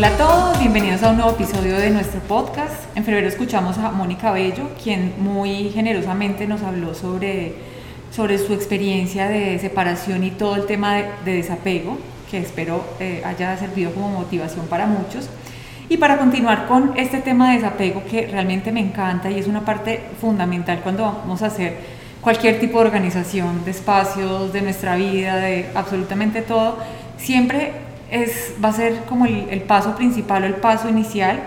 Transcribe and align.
Hola 0.00 0.14
a 0.14 0.16
todos, 0.16 0.58
bienvenidos 0.58 1.02
a 1.02 1.10
un 1.10 1.16
nuevo 1.16 1.32
episodio 1.32 1.76
de 1.76 1.90
nuestro 1.90 2.20
podcast. 2.20 2.72
En 2.96 3.04
febrero 3.04 3.28
escuchamos 3.28 3.76
a 3.76 3.90
Mónica 3.90 4.32
Bello, 4.32 4.70
quien 4.82 5.12
muy 5.18 5.68
generosamente 5.68 6.46
nos 6.46 6.62
habló 6.62 6.94
sobre, 6.94 7.52
sobre 8.10 8.38
su 8.38 8.54
experiencia 8.54 9.28
de 9.28 9.58
separación 9.58 10.24
y 10.24 10.30
todo 10.30 10.56
el 10.56 10.64
tema 10.64 10.94
de, 10.94 11.34
desapego, 11.34 11.98
que 12.30 12.38
espero 12.38 12.82
eh, 12.98 13.22
haya 13.26 13.54
servido 13.58 13.92
como 13.92 14.08
motivación 14.08 14.68
para 14.68 14.86
muchos. 14.86 15.28
Y 15.90 15.98
para 15.98 16.16
continuar 16.16 16.66
con 16.66 16.94
este 16.96 17.18
tema 17.18 17.50
de 17.50 17.56
desapego 17.56 18.02
que 18.10 18.26
realmente 18.26 18.72
me 18.72 18.80
encanta 18.80 19.30
y 19.30 19.38
es 19.38 19.48
una 19.48 19.66
parte 19.66 20.00
fundamental 20.18 20.80
cuando 20.82 21.02
vamos 21.02 21.42
a 21.42 21.48
hacer 21.48 21.76
cualquier 22.22 22.58
tipo 22.58 22.80
de 22.80 22.86
organización 22.86 23.66
de 23.66 23.72
espacios, 23.72 24.50
de 24.50 24.62
nuestra 24.62 24.96
vida, 24.96 25.36
de 25.36 25.68
absolutamente 25.74 26.40
todo, 26.40 26.78
siempre 27.18 27.89
es, 28.10 28.54
va 28.62 28.68
a 28.68 28.72
ser 28.72 29.04
como 29.08 29.26
el, 29.26 29.62
paso 29.62 29.94
principal 29.94 30.42
o 30.42 30.46
el 30.46 30.54
paso 30.54 30.88
inicial. 30.88 31.40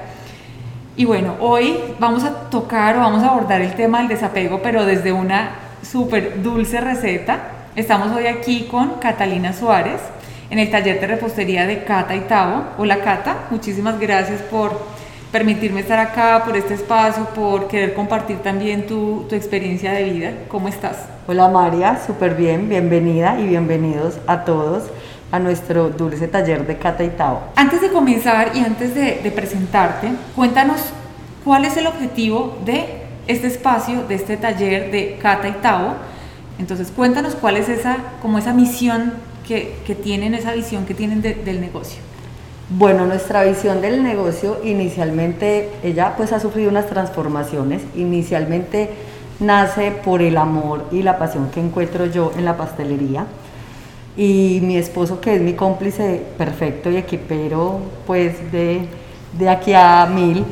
Y 0.96 1.06
bueno, 1.06 1.36
hoy 1.40 1.78
vamos 2.00 2.24
a 2.24 2.50
tocar 2.50 2.98
o 2.98 3.00
vamos 3.00 3.24
a 3.24 3.30
abordar 3.30 3.62
el 3.62 3.74
tema 3.74 4.00
del 4.00 4.08
desapego, 4.08 4.62
pero 4.62 4.86
desde 4.86 5.12
una 5.12 5.52
súper 5.82 6.42
dulce 6.42 6.80
receta. 6.82 7.40
Estamos 7.76 8.16
hoy 8.16 8.28
aquí 8.28 8.68
con 8.70 9.00
Catalina 9.00 9.54
Suárez 9.54 10.02
en 10.50 10.60
el 10.60 10.70
taller 10.70 11.00
de 11.00 11.08
repostería 11.08 11.66
de 11.66 11.84
Cata 11.84 12.16
y 12.16 12.22
Tavo. 12.22 12.64
Hola 12.78 13.00
Cata, 13.00 13.46
muchísimas 13.50 14.00
gracias 14.00 14.42
por 14.44 14.80
permitirme 15.32 15.80
estar 15.80 15.98
acá, 15.98 16.44
por 16.46 16.56
este 16.56 16.76
espacio, 16.76 17.26
por 17.34 17.68
querer 17.68 17.96
compartir 17.96 18.38
también 18.38 18.86
tu, 18.86 19.26
tu 19.28 19.34
experiencia 19.34 19.92
de 19.92 20.04
vida. 20.04 20.32
¿Cómo 20.48 20.68
estás? 20.68 21.08
Hola 21.28 21.50
María, 21.50 22.00
súper 22.06 22.36
bien, 22.36 22.70
bienvenida 22.70 23.40
y 23.40 23.48
bienvenidos 23.48 24.20
a 24.28 24.46
todos 24.46 24.84
a 25.34 25.40
nuestro 25.40 25.90
dulce 25.90 26.28
taller 26.28 26.68
de 26.68 26.78
Cata 26.78 27.04
y 27.04 27.10
Tao. 27.10 27.40
Antes 27.56 27.82
de 27.82 27.90
comenzar 27.90 28.52
y 28.54 28.60
antes 28.60 28.94
de, 28.94 29.32
presentarte, 29.36 30.10
cuéntanos 30.36 30.80
cuál 31.44 31.66
es 31.66 31.76
el 31.76 31.88
objetivo 31.88 32.60
de 32.64 32.86
este 33.26 33.48
espacio, 33.48 34.04
de 34.08 34.14
este 34.14 34.38
taller 34.38 34.92
de 34.92 35.18
Cata 35.20 35.48
y 35.48 35.54
Tao. 35.54 35.96
Entonces, 36.60 36.92
cuéntanos 36.96 37.34
cuál 37.34 37.58
es 37.58 37.68
esa, 37.68 37.98
como 38.22 38.38
esa 38.38 38.54
misión 38.54 39.14
que, 39.48 39.76
que 39.88 39.96
tienen, 39.96 40.36
esa 40.36 40.54
visión 40.54 40.86
que 40.86 40.94
tienen 40.94 41.24
del 41.24 41.60
negocio. 41.60 42.00
Bueno, 42.70 43.08
nuestra 43.08 43.44
visión 43.44 43.82
del 43.82 44.04
negocio 44.04 44.60
inicialmente, 44.64 45.72
ella 45.82 46.14
pues 46.16 46.32
ha 46.32 46.40
sufrido 46.40 46.70
unas 46.70 46.86
transformaciones. 46.86 47.82
Inicialmente 47.96 48.92
nace 49.40 49.90
por 49.90 50.22
el 50.22 50.38
amor 50.38 50.86
y 50.92 51.02
la 51.02 51.18
pasión 51.18 51.50
que 51.50 51.60
encuentro 51.60 52.06
yo 52.06 52.32
en 52.38 52.46
la 52.46 52.56
pastelería 52.56 53.26
y 54.16 54.60
mi 54.62 54.78
esposo 54.78 55.20
que 55.20 55.36
es 55.36 55.42
mi 55.42 55.54
cómplice 55.54 56.22
perfecto 56.38 56.90
y 56.92 56.98
equipero 56.98 57.80
pues 58.06 58.52
de, 58.52 58.88
de 59.38 59.50
aquí 59.50 59.74
a 59.74 60.06
mil 60.06 60.46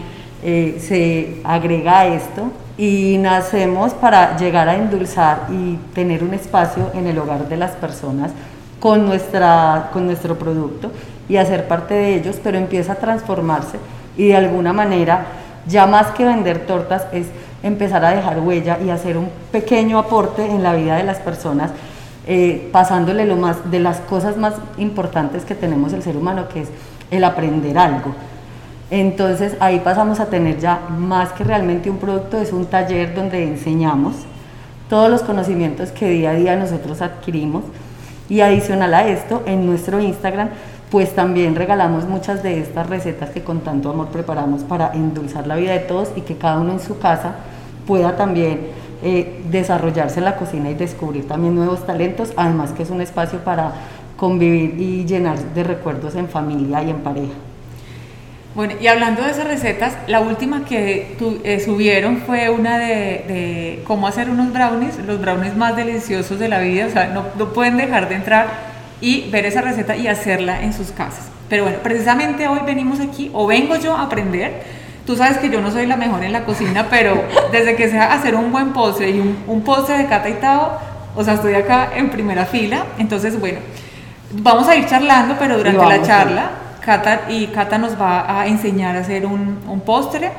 eh, 0.43 0.79
se 0.79 1.41
agrega 1.43 1.99
a 1.99 2.07
esto. 2.07 2.51
Y 2.77 3.17
nacemos 3.19 3.93
para 3.93 4.37
llegar 4.37 4.67
a 4.67 4.75
endulzar 4.75 5.47
y 5.51 5.75
tener 5.93 6.23
un 6.23 6.33
espacio 6.33 6.89
en 6.95 7.05
el 7.05 7.19
hogar 7.19 7.47
de 7.47 7.57
las 7.57 7.71
personas 7.71 8.31
con, 8.79 9.05
nuestra, 9.05 9.89
con 9.93 10.07
nuestro 10.07 10.39
producto 10.39 10.91
y 11.29 11.37
hacer 11.37 11.67
parte 11.67 11.93
de 11.93 12.15
ellos, 12.15 12.37
pero 12.43 12.57
empieza 12.57 12.93
a 12.93 12.95
transformarse 12.95 13.77
y 14.17 14.29
de 14.29 14.35
alguna 14.35 14.73
manera 14.73 15.27
ya 15.67 15.85
más 15.85 16.07
que 16.07 16.25
vender 16.25 16.65
tortas 16.65 17.05
es 17.11 17.27
empezar 17.61 18.03
a 18.03 18.11
dejar 18.11 18.39
huella 18.39 18.79
y 18.83 18.89
hacer 18.89 19.17
un 19.17 19.29
pequeño 19.51 19.99
aporte 19.99 20.43
en 20.43 20.63
la 20.63 20.73
vida 20.73 20.95
de 20.95 21.03
las 21.03 21.19
personas 21.19 21.71
eh, 22.27 22.69
pasándole 22.71 23.25
lo 23.25 23.35
más 23.35 23.71
de 23.71 23.79
las 23.79 23.99
cosas 24.01 24.37
más 24.37 24.53
importantes 24.77 25.43
que 25.43 25.55
tenemos 25.55 25.93
el 25.93 26.03
ser 26.03 26.17
humano, 26.17 26.47
que 26.47 26.61
es 26.61 26.69
el 27.09 27.23
aprender 27.23 27.77
algo. 27.77 28.13
Entonces 28.89 29.55
ahí 29.59 29.79
pasamos 29.79 30.19
a 30.19 30.25
tener 30.25 30.59
ya 30.59 30.81
más 30.89 31.31
que 31.33 31.43
realmente 31.43 31.89
un 31.89 31.97
producto, 31.97 32.39
es 32.39 32.51
un 32.51 32.65
taller 32.65 33.15
donde 33.15 33.43
enseñamos 33.43 34.15
todos 34.89 35.09
los 35.09 35.21
conocimientos 35.21 35.91
que 35.91 36.09
día 36.09 36.31
a 36.31 36.33
día 36.33 36.57
nosotros 36.57 37.01
adquirimos 37.01 37.63
y 38.27 38.41
adicional 38.41 38.93
a 38.93 39.07
esto, 39.07 39.43
en 39.45 39.65
nuestro 39.65 40.01
Instagram, 40.01 40.49
pues 40.89 41.15
también 41.15 41.55
regalamos 41.55 42.05
muchas 42.05 42.43
de 42.43 42.59
estas 42.59 42.87
recetas 42.89 43.29
que 43.29 43.41
con 43.41 43.61
tanto 43.61 43.89
amor 43.89 44.07
preparamos 44.07 44.63
para 44.63 44.91
endulzar 44.93 45.47
la 45.47 45.55
vida 45.55 45.71
de 45.71 45.79
todos 45.79 46.09
y 46.17 46.21
que 46.21 46.35
cada 46.35 46.59
uno 46.59 46.73
en 46.73 46.79
su 46.81 46.99
casa 46.99 47.35
pueda 47.87 48.17
también 48.17 48.67
eh, 49.03 49.41
desarrollarse 49.49 50.19
en 50.19 50.25
la 50.25 50.35
cocina 50.35 50.69
y 50.69 50.75
descubrir 50.75 51.27
también 51.27 51.55
nuevos 51.55 51.85
talentos, 51.85 52.33
además 52.35 52.71
que 52.71 52.83
es 52.83 52.89
un 52.89 53.01
espacio 53.01 53.39
para 53.39 53.73
convivir 54.15 54.79
y 54.79 55.05
llenar 55.05 55.39
de 55.39 55.63
recuerdos 55.63 56.15
en 56.15 56.29
familia 56.29 56.83
y 56.83 56.91
en 56.91 56.97
pareja. 56.97 57.33
Bueno, 58.53 58.73
y 58.81 58.87
hablando 58.87 59.23
de 59.23 59.31
esas 59.31 59.47
recetas, 59.47 59.97
la 60.07 60.19
última 60.19 60.65
que 60.65 61.15
eh, 61.43 61.59
subieron 61.61 62.17
fue 62.17 62.49
una 62.49 62.77
de, 62.77 63.81
cómo 63.87 64.07
hacer 64.07 64.29
unos 64.29 64.51
brownies, 64.51 64.99
los 65.07 65.21
brownies 65.21 65.55
más 65.55 65.75
deliciosos 65.75 66.37
de 66.37 66.49
la 66.49 66.59
vida, 66.59 66.85
o 66.85 66.89
sea, 66.89 67.07
no, 67.07 67.23
no 67.39 67.53
pueden 67.53 67.77
dejar 67.77 68.09
de 68.09 68.15
entrar 68.15 68.47
y 68.99 69.29
ver 69.31 69.45
esa 69.45 69.61
receta 69.61 69.95
y 69.95 70.07
hacerla 70.07 70.61
en 70.61 70.73
sus 70.73 70.91
casas. 70.91 71.29
Pero 71.49 71.63
bueno, 71.63 71.79
precisamente 71.81 72.47
hoy 72.47 72.59
venimos 72.65 72.99
aquí, 72.99 73.31
o 73.33 73.47
vengo 73.47 73.77
yo 73.77 73.95
a 73.95 74.03
aprender 74.03 74.80
Tú 75.05 75.15
sabes 75.15 75.39
que 75.39 75.49
yo 75.49 75.61
no 75.61 75.71
soy 75.71 75.87
la 75.87 75.97
mejor 75.97 76.23
en 76.23 76.31
la 76.31 76.43
cocina, 76.45 76.87
pero 76.89 77.23
desde 77.51 77.75
que 77.75 77.89
sea 77.89 78.13
hacer 78.13 78.35
un 78.35 78.51
buen 78.51 78.71
postre 78.71 79.09
y 79.09 79.19
un, 79.19 79.61
postre 79.61 79.97
de 79.97 80.05
cata 80.05 80.29
y 80.29 80.33
tao, 80.33 80.77
o 81.15 81.23
sea, 81.23 81.33
estoy 81.33 81.55
acá 81.55 81.89
en 81.95 82.09
primera 82.09 82.45
fila. 82.45 82.85
Entonces, 82.97 83.39
bueno, 83.39 83.59
vamos 84.31 84.67
a 84.67 84.75
ir 84.75 84.85
charlando, 84.85 85.35
pero 85.39 85.57
durante 85.57 85.85
la 85.85 86.01
charla, 86.01 86.51
Cata 86.81 87.21
y 87.29 87.47
Cata 87.47 87.77
nos 87.77 87.99
va 87.99 88.41
a 88.41 88.47
enseñar 88.47 88.95
a 88.95 88.99
hacer 88.99 89.25
un, 89.25 89.81
postre. 89.85 90.31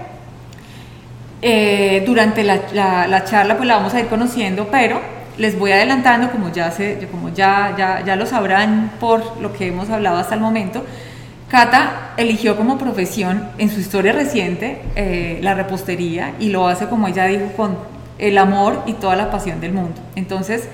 Eh, 1.41 2.05
durante 2.07 2.45
la, 2.45 2.61
la, 2.73 3.25
charla, 3.25 3.57
pues 3.57 3.67
la 3.67 3.77
vamos 3.77 3.95
a 3.95 4.01
ir 4.01 4.07
conociendo, 4.07 4.69
pero 4.71 5.01
les 5.39 5.59
voy 5.59 5.73
adelantando, 5.73 6.31
como 6.31 6.53
ya, 6.53 6.71
se, 6.71 7.09
como 7.11 7.31
ya, 7.31 7.75
ya, 7.77 8.05
ya 8.05 8.15
lo 8.15 8.27
sabrán 8.27 8.93
por 9.01 9.41
lo 9.41 9.53
que 9.53 9.69
hemos 9.69 9.91
hablado 9.91 10.19
hasta 10.19 10.35
el 10.37 10.41
momento, 10.41 10.85
Cata 11.53 12.15
eligió 12.17 12.57
como 12.57 12.79
profesión 12.79 13.47
en 13.59 13.69
su 13.69 13.79
historia 13.79 14.15
reciente 14.15 14.81
eh, 14.97 15.39
la 15.43 15.53
repostería 15.53 16.33
y 16.41 16.49
lo 16.49 16.67
hace, 16.67 16.87
como 16.87 17.09
ella 17.09 17.27
dijo, 17.27 17.53
con 17.55 17.77
el 18.19 18.39
amor 18.39 18.83
y 18.87 18.95
toda 18.95 19.17
la 19.17 19.31
pasión 19.31 19.61
del 19.61 19.75
mundo. 19.75 20.01
Entonces, 20.17 20.67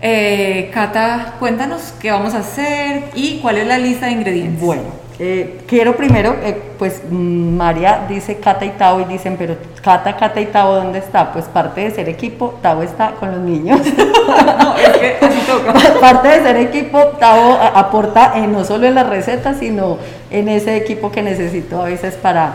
eh, 0.00 0.68
Cata, 0.74 1.36
cuéntanos 1.38 1.94
qué 2.00 2.10
vamos 2.10 2.34
a 2.34 2.38
hacer 2.38 3.04
y 3.14 3.38
cuál 3.38 3.58
es 3.58 3.68
la 3.68 3.78
lista 3.78 4.06
de 4.06 4.12
ingredientes. 4.12 4.60
Bueno, 4.60 4.82
eh, 5.20 5.60
quiero 5.68 5.96
primero, 5.96 6.34
eh, 6.42 6.60
pues 6.76 7.02
mm, 7.08 7.56
María 7.56 8.04
dice 8.08 8.38
Cata 8.38 8.64
y 8.64 8.70
Tao 8.70 9.00
y 9.00 9.04
dicen, 9.04 9.36
pero 9.38 9.56
Cata, 9.80 10.16
Cata 10.16 10.40
y 10.40 10.46
Tao, 10.46 10.74
¿dónde 10.74 10.98
está? 10.98 11.32
Pues 11.32 11.44
parte 11.44 11.82
de 11.82 11.92
ser 11.92 12.08
equipo, 12.08 12.58
Tao 12.60 12.82
está 12.82 13.12
con 13.12 13.30
los 13.30 13.40
niños. 13.40 13.80
no, 14.58 14.76
es 14.76 14.88
que 14.98 15.16
así 15.24 15.40
toca. 15.46 16.00
Parte 16.00 16.28
de 16.28 16.42
ser 16.42 16.56
equipo, 16.56 16.98
Tao 17.20 17.52
aporta 17.74 18.34
no 18.48 18.64
solo 18.64 18.88
en 18.88 18.96
las 18.96 19.08
recetas, 19.08 19.58
sino 19.58 19.98
en 20.30 20.48
ese 20.48 20.76
equipo 20.76 21.12
que 21.12 21.22
necesito 21.22 21.80
a 21.80 21.84
veces 21.84 22.14
para, 22.14 22.54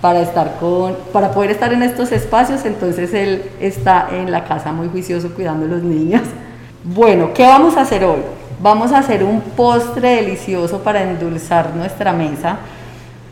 para 0.00 0.20
estar 0.22 0.56
con, 0.58 0.96
para 1.12 1.32
poder 1.32 1.50
estar 1.50 1.74
en 1.74 1.82
estos 1.82 2.10
espacios, 2.12 2.64
entonces 2.64 3.12
él 3.12 3.42
está 3.60 4.08
en 4.12 4.30
la 4.30 4.44
casa 4.44 4.72
muy 4.72 4.88
juicioso 4.88 5.34
cuidando 5.34 5.66
a 5.66 5.68
los 5.68 5.82
niños. 5.82 6.22
Bueno, 6.84 7.34
¿qué 7.34 7.42
vamos 7.42 7.76
a 7.76 7.82
hacer 7.82 8.02
hoy? 8.02 8.20
Vamos 8.60 8.90
a 8.90 8.98
hacer 8.98 9.22
un 9.22 9.40
postre 9.40 10.16
delicioso 10.16 10.80
para 10.80 11.02
endulzar 11.02 11.76
nuestra 11.76 12.12
mesa, 12.12 12.58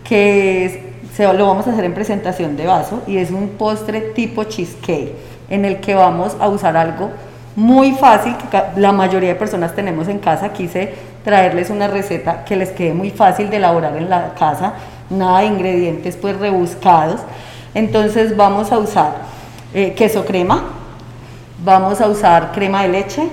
que 0.04 0.94
lo 1.18 1.46
vamos 1.46 1.66
a 1.66 1.72
hacer 1.72 1.84
en 1.84 1.94
presentación 1.94 2.56
de 2.56 2.66
vaso 2.66 3.02
y 3.08 3.16
es 3.16 3.32
un 3.32 3.48
postre 3.50 4.00
tipo 4.00 4.44
cheesecake, 4.44 5.14
en 5.50 5.64
el 5.64 5.80
que 5.80 5.94
vamos 5.94 6.36
a 6.38 6.48
usar 6.48 6.76
algo 6.76 7.10
muy 7.56 7.92
fácil 7.92 8.36
que 8.36 8.62
la 8.76 8.92
mayoría 8.92 9.30
de 9.30 9.34
personas 9.34 9.74
tenemos 9.74 10.06
en 10.06 10.18
casa. 10.18 10.52
Quise 10.52 10.94
traerles 11.24 11.70
una 11.70 11.88
receta 11.88 12.44
que 12.44 12.54
les 12.54 12.70
quede 12.70 12.94
muy 12.94 13.10
fácil 13.10 13.50
de 13.50 13.56
elaborar 13.56 13.96
en 13.96 14.08
la 14.08 14.34
casa, 14.34 14.74
nada 15.10 15.40
de 15.40 15.46
ingredientes 15.46 16.16
pues 16.16 16.38
rebuscados. 16.38 17.20
Entonces 17.74 18.36
vamos 18.36 18.70
a 18.70 18.78
usar 18.78 19.16
eh, 19.74 19.92
queso 19.94 20.24
crema, 20.24 20.64
vamos 21.64 22.00
a 22.00 22.08
usar 22.08 22.52
crema 22.52 22.82
de 22.82 22.88
leche, 22.90 23.28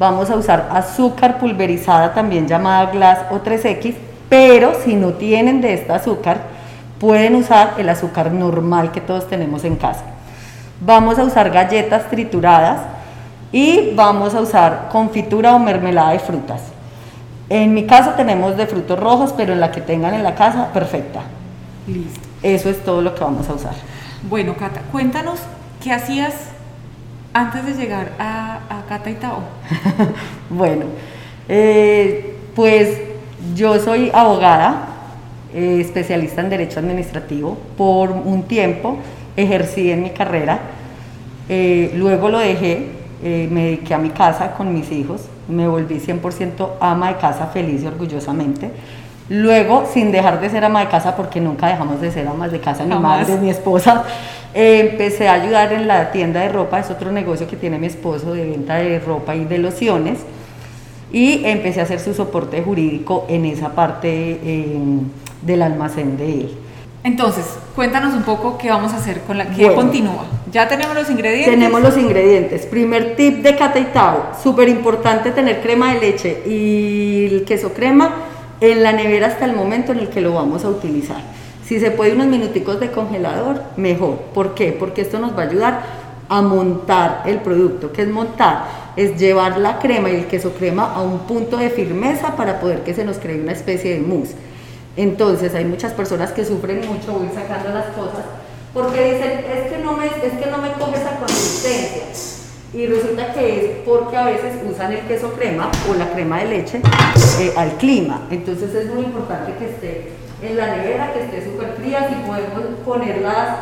Vamos 0.00 0.30
a 0.30 0.36
usar 0.36 0.70
azúcar 0.72 1.38
pulverizada, 1.38 2.14
también 2.14 2.48
llamada 2.48 2.90
glass 2.90 3.18
o 3.30 3.34
3X, 3.34 3.94
Pero 4.30 4.72
si 4.82 4.94
no 4.94 5.08
tienen 5.12 5.60
de 5.60 5.74
este 5.74 5.92
azúcar, 5.92 6.40
pueden 6.98 7.34
usar 7.34 7.74
el 7.76 7.86
azúcar 7.86 8.32
normal 8.32 8.92
que 8.92 9.02
todos 9.02 9.28
tenemos 9.28 9.62
en 9.64 9.76
casa. 9.76 10.04
Vamos 10.80 11.18
a 11.18 11.24
usar 11.24 11.50
galletas 11.50 12.08
trituradas 12.08 12.80
y 13.52 13.92
vamos 13.94 14.34
a 14.34 14.40
usar 14.40 14.88
confitura 14.90 15.54
o 15.54 15.58
mermelada 15.58 16.12
de 16.12 16.18
frutas. 16.18 16.62
En 17.50 17.74
mi 17.74 17.84
caso 17.84 18.12
tenemos 18.12 18.56
de 18.56 18.66
frutos 18.66 18.98
rojos, 18.98 19.34
pero 19.36 19.52
en 19.52 19.60
la 19.60 19.70
que 19.70 19.82
tengan 19.82 20.14
en 20.14 20.22
la 20.22 20.34
casa, 20.34 20.72
perfecta. 20.72 21.20
Listo. 21.86 22.20
Eso 22.42 22.70
es 22.70 22.82
todo 22.82 23.02
lo 23.02 23.14
que 23.14 23.22
vamos 23.22 23.50
a 23.50 23.52
usar. 23.52 23.74
Bueno, 24.30 24.54
Cata, 24.58 24.80
cuéntanos 24.92 25.40
qué 25.82 25.92
hacías 25.92 26.32
antes 27.32 27.66
de 27.66 27.74
llegar 27.74 28.12
a, 28.18 28.60
a 28.68 28.82
Cata 28.88 29.10
y 29.10 29.14
Tao. 29.14 29.40
bueno, 30.50 30.86
eh, 31.48 32.36
pues 32.54 33.00
yo 33.54 33.78
soy 33.78 34.10
abogada, 34.12 34.88
eh, 35.54 35.78
especialista 35.80 36.40
en 36.40 36.50
Derecho 36.50 36.80
Administrativo. 36.80 37.56
Por 37.76 38.10
un 38.10 38.44
tiempo 38.44 38.98
ejercí 39.36 39.90
en 39.90 40.02
mi 40.02 40.10
carrera, 40.10 40.60
eh, 41.48 41.92
luego 41.96 42.28
lo 42.28 42.38
dejé, 42.38 43.00
me 43.22 43.64
dediqué 43.64 43.92
a 43.92 43.98
mi 43.98 44.10
casa 44.10 44.52
con 44.52 44.72
mis 44.72 44.90
hijos, 44.90 45.28
me 45.46 45.68
volví 45.68 46.00
100% 46.00 46.70
ama 46.80 47.08
de 47.08 47.16
casa, 47.18 47.48
feliz 47.48 47.82
y 47.82 47.86
orgullosamente. 47.86 48.70
Luego, 49.28 49.86
sin 49.92 50.10
dejar 50.10 50.40
de 50.40 50.48
ser 50.50 50.64
ama 50.64 50.80
de 50.80 50.88
casa, 50.88 51.14
porque 51.14 51.40
nunca 51.40 51.68
dejamos 51.68 52.00
de 52.00 52.10
ser 52.10 52.26
amas 52.26 52.50
de 52.50 52.60
casa, 52.60 52.84
mi 52.84 52.96
madre, 52.96 53.36
mi 53.36 53.50
esposa, 54.54 54.90
empecé 54.90 55.28
a 55.28 55.34
ayudar 55.34 55.72
en 55.72 55.86
la 55.88 56.10
tienda 56.12 56.40
de 56.40 56.48
ropa, 56.48 56.80
es 56.80 56.90
otro 56.90 57.12
negocio 57.12 57.46
que 57.46 57.56
tiene 57.56 57.78
mi 57.78 57.86
esposo 57.86 58.34
de 58.34 58.44
venta 58.44 58.76
de 58.76 58.98
ropa 58.98 59.34
y 59.34 59.44
de 59.44 59.58
lociones 59.58 60.18
y 61.12 61.44
empecé 61.44 61.80
a 61.80 61.84
hacer 61.84 62.00
su 62.00 62.14
soporte 62.14 62.62
jurídico 62.62 63.26
en 63.28 63.44
esa 63.44 63.74
parte 63.74 64.38
em, 64.44 65.00
del 65.42 65.62
almacén 65.62 66.16
de 66.16 66.32
él. 66.32 66.50
Entonces, 67.02 67.46
cuéntanos 67.74 68.12
un 68.14 68.24
poco 68.24 68.58
qué 68.58 68.68
vamos 68.68 68.92
a 68.92 68.98
hacer 68.98 69.22
con 69.22 69.38
la 69.38 69.50
que 69.50 69.72
continúa. 69.74 70.26
Ya 70.52 70.68
tenemos 70.68 70.94
los 70.94 71.08
ingredientes. 71.08 71.54
Tenemos 71.54 71.80
los 71.80 71.96
ingredientes. 71.96 72.66
Primer 72.66 73.16
tip 73.16 73.42
de 73.42 73.56
Cateitao, 73.56 74.32
súper 74.42 74.68
importante 74.68 75.30
tener 75.30 75.62
crema 75.62 75.94
de 75.94 76.00
leche 76.00 76.42
y 76.46 77.26
el 77.32 77.44
queso 77.44 77.72
crema 77.72 78.16
en 78.60 78.82
la 78.82 78.92
nevera 78.92 79.28
hasta 79.28 79.46
el 79.46 79.56
momento 79.56 79.92
en 79.92 80.00
el 80.00 80.08
que 80.08 80.20
lo 80.20 80.34
vamos 80.34 80.64
a 80.64 80.68
utilizar. 80.68 81.22
Si 81.70 81.78
se 81.78 81.92
puede 81.92 82.14
unos 82.14 82.26
minuticos 82.26 82.80
de 82.80 82.90
congelador, 82.90 83.62
mejor. 83.76 84.16
¿Por 84.34 84.54
qué? 84.54 84.72
Porque 84.72 85.02
esto 85.02 85.20
nos 85.20 85.38
va 85.38 85.42
a 85.42 85.46
ayudar 85.46 85.82
a 86.28 86.42
montar 86.42 87.22
el 87.26 87.38
producto. 87.42 87.92
¿Qué 87.92 88.02
es 88.02 88.08
montar? 88.08 88.64
Es 88.96 89.16
llevar 89.20 89.56
la 89.56 89.78
crema 89.78 90.10
y 90.10 90.16
el 90.16 90.26
queso 90.26 90.50
crema 90.54 90.92
a 90.92 91.00
un 91.00 91.20
punto 91.28 91.58
de 91.58 91.70
firmeza 91.70 92.34
para 92.34 92.58
poder 92.58 92.80
que 92.80 92.92
se 92.92 93.04
nos 93.04 93.18
cree 93.18 93.40
una 93.40 93.52
especie 93.52 93.94
de 93.94 94.00
mousse. 94.00 94.34
Entonces 94.96 95.54
hay 95.54 95.64
muchas 95.64 95.92
personas 95.92 96.32
que 96.32 96.44
sufren 96.44 96.78
mucho, 96.78 97.12
voy 97.12 97.28
sacando 97.32 97.68
las 97.68 97.86
cosas, 97.94 98.24
porque 98.74 99.14
dicen, 99.14 99.30
es 99.30 99.70
que 99.70 99.78
no 99.78 99.92
me, 99.92 100.06
es 100.06 100.44
que 100.44 100.50
no 100.50 100.58
me 100.58 100.72
coge 100.72 100.96
esa 100.96 101.20
consistencia. 101.20 102.02
Y 102.74 102.86
resulta 102.86 103.32
que 103.32 103.56
es 103.56 103.70
porque 103.86 104.16
a 104.16 104.24
veces 104.24 104.54
usan 104.68 104.90
el 104.90 105.02
queso 105.02 105.34
crema 105.34 105.70
o 105.88 105.94
la 105.94 106.10
crema 106.10 106.40
de 106.40 106.46
leche 106.46 106.82
eh, 107.38 107.52
al 107.56 107.76
clima. 107.76 108.26
Entonces 108.32 108.74
es 108.74 108.92
muy 108.92 109.04
importante 109.04 109.54
que 109.56 109.70
esté 109.70 110.19
en 110.42 110.56
la 110.56 110.76
nevera, 110.76 111.12
que 111.12 111.24
esté 111.24 111.44
súper 111.44 111.74
fría, 111.78 112.08
si 112.08 112.14
podemos 112.26 112.78
poner 112.84 113.20
las, 113.20 113.56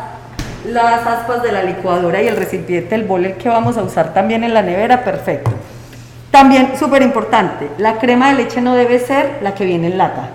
las 0.67 1.07
aspas 1.07 1.43
de 1.43 1.53
la 1.53 1.65
licuadora 1.65 2.23
y 2.23 2.29
el 2.29 2.37
recipiente, 2.37 2.95
el 2.95 3.05
bol 3.05 3.35
que 3.35 3.49
vamos 3.49 3.77
a 3.77 3.83
usar 3.83 4.15
también 4.15 4.45
en 4.45 4.55
la 4.55 4.63
nevera, 4.63 5.05
perfecto. 5.05 5.51
También 6.31 6.73
súper 6.79 7.03
importante, 7.03 7.69
la 7.79 7.99
crema 7.99 8.31
de 8.31 8.45
leche 8.45 8.61
no 8.61 8.75
debe 8.75 8.99
ser 8.99 9.39
la 9.43 9.55
que 9.55 9.65
viene 9.65 9.89
en 9.89 9.99
lata, 9.99 10.31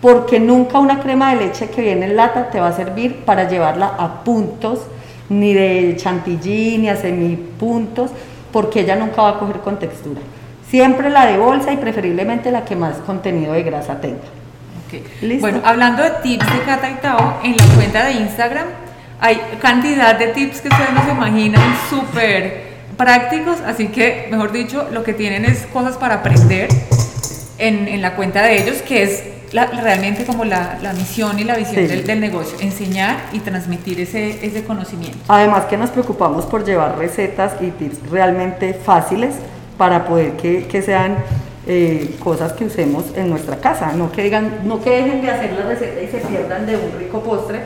porque 0.00 0.40
nunca 0.40 0.78
una 0.78 1.00
crema 1.00 1.34
de 1.34 1.46
leche 1.46 1.68
que 1.68 1.82
viene 1.82 2.06
en 2.06 2.16
lata 2.16 2.48
te 2.48 2.60
va 2.60 2.68
a 2.68 2.72
servir 2.72 3.24
para 3.24 3.48
llevarla 3.48 3.94
a 3.98 4.24
puntos, 4.24 4.86
ni 5.28 5.52
de 5.52 5.94
chantilly, 5.96 6.78
ni 6.78 6.88
a 6.88 6.96
semipuntos, 6.96 8.10
porque 8.52 8.80
ella 8.80 8.96
nunca 8.96 9.22
va 9.22 9.30
a 9.30 9.38
coger 9.38 9.58
con 9.58 9.78
textura. 9.78 10.20
Siempre 10.68 11.10
la 11.10 11.26
de 11.26 11.36
bolsa 11.36 11.72
y 11.72 11.76
preferiblemente 11.76 12.50
la 12.50 12.64
que 12.64 12.76
más 12.76 12.96
contenido 12.98 13.52
de 13.52 13.62
grasa 13.62 14.00
tenga. 14.00 14.39
Bueno, 15.40 15.60
hablando 15.64 16.02
de 16.02 16.10
tips 16.22 16.46
de 16.52 16.62
Cata 16.64 16.90
y 16.90 16.94
Tao, 16.94 17.40
en 17.42 17.56
la 17.56 17.64
cuenta 17.74 18.04
de 18.04 18.12
Instagram 18.12 18.66
hay 19.20 19.38
cantidad 19.60 20.18
de 20.18 20.28
tips 20.28 20.62
que 20.62 20.68
ustedes 20.68 20.92
no 20.94 21.04
se 21.04 21.10
imaginan, 21.10 21.62
súper 21.90 22.70
prácticos, 22.96 23.58
así 23.66 23.88
que, 23.88 24.28
mejor 24.30 24.52
dicho, 24.52 24.88
lo 24.92 25.04
que 25.04 25.12
tienen 25.12 25.44
es 25.44 25.66
cosas 25.72 25.96
para 25.96 26.16
aprender 26.16 26.68
en, 27.58 27.86
en 27.88 28.02
la 28.02 28.16
cuenta 28.16 28.42
de 28.42 28.62
ellos, 28.62 28.78
que 28.82 29.02
es 29.02 29.24
realmente 29.52 30.24
como 30.24 30.44
la, 30.44 30.78
la, 30.80 30.92
misión 30.92 31.38
y 31.38 31.44
la 31.44 31.56
visión 31.56 31.86
del, 31.86 32.06
del, 32.06 32.20
negocio, 32.20 32.58
enseñar 32.60 33.16
y 33.32 33.40
transmitir 33.40 34.00
ese, 34.00 34.44
ese 34.46 34.64
conocimiento. 34.64 35.18
Además 35.28 35.64
que 35.64 35.76
nos 35.76 35.90
preocupamos 35.90 36.46
por 36.46 36.64
llevar 36.64 36.96
recetas 36.98 37.54
y 37.60 37.70
tips 37.70 38.10
realmente 38.10 38.74
fáciles 38.74 39.34
para 39.76 40.06
poder 40.06 40.32
que, 40.32 40.66
que 40.66 40.82
sean 40.82 41.16
eh, 41.66 42.16
cosas 42.22 42.52
que 42.54 42.64
usemos 42.64 43.04
en 43.16 43.28
nuestra 43.28 43.56
casa, 43.56 43.92
no 43.92 44.10
que, 44.10 44.22
digan, 44.22 44.60
no 44.64 44.82
que 44.82 44.90
dejen 44.90 45.22
de 45.22 45.30
hacer 45.30 45.52
la 45.52 45.66
receta 45.66 46.00
y 46.02 46.08
se 46.08 46.18
pierdan 46.18 46.66
de 46.66 46.76
un 46.76 46.98
rico 46.98 47.20
postre 47.20 47.60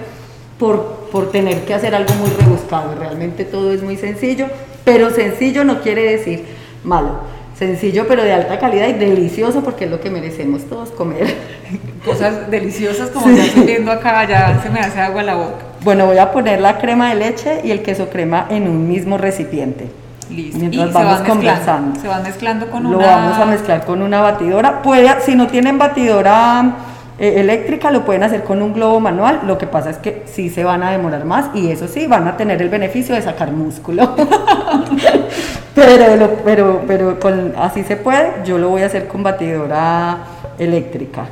por, 0.59 1.09
por 1.13 1.31
tener 1.31 1.65
que 1.65 1.75
hacer 1.75 1.95
algo 1.95 2.13
muy 2.15 2.31
rebuscado. 2.31 2.95
Realmente 2.95 3.45
todo 3.45 3.73
es 3.73 3.83
muy 3.83 3.97
sencillo, 3.97 4.47
pero 4.85 5.11
sencillo 5.11 5.65
no 5.65 5.81
quiere 5.81 6.03
decir 6.03 6.45
malo. 6.83 7.35
Sencillo 7.57 8.07
pero 8.09 8.25
de 8.25 8.33
alta 8.33 8.59
calidad 8.59 8.89
y 8.89 8.95
delicioso 8.95 9.63
porque 9.63 9.85
es 9.85 9.91
lo 9.91 10.01
que 10.01 10.11
merecemos 10.11 10.65
todos 10.65 10.91
comer. 10.91 11.33
Cosas 12.05 12.51
deliciosas 12.51 13.11
como 13.11 13.29
sí. 13.29 13.41
estoy 13.41 13.63
viendo 13.63 13.93
acá, 13.93 14.29
ya 14.29 14.61
se 14.61 14.71
me 14.71 14.81
hace 14.81 15.01
agua 15.01 15.23
la 15.23 15.37
boca. 15.37 15.59
Bueno, 15.83 16.07
voy 16.07 16.19
a 16.19 16.33
poner 16.33 16.61
la 16.61 16.79
crema 16.79 17.11
de 17.11 17.15
leche 17.15 17.61
y 17.63 17.71
el 17.71 17.83
queso 17.83 18.09
crema 18.09 18.49
en 18.51 18.67
un 18.67 18.89
mismo 18.89 19.19
recipiente. 19.19 19.87
Listo. 20.31 20.59
Mientras 20.59 20.93
vamos 20.93 21.21
conversando. 21.21 22.01
Se 22.01 22.09
van 22.09 22.23
mezclando 22.23 22.71
con 22.71 22.83
lo 22.85 22.91
una... 22.91 22.99
Lo 22.99 23.05
vamos 23.05 23.39
a 23.39 23.45
mezclar 23.47 23.85
con 23.85 24.03
una 24.03 24.21
batidora. 24.21 24.83
Puede, 24.83 25.21
si 25.21 25.35
no 25.35 25.47
tienen 25.47 25.79
batidora 25.79 26.77
eh, 27.19 27.41
eléctrica, 27.41 27.91
lo 27.91 28.05
pueden 28.05 28.25
hacer 28.25 28.43
con 28.43 28.63
un 28.63 28.73
globo 28.73 29.01
manual. 29.01 29.41
Lo 29.47 29.59
que 29.59 29.67
pasa 29.67 29.91
es 29.91 29.99
que 29.99 30.25
sí 30.27 30.51
se 30.51 30.65
van 30.65 30.83
a 30.83 30.91
demorar 30.91 31.25
más 31.25 31.47
y 31.55 31.71
eso 31.71 31.87
sí, 31.89 32.07
van 32.07 32.27
a 32.27 32.37
tener 32.37 32.61
el 32.61 32.69
beneficio 32.69 33.15
de 33.15 33.23
sacar 33.23 33.53
músculo. 33.53 34.15
pero 35.75 36.41
pero, 36.45 36.83
pero 36.87 37.21
con, 37.21 37.55
así 37.59 37.85
se 37.85 37.97
puede. 37.97 38.33
Yo 38.45 38.59
lo 38.59 38.69
voy 38.71 38.83
a 38.83 38.87
hacer 38.87 39.07
con 39.07 39.23
batidora 39.23 40.19
eléctrica. 40.59 41.27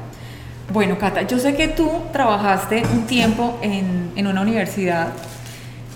Bueno, 0.72 0.96
Cata, 0.99 1.22
yo 1.22 1.38
sé 1.38 1.54
que 1.54 1.68
tú 1.68 1.90
trabajaste 2.12 2.82
un 2.94 3.06
tiempo 3.06 3.58
en, 3.61 4.12
en 4.16 4.26
una 4.26 4.40
universidad 4.40 5.08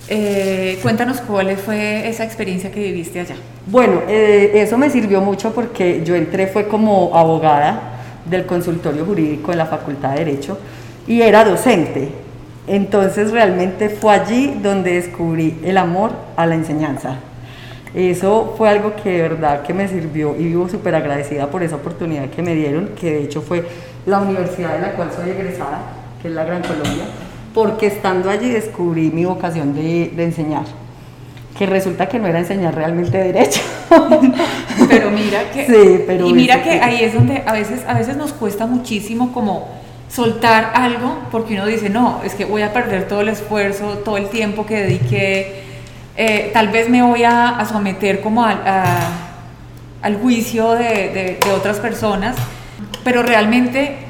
eh, 0.08 0.78
cuéntanos 0.82 1.20
cuál 1.20 1.56
fue 1.56 2.08
esa 2.08 2.24
experiencia 2.24 2.70
que 2.70 2.80
viviste 2.80 3.20
allá. 3.20 3.34
Bueno, 3.66 4.02
eh, 4.08 4.52
eso 4.54 4.78
me 4.78 4.88
sirvió 4.88 5.20
mucho 5.20 5.52
porque 5.52 6.02
yo 6.04 6.14
entré 6.14 6.46
fue 6.46 6.68
como 6.68 7.16
abogada 7.16 7.80
del 8.24 8.46
consultorio 8.46 9.04
jurídico 9.04 9.50
en 9.50 9.58
la 9.58 9.66
Facultad 9.66 10.12
de 10.12 10.24
Derecho 10.24 10.58
y 11.08 11.22
era 11.22 11.44
docente. 11.44 12.08
Entonces 12.68 13.32
realmente 13.32 13.88
fue 13.88 14.14
allí 14.14 14.58
donde 14.62 14.94
descubrí 14.94 15.58
el 15.64 15.76
amor 15.76 16.12
a 16.36 16.46
la 16.46 16.54
enseñanza. 16.54 17.16
Eso 17.92 18.54
fue 18.56 18.68
algo 18.68 18.94
que 19.02 19.10
de 19.10 19.22
verdad 19.22 19.62
que 19.62 19.72
me 19.72 19.88
sirvió 19.88 20.36
y 20.38 20.44
vivo 20.44 20.68
súper 20.68 20.94
agradecida 20.94 21.48
por 21.48 21.62
esa 21.62 21.76
oportunidad 21.76 22.28
que 22.28 22.42
me 22.42 22.54
dieron, 22.54 22.90
que 23.00 23.10
de 23.10 23.22
hecho 23.22 23.40
fue 23.40 23.64
la 24.04 24.20
universidad 24.20 24.74
de 24.74 24.80
la 24.82 24.92
cual 24.92 25.10
soy 25.14 25.30
egresada, 25.30 25.80
que 26.20 26.28
es 26.28 26.34
la 26.34 26.44
Gran 26.44 26.62
Colombia 26.62 27.04
porque 27.56 27.86
estando 27.86 28.28
allí 28.28 28.50
descubrí 28.50 29.10
mi 29.10 29.24
vocación 29.24 29.74
de, 29.74 30.12
de 30.14 30.24
enseñar 30.24 30.64
que 31.56 31.64
resulta 31.64 32.06
que 32.06 32.18
no 32.18 32.26
era 32.26 32.38
enseñar 32.38 32.74
realmente 32.74 33.16
derecho. 33.16 33.62
pero 34.90 35.10
mira 35.10 35.50
que 35.50 35.64
sí, 35.64 36.04
pero 36.06 36.26
y 36.28 36.34
mira 36.34 36.62
que, 36.62 36.68
que 36.68 36.80
ahí 36.82 37.02
es 37.02 37.14
donde 37.14 37.42
a 37.46 37.54
veces 37.54 37.80
a 37.88 37.94
veces 37.94 38.18
nos 38.18 38.34
cuesta 38.34 38.66
muchísimo 38.66 39.32
como 39.32 39.68
soltar 40.10 40.72
algo 40.74 41.16
porque 41.32 41.54
uno 41.54 41.64
dice, 41.64 41.88
"No, 41.88 42.20
es 42.26 42.34
que 42.34 42.44
voy 42.44 42.60
a 42.60 42.74
perder 42.74 43.08
todo 43.08 43.22
el 43.22 43.30
esfuerzo, 43.30 44.02
todo 44.04 44.18
el 44.18 44.28
tiempo 44.28 44.66
que 44.66 44.82
dediqué, 44.82 45.62
eh, 46.18 46.50
tal 46.52 46.68
vez 46.68 46.90
me 46.90 47.02
voy 47.02 47.24
a, 47.24 47.48
a 47.58 47.64
someter 47.64 48.20
como 48.20 48.44
a, 48.44 48.50
a, 48.50 49.08
al 50.02 50.18
juicio 50.18 50.72
de, 50.72 50.84
de, 50.84 51.38
de 51.42 51.52
otras 51.56 51.78
personas", 51.78 52.36
pero 53.02 53.22
realmente 53.22 54.05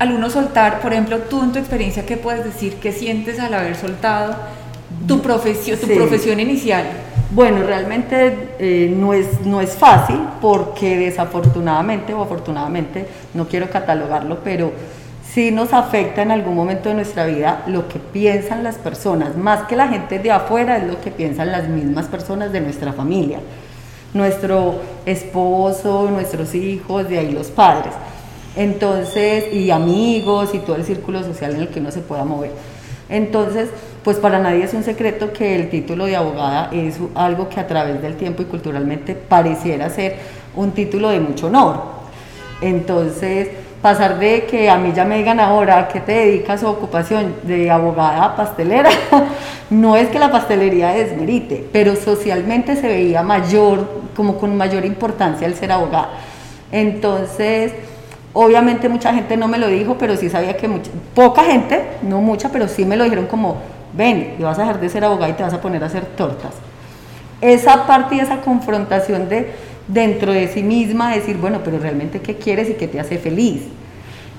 al 0.00 0.12
uno 0.12 0.30
soltar, 0.30 0.80
por 0.80 0.94
ejemplo, 0.94 1.18
tú 1.18 1.42
en 1.42 1.52
tu 1.52 1.58
experiencia, 1.58 2.06
¿qué 2.06 2.16
puedes 2.16 2.42
decir? 2.42 2.76
¿Qué 2.76 2.90
sientes 2.90 3.38
al 3.38 3.52
haber 3.52 3.76
soltado 3.76 4.34
tu 5.06 5.20
profesión, 5.20 5.78
tu 5.78 5.86
sí. 5.86 5.94
profesión 5.94 6.40
inicial? 6.40 6.84
Bueno, 7.32 7.64
realmente 7.66 8.54
eh, 8.58 8.94
no, 8.96 9.12
es, 9.12 9.42
no 9.44 9.60
es 9.60 9.72
fácil 9.74 10.18
porque 10.40 10.96
desafortunadamente 10.96 12.14
o 12.14 12.22
afortunadamente, 12.22 13.06
no 13.34 13.46
quiero 13.46 13.68
catalogarlo, 13.68 14.38
pero 14.42 14.72
sí 15.34 15.50
nos 15.50 15.74
afecta 15.74 16.22
en 16.22 16.30
algún 16.30 16.54
momento 16.54 16.88
de 16.88 16.94
nuestra 16.94 17.26
vida 17.26 17.62
lo 17.66 17.86
que 17.86 17.98
piensan 17.98 18.64
las 18.64 18.76
personas, 18.76 19.36
más 19.36 19.64
que 19.64 19.76
la 19.76 19.88
gente 19.88 20.18
de 20.18 20.30
afuera 20.30 20.78
es 20.78 20.84
lo 20.84 20.98
que 21.02 21.10
piensan 21.10 21.52
las 21.52 21.68
mismas 21.68 22.06
personas 22.06 22.52
de 22.52 22.62
nuestra 22.62 22.94
familia, 22.94 23.40
nuestro 24.14 24.76
esposo, 25.04 26.08
nuestros 26.10 26.54
hijos, 26.54 27.06
de 27.06 27.18
ahí 27.18 27.32
los 27.32 27.48
padres. 27.48 27.92
Entonces, 28.56 29.52
y 29.52 29.70
amigos 29.70 30.50
y 30.54 30.58
todo 30.58 30.76
el 30.76 30.84
círculo 30.84 31.22
social 31.22 31.54
en 31.54 31.60
el 31.60 31.68
que 31.68 31.80
uno 31.80 31.90
se 31.90 32.00
pueda 32.00 32.24
mover. 32.24 32.50
Entonces, 33.08 33.68
pues 34.04 34.18
para 34.18 34.38
nadie 34.38 34.64
es 34.64 34.74
un 34.74 34.84
secreto 34.84 35.32
que 35.32 35.56
el 35.56 35.68
título 35.68 36.06
de 36.06 36.16
abogada 36.16 36.70
es 36.72 36.98
algo 37.14 37.48
que 37.48 37.60
a 37.60 37.66
través 37.66 38.00
del 38.00 38.16
tiempo 38.16 38.42
y 38.42 38.46
culturalmente 38.46 39.14
pareciera 39.14 39.90
ser 39.90 40.16
un 40.54 40.70
título 40.72 41.10
de 41.10 41.20
mucho 41.20 41.48
honor. 41.48 41.82
Entonces, 42.60 43.48
pasar 43.82 44.18
de 44.18 44.44
que 44.44 44.68
a 44.68 44.76
mí 44.76 44.92
ya 44.94 45.04
me 45.04 45.18
digan 45.18 45.40
ahora 45.40 45.88
que 45.88 46.00
te 46.00 46.12
dedicas 46.12 46.62
a 46.62 46.70
ocupación 46.70 47.34
de 47.42 47.70
abogada 47.70 48.36
pastelera, 48.36 48.90
no 49.70 49.96
es 49.96 50.08
que 50.08 50.18
la 50.18 50.30
pastelería 50.30 50.90
desmerite, 50.90 51.66
pero 51.72 51.96
socialmente 51.96 52.76
se 52.76 52.86
veía 52.86 53.22
mayor, 53.22 53.88
como 54.14 54.36
con 54.36 54.56
mayor 54.56 54.84
importancia 54.84 55.46
el 55.46 55.54
ser 55.54 55.72
abogada. 55.72 56.10
Entonces, 56.70 57.72
obviamente 58.32 58.88
mucha 58.88 59.12
gente 59.12 59.36
no 59.36 59.48
me 59.48 59.58
lo 59.58 59.68
dijo, 59.68 59.96
pero 59.98 60.16
sí 60.16 60.28
sabía 60.28 60.56
que 60.56 60.68
mucha, 60.68 60.90
poca 61.14 61.44
gente, 61.44 61.82
no 62.02 62.20
mucha, 62.20 62.50
pero 62.50 62.68
sí 62.68 62.84
me 62.84 62.96
lo 62.96 63.04
dijeron 63.04 63.26
como, 63.26 63.58
ven, 63.92 64.36
y 64.38 64.42
vas 64.42 64.58
a 64.58 64.62
dejar 64.62 64.80
de 64.80 64.88
ser 64.88 65.04
abogada 65.04 65.30
y 65.30 65.34
te 65.34 65.42
vas 65.42 65.54
a 65.54 65.60
poner 65.60 65.82
a 65.82 65.86
hacer 65.86 66.04
tortas. 66.04 66.52
Esa 67.40 67.86
parte 67.86 68.16
y 68.16 68.20
esa 68.20 68.40
confrontación 68.42 69.28
de 69.28 69.50
dentro 69.88 70.32
de 70.32 70.48
sí 70.48 70.62
misma, 70.62 71.14
decir, 71.14 71.36
bueno, 71.38 71.60
pero 71.64 71.78
realmente 71.78 72.20
qué 72.20 72.36
quieres 72.36 72.68
y 72.70 72.74
qué 72.74 72.86
te 72.86 73.00
hace 73.00 73.18
feliz. 73.18 73.62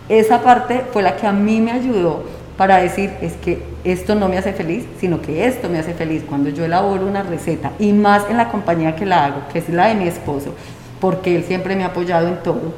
Esa 0.07 0.41
parte 0.41 0.83
fue 0.91 1.01
la 1.01 1.15
que 1.15 1.27
a 1.27 1.31
mí 1.31 1.60
me 1.60 1.71
ayudó 1.71 2.24
para 2.57 2.77
decir, 2.77 3.12
es 3.21 3.33
que 3.33 3.63
esto 3.83 4.13
no 4.13 4.29
me 4.29 4.38
hace 4.38 4.53
feliz, 4.53 4.86
sino 5.00 5.21
que 5.21 5.48
esto 5.48 5.67
me 5.67 5.79
hace 5.79 5.93
feliz. 5.93 6.24
Cuando 6.27 6.50
yo 6.50 6.63
elaboro 6.63 7.07
una 7.07 7.24
receta, 7.24 7.71
y 7.79 7.91
más 7.91 8.29
en 8.29 8.38
la 8.38 8.50
compañía 8.50 8.95
que 8.95 9.05
la 9.05 9.25
hago, 9.25 9.41
que 9.51 9.60
es 9.60 9.69
la 9.69 9.88
de 9.88 9.95
mi 9.95 10.07
esposo, 10.07 10.53
porque 11.00 11.36
él 11.36 11.43
siempre 11.43 11.75
me 11.75 11.83
ha 11.83 11.88
apoyado 11.88 12.27
en 12.27 12.43
todo, 12.43 12.74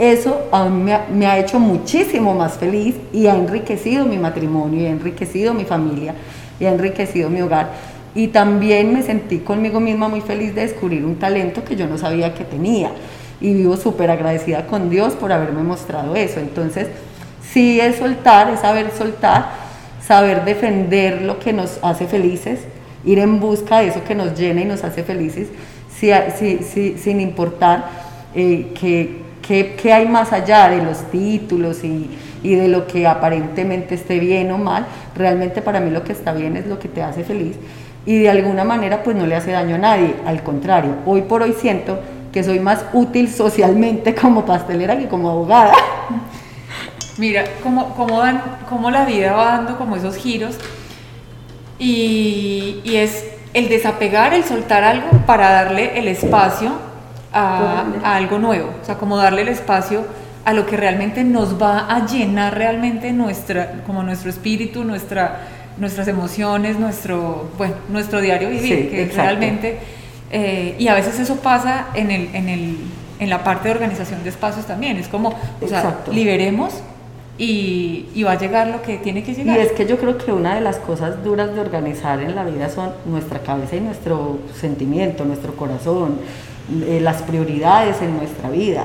eso 0.00 0.48
a 0.50 0.64
mí 0.64 0.90
me 1.12 1.26
ha, 1.26 1.38
hecho 1.38 1.60
muchísimo 1.60 2.34
más 2.34 2.54
feliz 2.54 2.94
y 3.12 3.26
ha 3.26 3.34
enriquecido 3.34 4.06
mi 4.06 4.16
matrimonio, 4.16 4.80
y 4.80 4.86
ha 4.86 4.90
enriquecido 4.90 5.52
mi 5.52 5.66
familia, 5.66 6.14
y 6.58 6.64
ha 6.64 6.70
enriquecido 6.70 7.28
mi 7.28 7.42
hogar. 7.42 7.70
Y 8.14 8.28
también 8.28 8.94
me 8.94 9.02
sentí 9.02 9.40
conmigo 9.40 9.78
misma 9.78 10.08
muy 10.08 10.22
feliz 10.22 10.54
de 10.54 10.62
descubrir 10.62 11.04
un 11.04 11.16
talento 11.16 11.62
que 11.64 11.76
yo 11.76 11.86
no 11.86 11.98
sabía 11.98 12.32
que 12.32 12.44
tenía. 12.44 12.92
Y 13.42 13.52
vivo 13.52 13.76
súper 13.76 14.10
agradecida 14.10 14.66
con 14.66 14.88
Dios 14.88 15.12
por 15.12 15.32
haberme 15.32 15.62
mostrado 15.62 16.16
eso. 16.16 16.40
Entonces, 16.40 16.88
sí 17.52 17.78
es 17.78 17.96
soltar, 17.96 18.48
es 18.48 18.60
saber 18.60 18.92
soltar, 18.96 19.50
saber 20.02 20.46
defender 20.46 21.20
lo 21.20 21.38
que 21.38 21.52
nos 21.52 21.78
hace 21.82 22.06
felices, 22.06 22.60
ir 23.04 23.18
en 23.18 23.38
busca 23.38 23.80
de 23.80 23.88
eso 23.88 24.02
que 24.02 24.14
nos 24.14 24.38
llena 24.38 24.62
y 24.62 24.64
nos 24.64 24.82
hace 24.82 25.02
felices, 25.02 25.48
si, 25.94 26.10
si, 26.38 26.58
si, 26.64 26.96
sin 26.96 27.20
importar 27.20 27.90
eh, 28.34 28.72
que 28.80 29.29
¿Qué, 29.50 29.92
hay 29.92 30.06
más 30.06 30.32
allá 30.32 30.68
de 30.68 30.80
los 30.80 31.10
títulos 31.10 31.82
y, 31.82 32.08
y, 32.40 32.54
de 32.54 32.68
lo 32.68 32.86
que 32.86 33.08
aparentemente 33.08 33.96
esté 33.96 34.20
bien 34.20 34.52
o 34.52 34.58
mal? 34.58 34.86
Realmente 35.16 35.60
para 35.60 35.80
mí 35.80 35.90
lo 35.90 36.04
que 36.04 36.12
está 36.12 36.32
bien 36.32 36.56
es 36.56 36.68
lo 36.68 36.78
que 36.78 36.86
te 36.86 37.02
hace 37.02 37.24
feliz 37.24 37.56
y 38.06 38.20
de 38.20 38.30
alguna 38.30 38.62
manera 38.62 39.02
pues 39.02 39.16
no 39.16 39.26
le 39.26 39.34
hace 39.34 39.50
daño 39.50 39.74
a 39.74 39.78
nadie, 39.78 40.14
al 40.24 40.44
contrario, 40.44 40.94
hoy 41.04 41.22
por 41.22 41.42
hoy 41.42 41.52
siento 41.52 41.98
que 42.32 42.44
soy 42.44 42.60
más 42.60 42.84
útil 42.92 43.28
socialmente 43.28 44.14
como 44.14 44.46
pastelera 44.46 44.96
que 44.96 45.08
como 45.08 45.30
abogada. 45.30 45.72
Mira, 47.18 47.42
cómo, 47.60 47.92
cómo, 47.96 48.20
dan, 48.20 48.40
cómo 48.68 48.92
la 48.92 49.04
vida 49.04 49.32
va 49.32 49.46
dando 49.46 49.76
como 49.76 49.96
esos 49.96 50.14
giros 50.14 50.54
y, 51.76 52.82
y 52.84 52.96
es 52.98 53.24
el 53.52 53.68
desapegar, 53.68 54.32
el 54.32 54.44
soltar 54.44 54.84
algo 54.84 55.08
para 55.26 55.50
darle 55.50 55.98
el 55.98 56.06
espacio 56.06 56.89
a, 57.32 57.84
algo 58.02 58.38
nuevo, 58.38 58.70
o 58.80 58.84
sea, 58.84 58.96
como 58.96 59.16
darle 59.16 59.42
el 59.42 59.48
espacio 59.48 60.04
a 60.44 60.52
lo 60.52 60.66
que 60.66 60.76
realmente 60.76 61.22
nos 61.22 61.60
va 61.60 61.86
a 61.94 62.06
llenar 62.06 62.56
realmente 62.56 63.12
nuestra, 63.12 63.82
como 63.86 64.02
nuestro 64.02 64.30
espíritu, 64.30 64.84
nuestra, 64.84 65.40
nuestras 65.76 66.08
emociones, 66.08 66.78
nuestro, 66.78 67.50
bueno, 67.58 67.74
nuestro 67.88 68.20
diario 68.20 68.48
vivir, 68.48 68.90
que 68.90 69.10
realmente, 69.14 69.78
eh, 70.30 70.76
y 70.78 70.88
a 70.88 70.94
veces 70.94 71.18
eso 71.20 71.36
pasa 71.36 71.88
en, 71.94 72.10
el, 72.10 72.34
en, 72.34 72.48
el, 72.48 72.76
en 73.18 73.30
la 73.30 73.44
parte 73.44 73.68
de 73.68 73.74
organización 73.74 74.22
de 74.22 74.30
espacios 74.30 74.66
también, 74.66 74.96
es 74.96 75.08
como, 75.08 75.34
o 75.60 75.68
sea, 75.68 76.00
liberemos 76.10 76.72
y, 77.36 78.06
y, 78.14 78.22
va 78.22 78.32
a 78.32 78.38
llegar 78.38 78.66
lo 78.66 78.82
que 78.82 78.98
tiene 78.98 79.22
que 79.22 79.34
llegar. 79.34 79.56
Y 79.56 79.60
es 79.60 79.72
que 79.72 79.86
yo 79.86 79.98
creo 79.98 80.18
que 80.18 80.30
una 80.30 80.54
de 80.54 80.60
las 80.60 80.76
cosas 80.76 81.24
duras 81.24 81.54
de 81.54 81.60
organizar 81.60 82.20
en 82.20 82.34
la 82.34 82.44
vida 82.44 82.68
son 82.68 82.92
nuestra 83.06 83.38
cabeza 83.38 83.76
y 83.76 83.80
nuestro 83.80 84.40
sentimiento, 84.60 85.24
nuestro 85.24 85.56
corazón, 85.56 86.18
eh, 86.86 87.00
las 87.00 87.22
prioridades 87.22 88.00
en 88.02 88.16
nuestra 88.16 88.50
vida. 88.50 88.84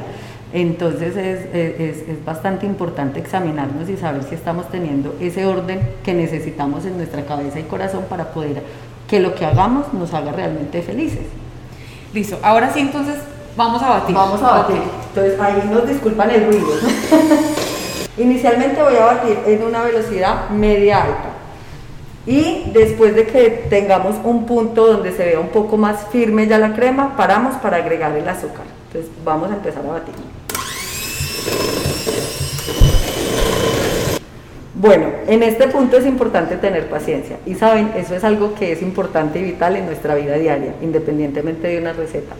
Entonces 0.54 1.18
es, 1.18 1.46
es, 1.54 2.08
es, 2.08 2.24
bastante 2.24 2.66
importante 2.66 3.20
examinarnos 3.20 3.90
y 3.90 3.98
saber 3.98 4.24
si 4.24 4.36
estamos 4.36 4.70
teniendo 4.70 5.16
ese 5.20 5.46
orden 5.46 5.82
que 6.04 6.14
necesitamos 6.14 6.86
en 6.86 6.98
nuestra 6.98 7.26
cabeza 7.26 7.60
y 7.60 7.64
corazón 7.64 8.06
para 8.10 8.32
poder 8.32 8.64
que 9.08 9.20
lo 9.20 9.36
que 9.36 9.46
hagamos 9.46 9.94
nos 9.94 10.14
haga 10.14 10.32
realmente 10.32 10.82
felices. 10.82 11.26
Listo, 12.14 12.40
ahora 12.42 12.72
sí 12.74 12.80
entonces 12.80 13.18
vamos 13.58 13.82
a 13.84 13.90
batir. 13.90 14.16
Vamos 14.16 14.42
a 14.42 14.60
batir. 14.60 14.82
Entonces 15.10 15.40
ahí 15.40 15.70
nos 15.70 15.88
disculpan 15.88 16.32
el 16.32 16.46
ruido. 16.46 16.68
Inicialmente 18.18 18.82
voy 18.82 18.96
a 18.96 19.06
batir 19.06 19.38
en 19.46 19.64
una 19.64 19.84
velocidad 19.84 20.50
media 20.50 21.04
alta. 21.04 21.35
Y 22.28 22.72
después 22.74 23.16
de 23.16 23.28
que 23.28 23.66
tengamos 23.70 24.16
un 24.24 24.46
punto 24.46 24.88
donde 24.88 25.12
se 25.12 25.26
vea 25.26 25.40
un 25.40 25.50
poco 25.50 25.78
más 25.78 26.08
firme 26.12 26.48
ya 26.48 26.58
la 26.58 26.74
crema, 26.74 27.16
paramos 27.16 27.56
para 27.58 27.78
agregar 27.78 28.16
el 28.18 28.28
azúcar. 28.28 28.66
Entonces 28.88 29.12
vamos 29.24 29.52
a 29.52 29.56
empezar 29.56 29.86
a 29.86 29.92
batir. 29.92 30.16
Bueno, 34.74 35.08
en 35.28 35.42
este 35.42 35.68
punto 35.68 35.98
es 35.98 36.06
importante 36.06 36.58
tener 36.58 36.90
paciencia 36.90 37.38
y 37.46 37.56
saben, 37.56 37.92
eso 37.96 38.14
es 38.14 38.24
algo 38.24 38.56
que 38.56 38.72
es 38.72 38.82
importante 38.82 39.40
y 39.40 39.44
vital 39.44 39.78
en 39.78 39.86
nuestra 39.86 40.16
vida 40.16 40.36
diaria, 40.36 40.74
independientemente 40.82 41.68
de 41.68 41.80
una 41.80 41.94
receta, 41.94 42.36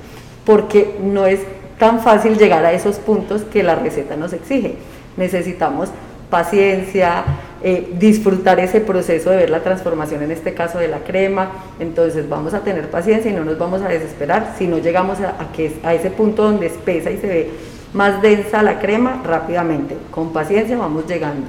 porque 0.46 0.98
no 1.02 1.26
es 1.26 1.40
tan 1.80 2.02
fácil 2.02 2.38
llegar 2.38 2.66
a 2.66 2.74
esos 2.74 2.98
puntos 2.98 3.44
que 3.44 3.64
la 3.64 3.76
receta 3.76 4.16
nos 4.16 4.34
exige. 4.34 4.76
Necesitamos 5.18 5.90
paciencia, 6.30 7.24
eh, 7.68 7.96
disfrutar 7.98 8.60
ese 8.60 8.80
proceso 8.80 9.32
de 9.32 9.38
ver 9.38 9.50
la 9.50 9.64
transformación, 9.64 10.22
en 10.22 10.30
este 10.30 10.54
caso 10.54 10.78
de 10.78 10.88
la 10.88 11.00
crema. 11.00 11.50
Entonces 11.80 12.30
vamos 12.30 12.54
a 12.54 12.60
tener 12.60 12.92
paciencia 12.92 13.32
y 13.32 13.34
no 13.34 13.44
nos 13.44 13.58
vamos 13.58 13.82
a 13.82 13.88
desesperar. 13.88 14.54
Si 14.56 14.68
no 14.68 14.78
llegamos 14.78 15.18
a, 15.20 15.52
que, 15.52 15.76
a 15.84 15.96
ese 15.96 16.12
punto 16.12 16.44
donde 16.44 16.68
espesa 16.68 17.10
y 17.10 17.18
se 17.18 17.26
ve 17.26 17.50
más 17.92 18.22
densa 18.22 18.62
la 18.62 18.78
crema, 18.78 19.20
rápidamente. 19.26 19.98
Con 20.12 20.32
paciencia 20.32 20.78
vamos 20.78 21.08
llegando. 21.08 21.48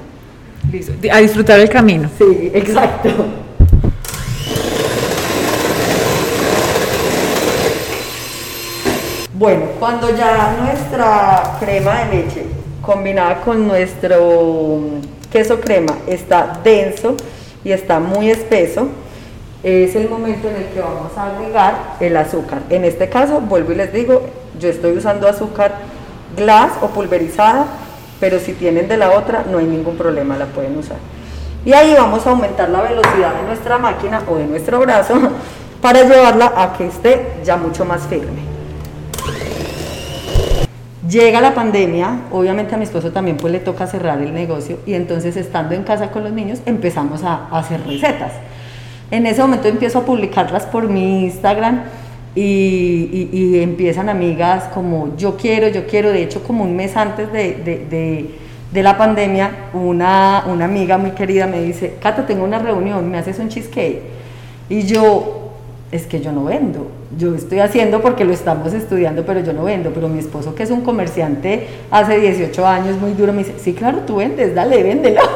A 1.11 1.19
disfrutar 1.19 1.59
el 1.59 1.69
camino. 1.69 2.09
Sí, 2.17 2.49
exacto. 2.51 3.09
Bueno, 9.35 9.65
cuando 9.79 10.17
ya 10.17 10.57
nuestra 10.63 11.57
crema 11.59 12.05
de 12.05 12.15
leche 12.15 12.43
combinada 12.81 13.41
con 13.41 13.67
nuestro 13.67 14.79
queso 15.31 15.59
crema 15.59 15.97
está 16.07 16.59
denso 16.63 17.15
y 17.63 17.71
está 17.71 17.99
muy 17.99 18.29
espeso, 18.29 18.87
es 19.63 19.95
el 19.95 20.09
momento 20.09 20.47
en 20.49 20.55
el 20.55 20.65
que 20.65 20.79
vamos 20.79 21.17
a 21.17 21.27
agregar 21.27 21.95
el 21.99 22.15
azúcar. 22.15 22.61
En 22.69 22.85
este 22.85 23.09
caso, 23.09 23.41
vuelvo 23.41 23.71
y 23.71 23.75
les 23.75 23.91
digo, 23.91 24.21
yo 24.59 24.69
estoy 24.69 24.95
usando 24.95 25.27
azúcar 25.27 25.75
glass 26.35 26.71
o 26.81 26.87
pulverizada, 26.87 27.65
pero 28.19 28.39
si 28.39 28.53
tienen 28.53 28.87
de 28.87 28.97
la 28.97 29.11
otra 29.11 29.43
no 29.49 29.57
hay 29.57 29.65
ningún 29.65 29.97
problema, 29.97 30.37
la 30.37 30.45
pueden 30.45 30.77
usar. 30.77 30.97
Y 31.65 31.73
ahí 31.73 31.93
vamos 31.93 32.25
a 32.25 32.29
aumentar 32.29 32.69
la 32.69 32.81
velocidad 32.81 33.33
de 33.33 33.47
nuestra 33.47 33.77
máquina 33.77 34.21
o 34.29 34.37
de 34.37 34.45
nuestro 34.45 34.79
brazo 34.79 35.15
para 35.81 36.03
llevarla 36.03 36.53
a 36.55 36.73
que 36.73 36.87
esté 36.87 37.39
ya 37.43 37.57
mucho 37.57 37.83
más 37.83 38.03
firme. 38.07 38.56
Llega 41.07 41.39
la 41.41 41.53
pandemia, 41.53 42.21
obviamente 42.31 42.75
a 42.75 42.77
mi 42.77 42.83
esposo 42.83 43.11
también 43.11 43.37
pues 43.37 43.53
le 43.53 43.59
toca 43.59 43.87
cerrar 43.87 44.19
el 44.19 44.33
negocio 44.33 44.79
y 44.85 44.93
entonces 44.93 45.37
estando 45.37 45.75
en 45.75 45.83
casa 45.83 46.11
con 46.11 46.23
los 46.23 46.33
niños 46.33 46.59
empezamos 46.65 47.23
a, 47.23 47.47
hacer 47.51 47.85
recetas. 47.85 48.33
En 49.09 49.25
ese 49.25 49.41
momento 49.41 49.67
empiezo 49.67 49.99
a 49.99 50.05
publicarlas 50.05 50.65
por 50.65 50.89
mi 50.89 51.23
Instagram 51.25 51.83
y, 52.35 53.59
empiezan 53.61 54.09
amigas 54.09 54.65
como 54.73 55.15
yo 55.17 55.37
quiero, 55.37 55.69
yo 55.69 55.87
quiero, 55.87 56.09
de 56.09 56.23
hecho 56.23 56.43
como 56.43 56.63
un 56.63 56.75
mes 56.75 56.97
antes 56.97 57.31
de, 57.31 58.27
de, 58.71 58.83
la 58.83 58.97
pandemia, 58.97 59.69
una, 59.73 60.43
una 60.47 60.65
amiga 60.65 60.97
muy 60.97 61.11
querida 61.11 61.47
me 61.47 61.61
dice, 61.61 61.95
Cata, 62.01 62.25
tengo 62.25 62.43
una 62.43 62.59
reunión, 62.59 63.09
¿me 63.09 63.17
haces 63.17 63.39
un 63.39 63.49
cheesecake? 63.49 64.01
Y 64.69 64.83
yo, 64.83 65.46
es 65.91 66.05
que 66.05 66.19
yo 66.19 66.31
no 66.31 66.45
vendo. 66.45 66.87
Yo 67.17 67.35
estoy 67.35 67.59
haciendo 67.59 68.01
porque 68.01 68.25
lo 68.25 68.33
estamos 68.33 68.73
estudiando, 68.73 69.25
pero 69.25 69.39
yo 69.39 69.53
no 69.53 69.63
vendo. 69.63 69.91
Pero 69.93 70.09
mi 70.09 70.19
esposo, 70.19 70.53
que 70.55 70.63
es 70.63 70.71
un 70.71 70.81
comerciante 70.81 71.67
hace 71.91 72.19
18 72.19 72.67
años, 72.67 72.97
muy 72.97 73.13
duro, 73.13 73.31
me 73.31 73.39
dice, 73.39 73.55
sí, 73.57 73.73
claro, 73.73 73.99
tú 74.05 74.17
vendes, 74.17 74.53
dale, 74.53 74.83
véndelo. 74.83 75.21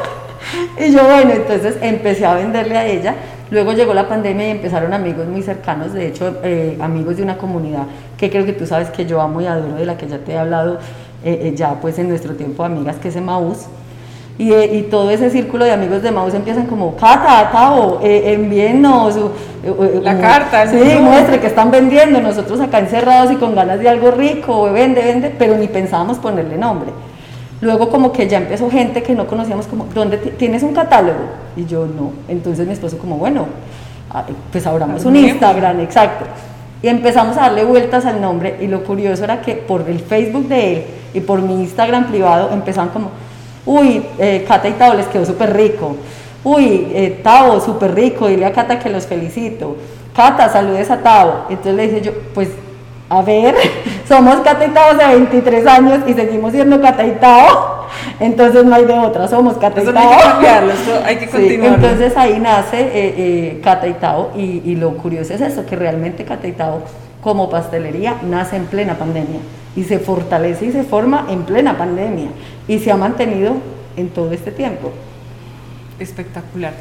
Y 0.78 0.92
yo, 0.92 1.04
bueno, 1.04 1.30
entonces 1.30 1.76
empecé 1.80 2.26
a 2.26 2.34
venderle 2.34 2.76
a 2.76 2.86
ella. 2.86 3.14
Luego 3.50 3.72
llegó 3.72 3.94
la 3.94 4.08
pandemia 4.08 4.48
y 4.48 4.50
empezaron 4.50 4.92
amigos 4.92 5.26
muy 5.26 5.42
cercanos, 5.42 5.92
de 5.92 6.08
hecho, 6.08 6.38
eh, 6.42 6.76
amigos 6.80 7.18
de 7.18 7.22
una 7.22 7.36
comunidad 7.36 7.84
que 8.16 8.30
creo 8.30 8.46
que 8.46 8.54
tú 8.54 8.66
sabes 8.66 8.88
que 8.88 9.04
yo 9.04 9.20
amo 9.20 9.42
y 9.42 9.46
adoro, 9.46 9.74
de 9.74 9.84
la 9.84 9.96
que 9.98 10.08
ya 10.08 10.18
te 10.18 10.32
he 10.32 10.38
hablado, 10.38 10.78
eh, 11.22 11.38
eh, 11.42 11.52
ya 11.54 11.78
pues 11.80 11.98
en 11.98 12.08
nuestro 12.08 12.34
tiempo 12.34 12.64
amigas 12.64 12.96
que 12.96 13.08
es 13.08 13.16
Emaús. 13.16 13.66
Y, 14.38 14.52
eh, 14.52 14.76
y, 14.76 14.82
todo 14.82 15.10
ese 15.10 15.30
círculo 15.30 15.64
de 15.64 15.72
amigos 15.72 16.02
de 16.02 16.10
Maus 16.10 16.32
empiezan 16.34 16.66
como, 16.66 16.96
Cata, 16.96 17.50
Tavo, 17.52 18.00
eh, 18.02 18.32
envíennos 18.32 19.18
la 20.02 20.18
carta. 20.18 20.66
Sí, 20.66 20.78
muestre 21.00 21.38
que 21.38 21.46
están 21.46 21.70
vendiendo, 21.70 22.20
nosotros 22.20 22.58
acá 22.60 22.78
encerrados 22.78 23.30
y 23.30 23.36
con 23.36 23.54
ganas 23.54 23.78
de 23.78 23.88
algo 23.88 24.10
rico, 24.10 24.72
vende, 24.72 25.02
vende, 25.02 25.34
pero 25.38 25.56
ni 25.56 25.68
pensábamos 25.68 26.18
ponerle 26.18 26.56
nombre. 26.56 26.90
Luego 27.60 27.90
como 27.90 28.10
que 28.10 28.28
ya 28.28 28.38
empezó 28.38 28.68
gente 28.68 29.04
que 29.04 29.14
no 29.14 29.26
conocíamos 29.28 29.66
como, 29.66 29.86
¿dónde 29.94 30.16
tienes 30.16 30.64
un 30.64 30.74
catálogo? 30.74 31.20
Y 31.56 31.64
yo 31.64 31.86
no. 31.86 32.10
Entonces 32.26 32.66
mi 32.66 32.72
esposo 32.72 32.98
como, 32.98 33.18
bueno, 33.18 33.46
ah, 34.10 34.24
pues 34.50 34.66
abramos 34.66 35.04
un 35.04 35.14
Instagram, 35.14 35.78
exacto. 35.78 36.24
Y 36.82 36.88
empezamos 36.88 37.36
a 37.36 37.42
darle 37.42 37.64
vueltas 37.64 38.04
al 38.04 38.20
nombre 38.20 38.56
y 38.60 38.66
lo 38.66 38.82
curioso 38.82 39.22
era 39.22 39.40
que 39.40 39.54
por 39.54 39.88
el 39.88 40.00
Facebook 40.00 40.48
de 40.48 40.72
él 40.72 40.84
y 41.14 41.20
por 41.20 41.40
mi 41.40 41.54
Instagram 41.60 42.08
privado 42.08 42.50
empezaban 42.52 42.88
como, 42.88 43.10
uy, 43.66 44.04
eh, 44.18 44.44
Cata 44.46 44.68
y 44.68 44.72
Tavo 44.72 44.94
les 44.94 45.06
quedó 45.06 45.24
súper 45.24 45.56
rico. 45.56 45.96
Uy, 46.44 46.88
eh, 46.92 47.20
Tavo, 47.22 47.60
súper 47.60 47.94
rico, 47.94 48.26
dile 48.28 48.46
a 48.46 48.52
Cata 48.52 48.78
que 48.78 48.90
los 48.90 49.06
felicito. 49.06 49.76
Cata, 50.14 50.48
saludes 50.48 50.90
a 50.90 50.98
Tavo. 50.98 51.46
Entonces 51.48 51.74
le 51.74 51.88
dije 51.88 52.00
yo, 52.00 52.12
pues 52.34 52.48
a 53.12 53.20
ver, 53.20 53.54
somos 54.08 54.36
cataitados 54.36 54.96
de 54.96 55.06
23 55.06 55.66
años 55.66 55.98
y 56.06 56.14
seguimos 56.14 56.52
siendo 56.52 56.80
cataitados, 56.80 57.86
entonces 58.20 58.64
no 58.64 58.74
hay 58.74 58.86
de 58.86 58.94
otra, 58.94 59.28
somos 59.28 59.58
cataitados. 59.58 59.94
hay 60.00 60.16
que 60.16 60.22
cambiarlo, 60.22 60.72
hay 61.04 61.16
que 61.16 61.28
continuar. 61.28 61.74
entonces 61.74 62.16
ahí 62.16 62.40
nace 62.40 62.80
eh, 62.80 62.90
eh 62.94 63.60
cataitao 63.62 64.30
y, 64.34 64.62
y, 64.64 64.76
lo 64.76 64.96
curioso 64.96 65.34
es 65.34 65.42
eso, 65.42 65.66
que 65.66 65.76
realmente 65.76 66.24
cataitao 66.24 66.80
como 67.20 67.50
pastelería 67.50 68.16
nace 68.22 68.56
en 68.56 68.64
plena 68.64 68.94
pandemia 68.94 69.40
y 69.76 69.84
se 69.84 69.98
fortalece 69.98 70.66
y 70.66 70.72
se 70.72 70.84
forma 70.84 71.26
en 71.28 71.44
plena 71.44 71.78
pandemia 71.78 72.28
y 72.68 72.78
se 72.78 72.90
ha 72.90 72.96
mantenido 72.96 73.54
en 73.96 74.10
todo 74.10 74.32
este 74.32 74.50
tiempo. 74.50 74.92
Espectacular. 75.98 76.72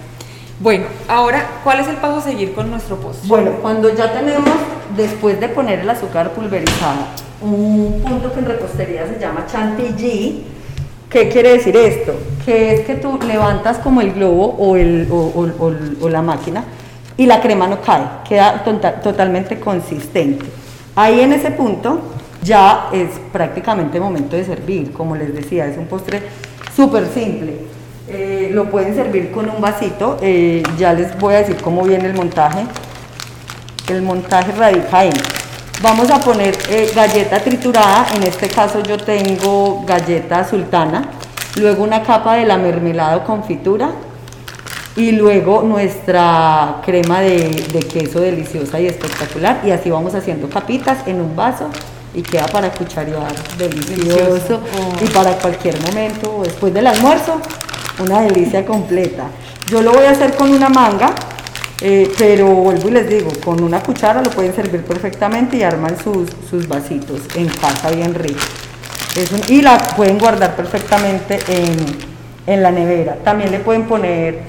Bueno, 0.60 0.86
ahora, 1.08 1.44
¿cuál 1.64 1.80
es 1.80 1.88
el 1.88 1.96
paso 1.96 2.18
a 2.18 2.22
seguir 2.22 2.54
con 2.54 2.70
nuestro 2.70 2.98
postre? 2.98 3.28
Bueno, 3.28 3.52
cuando 3.62 3.94
ya 3.96 4.14
tenemos, 4.14 4.50
después 4.96 5.40
de 5.40 5.50
poner 5.50 5.80
el 5.80 5.90
azúcar 5.90 6.32
pulverizada, 6.34 7.08
un 7.42 8.02
punto 8.06 8.32
que 8.32 8.40
en 8.40 8.46
repostería 8.46 9.08
se 9.08 9.20
llama 9.20 9.46
chantilly. 9.48 10.44
¿Qué 11.10 11.30
quiere 11.30 11.54
decir 11.54 11.76
esto? 11.76 12.14
Que 12.46 12.76
es 12.76 12.82
que 12.82 12.96
tú 12.96 13.20
levantas 13.28 13.80
como 13.80 14.02
el 14.02 14.14
globo 14.14 14.56
o, 14.58 14.78
el, 14.78 15.08
o, 15.12 16.10
la 16.10 16.22
máquina 16.22 16.64
y 17.18 17.26
la 17.26 17.42
crema 17.42 17.68
no 17.68 17.82
cae, 17.82 18.04
queda 18.28 18.64
tota-, 18.64 19.02
totalmente 19.02 19.60
consistente. 19.60 20.46
Ahí 20.96 21.22
en 21.22 21.34
ese 21.34 21.52
punto 21.52 22.02
ya 22.44 22.90
es 22.92 23.10
prácticamente 23.32 24.00
momento 24.00 24.36
de 24.36 24.46
servir. 24.46 24.92
Como 24.94 25.16
les 25.16 25.34
decía, 25.34 25.68
es 25.68 25.78
un 25.78 25.86
postre 25.86 26.22
súper 26.76 27.08
simple 27.08 27.72
eh, 28.14 28.50
lo 28.52 28.70
pueden 28.70 28.94
servir 28.94 29.32
con 29.32 29.50
un 29.50 29.62
vasito. 29.62 30.18
Eh, 30.22 30.62
ya 30.78 30.94
les 30.94 31.18
voy 31.18 31.36
a 31.36 31.38
decir 31.38 31.56
cómo 31.62 31.84
viene 31.84 32.08
el 32.08 32.14
montaje. 32.14 32.66
El 33.88 34.02
montaje 34.02 34.52
radica 34.52 35.00
ahí. 35.00 35.12
Vamos 35.82 36.12
a 36.12 36.20
poner 36.20 36.58
eh, 36.70 36.92
galleta 36.94 37.40
triturada. 37.40 38.08
En 38.16 38.24
este 38.24 38.50
caso 38.50 38.84
yo 38.84 38.98
tengo 38.98 39.84
galleta 39.86 40.44
sultana. 40.44 41.10
Luego 41.58 41.84
una 41.84 42.04
capa 42.04 42.36
de 42.36 42.46
la 42.46 42.58
mermelada 42.58 43.18
o 43.18 43.24
confitura. 43.24 43.92
Y 44.98 45.14
luego 45.14 45.62
nuestra 45.64 46.82
crema 46.86 47.22
de, 47.22 47.88
queso 47.94 48.20
deliciosa 48.20 48.78
y 48.82 48.88
espectacular. 48.88 49.62
Y 49.66 49.72
así 49.72 49.90
vamos 49.90 50.16
haciendo 50.16 50.50
capitas 50.50 51.08
en 51.08 51.22
un 51.22 51.34
vaso 51.34 51.70
y 52.14 52.22
queda 52.22 52.46
para 52.48 52.72
cucharear 52.72 53.34
delicioso, 53.58 54.62
y 55.02 55.08
para 55.10 55.34
cualquier 55.38 55.80
momento 55.82 56.42
después 56.44 56.74
del 56.74 56.88
almuerzo 56.88 57.40
una 58.00 58.22
delicia 58.22 58.66
completa. 58.66 59.26
Yo 59.68 59.82
lo 59.82 59.94
voy 59.94 60.06
a 60.06 60.12
hacer 60.12 60.36
con 60.36 60.50
una 60.52 60.70
manga, 60.70 61.14
eh, 61.82 62.12
pero 62.18 62.48
vuelvo 62.48 62.90
y 62.90 62.92
les 62.92 63.10
digo, 63.10 63.32
con 63.44 63.64
una 63.64 63.82
cuchara 63.82 64.22
lo 64.22 64.30
pueden 64.30 64.54
servir 64.54 64.84
perfectamente 64.84 65.58
y 65.58 65.64
arman 65.64 65.98
sus, 65.98 66.30
sus 66.50 66.68
vasitos 66.68 67.22
en 67.36 67.48
casa 67.48 67.90
bien 67.92 68.14
rico. 68.14 68.40
y 69.48 69.62
la 69.62 69.78
pueden 69.96 70.18
guardar 70.18 70.56
perfectamente 70.56 71.40
en, 71.48 72.62
la 72.62 72.72
nevera. 72.72 73.16
También 73.24 73.52
le 73.52 73.60
pueden 73.60 73.86
poner 73.86 74.42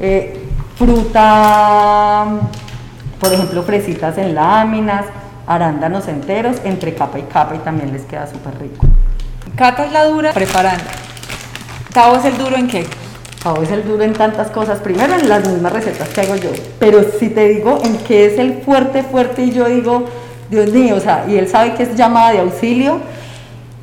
eh, 0.00 0.42
fruta, 0.76 2.24
por 3.20 3.32
ejemplo, 3.32 3.62
fresitas 3.62 4.16
en 4.16 4.34
láminas, 4.34 5.04
arándanos 5.54 6.08
enteros, 6.08 6.56
entre 6.64 6.94
capa 6.94 7.18
y 7.18 7.22
capa 7.22 7.54
y 7.54 7.58
también 7.58 7.92
les 7.92 8.02
queda 8.02 8.26
súper 8.26 8.58
rico. 8.58 8.86
Cata 9.56 9.84
es 9.84 9.92
la 9.92 10.04
dura 10.04 10.32
preparando. 10.32 10.84
¿Tavo 11.92 12.16
es 12.16 12.24
el 12.24 12.38
duro 12.38 12.56
en 12.56 12.68
qué? 12.68 12.86
Tavo 13.42 13.62
es 13.62 13.70
el 13.70 13.84
duro 13.84 14.02
en 14.02 14.14
tantas 14.14 14.50
cosas. 14.50 14.78
Primero 14.78 15.14
en 15.14 15.28
las 15.28 15.46
mismas 15.46 15.72
recetas 15.72 16.08
que 16.08 16.22
hago 16.22 16.36
yo. 16.36 16.50
Pero 16.78 17.02
si 17.18 17.28
te 17.28 17.48
digo 17.48 17.80
en 17.84 17.98
qué 17.98 18.26
es 18.26 18.38
el 18.38 18.62
fuerte, 18.62 19.02
fuerte, 19.02 19.44
y 19.44 19.50
yo 19.50 19.66
digo, 19.66 20.06
Dios 20.50 20.70
mío, 20.70 20.96
o 20.96 21.00
sea, 21.00 21.26
y 21.28 21.36
él 21.36 21.48
sabe 21.48 21.74
que 21.74 21.82
es 21.82 21.96
llamada 21.96 22.32
de 22.32 22.38
auxilio, 22.40 23.00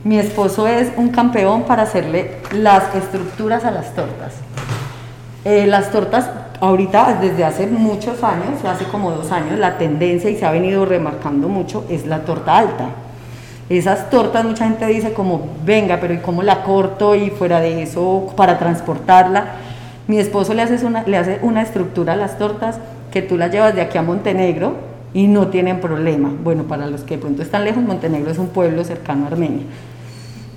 mi 0.03 0.17
esposo 0.17 0.67
es 0.67 0.91
un 0.95 1.09
campeón 1.09 1.63
para 1.63 1.83
hacerle 1.83 2.37
las 2.51 2.95
estructuras 2.95 3.65
a 3.65 3.71
las 3.71 3.93
tortas. 3.93 4.33
Eh, 5.45 5.67
las 5.67 5.91
tortas, 5.91 6.29
ahorita, 6.59 7.19
desde 7.21 7.43
hace 7.43 7.67
muchos 7.67 8.23
años, 8.23 8.63
hace 8.65 8.85
como 8.85 9.11
dos 9.11 9.31
años, 9.31 9.57
la 9.59 9.77
tendencia 9.77 10.29
y 10.29 10.37
se 10.37 10.45
ha 10.45 10.51
venido 10.51 10.85
remarcando 10.85 11.47
mucho 11.47 11.85
es 11.89 12.05
la 12.05 12.19
torta 12.21 12.57
alta. 12.57 12.89
Esas 13.69 14.09
tortas 14.09 14.43
mucha 14.45 14.65
gente 14.65 14.85
dice 14.87 15.13
como, 15.13 15.47
venga, 15.63 15.99
pero 15.99 16.13
¿y 16.13 16.17
cómo 16.17 16.41
la 16.41 16.63
corto 16.63 17.15
y 17.15 17.29
fuera 17.29 17.59
de 17.59 17.83
eso 17.83 18.33
para 18.35 18.57
transportarla? 18.57 19.45
Mi 20.07 20.17
esposo 20.17 20.55
le, 20.55 20.63
hace 20.63 20.83
una, 20.85 21.03
le 21.03 21.17
hace 21.17 21.39
una 21.43 21.61
estructura 21.61 22.13
a 22.13 22.15
las 22.15 22.39
tortas 22.39 22.79
que 23.11 23.21
tú 23.21 23.37
las 23.37 23.51
llevas 23.51 23.75
de 23.75 23.81
aquí 23.81 23.97
a 23.97 24.01
Montenegro 24.01 24.73
y 25.13 25.27
no 25.27 25.47
tienen 25.47 25.79
problema. 25.79 26.31
Bueno, 26.43 26.63
para 26.63 26.87
los 26.87 27.01
que 27.01 27.15
de 27.15 27.21
pronto 27.21 27.43
están 27.43 27.63
lejos, 27.63 27.83
Montenegro 27.83 28.31
es 28.31 28.39
un 28.39 28.47
pueblo 28.47 28.83
cercano 28.83 29.25
a 29.25 29.27
Armenia. 29.27 29.65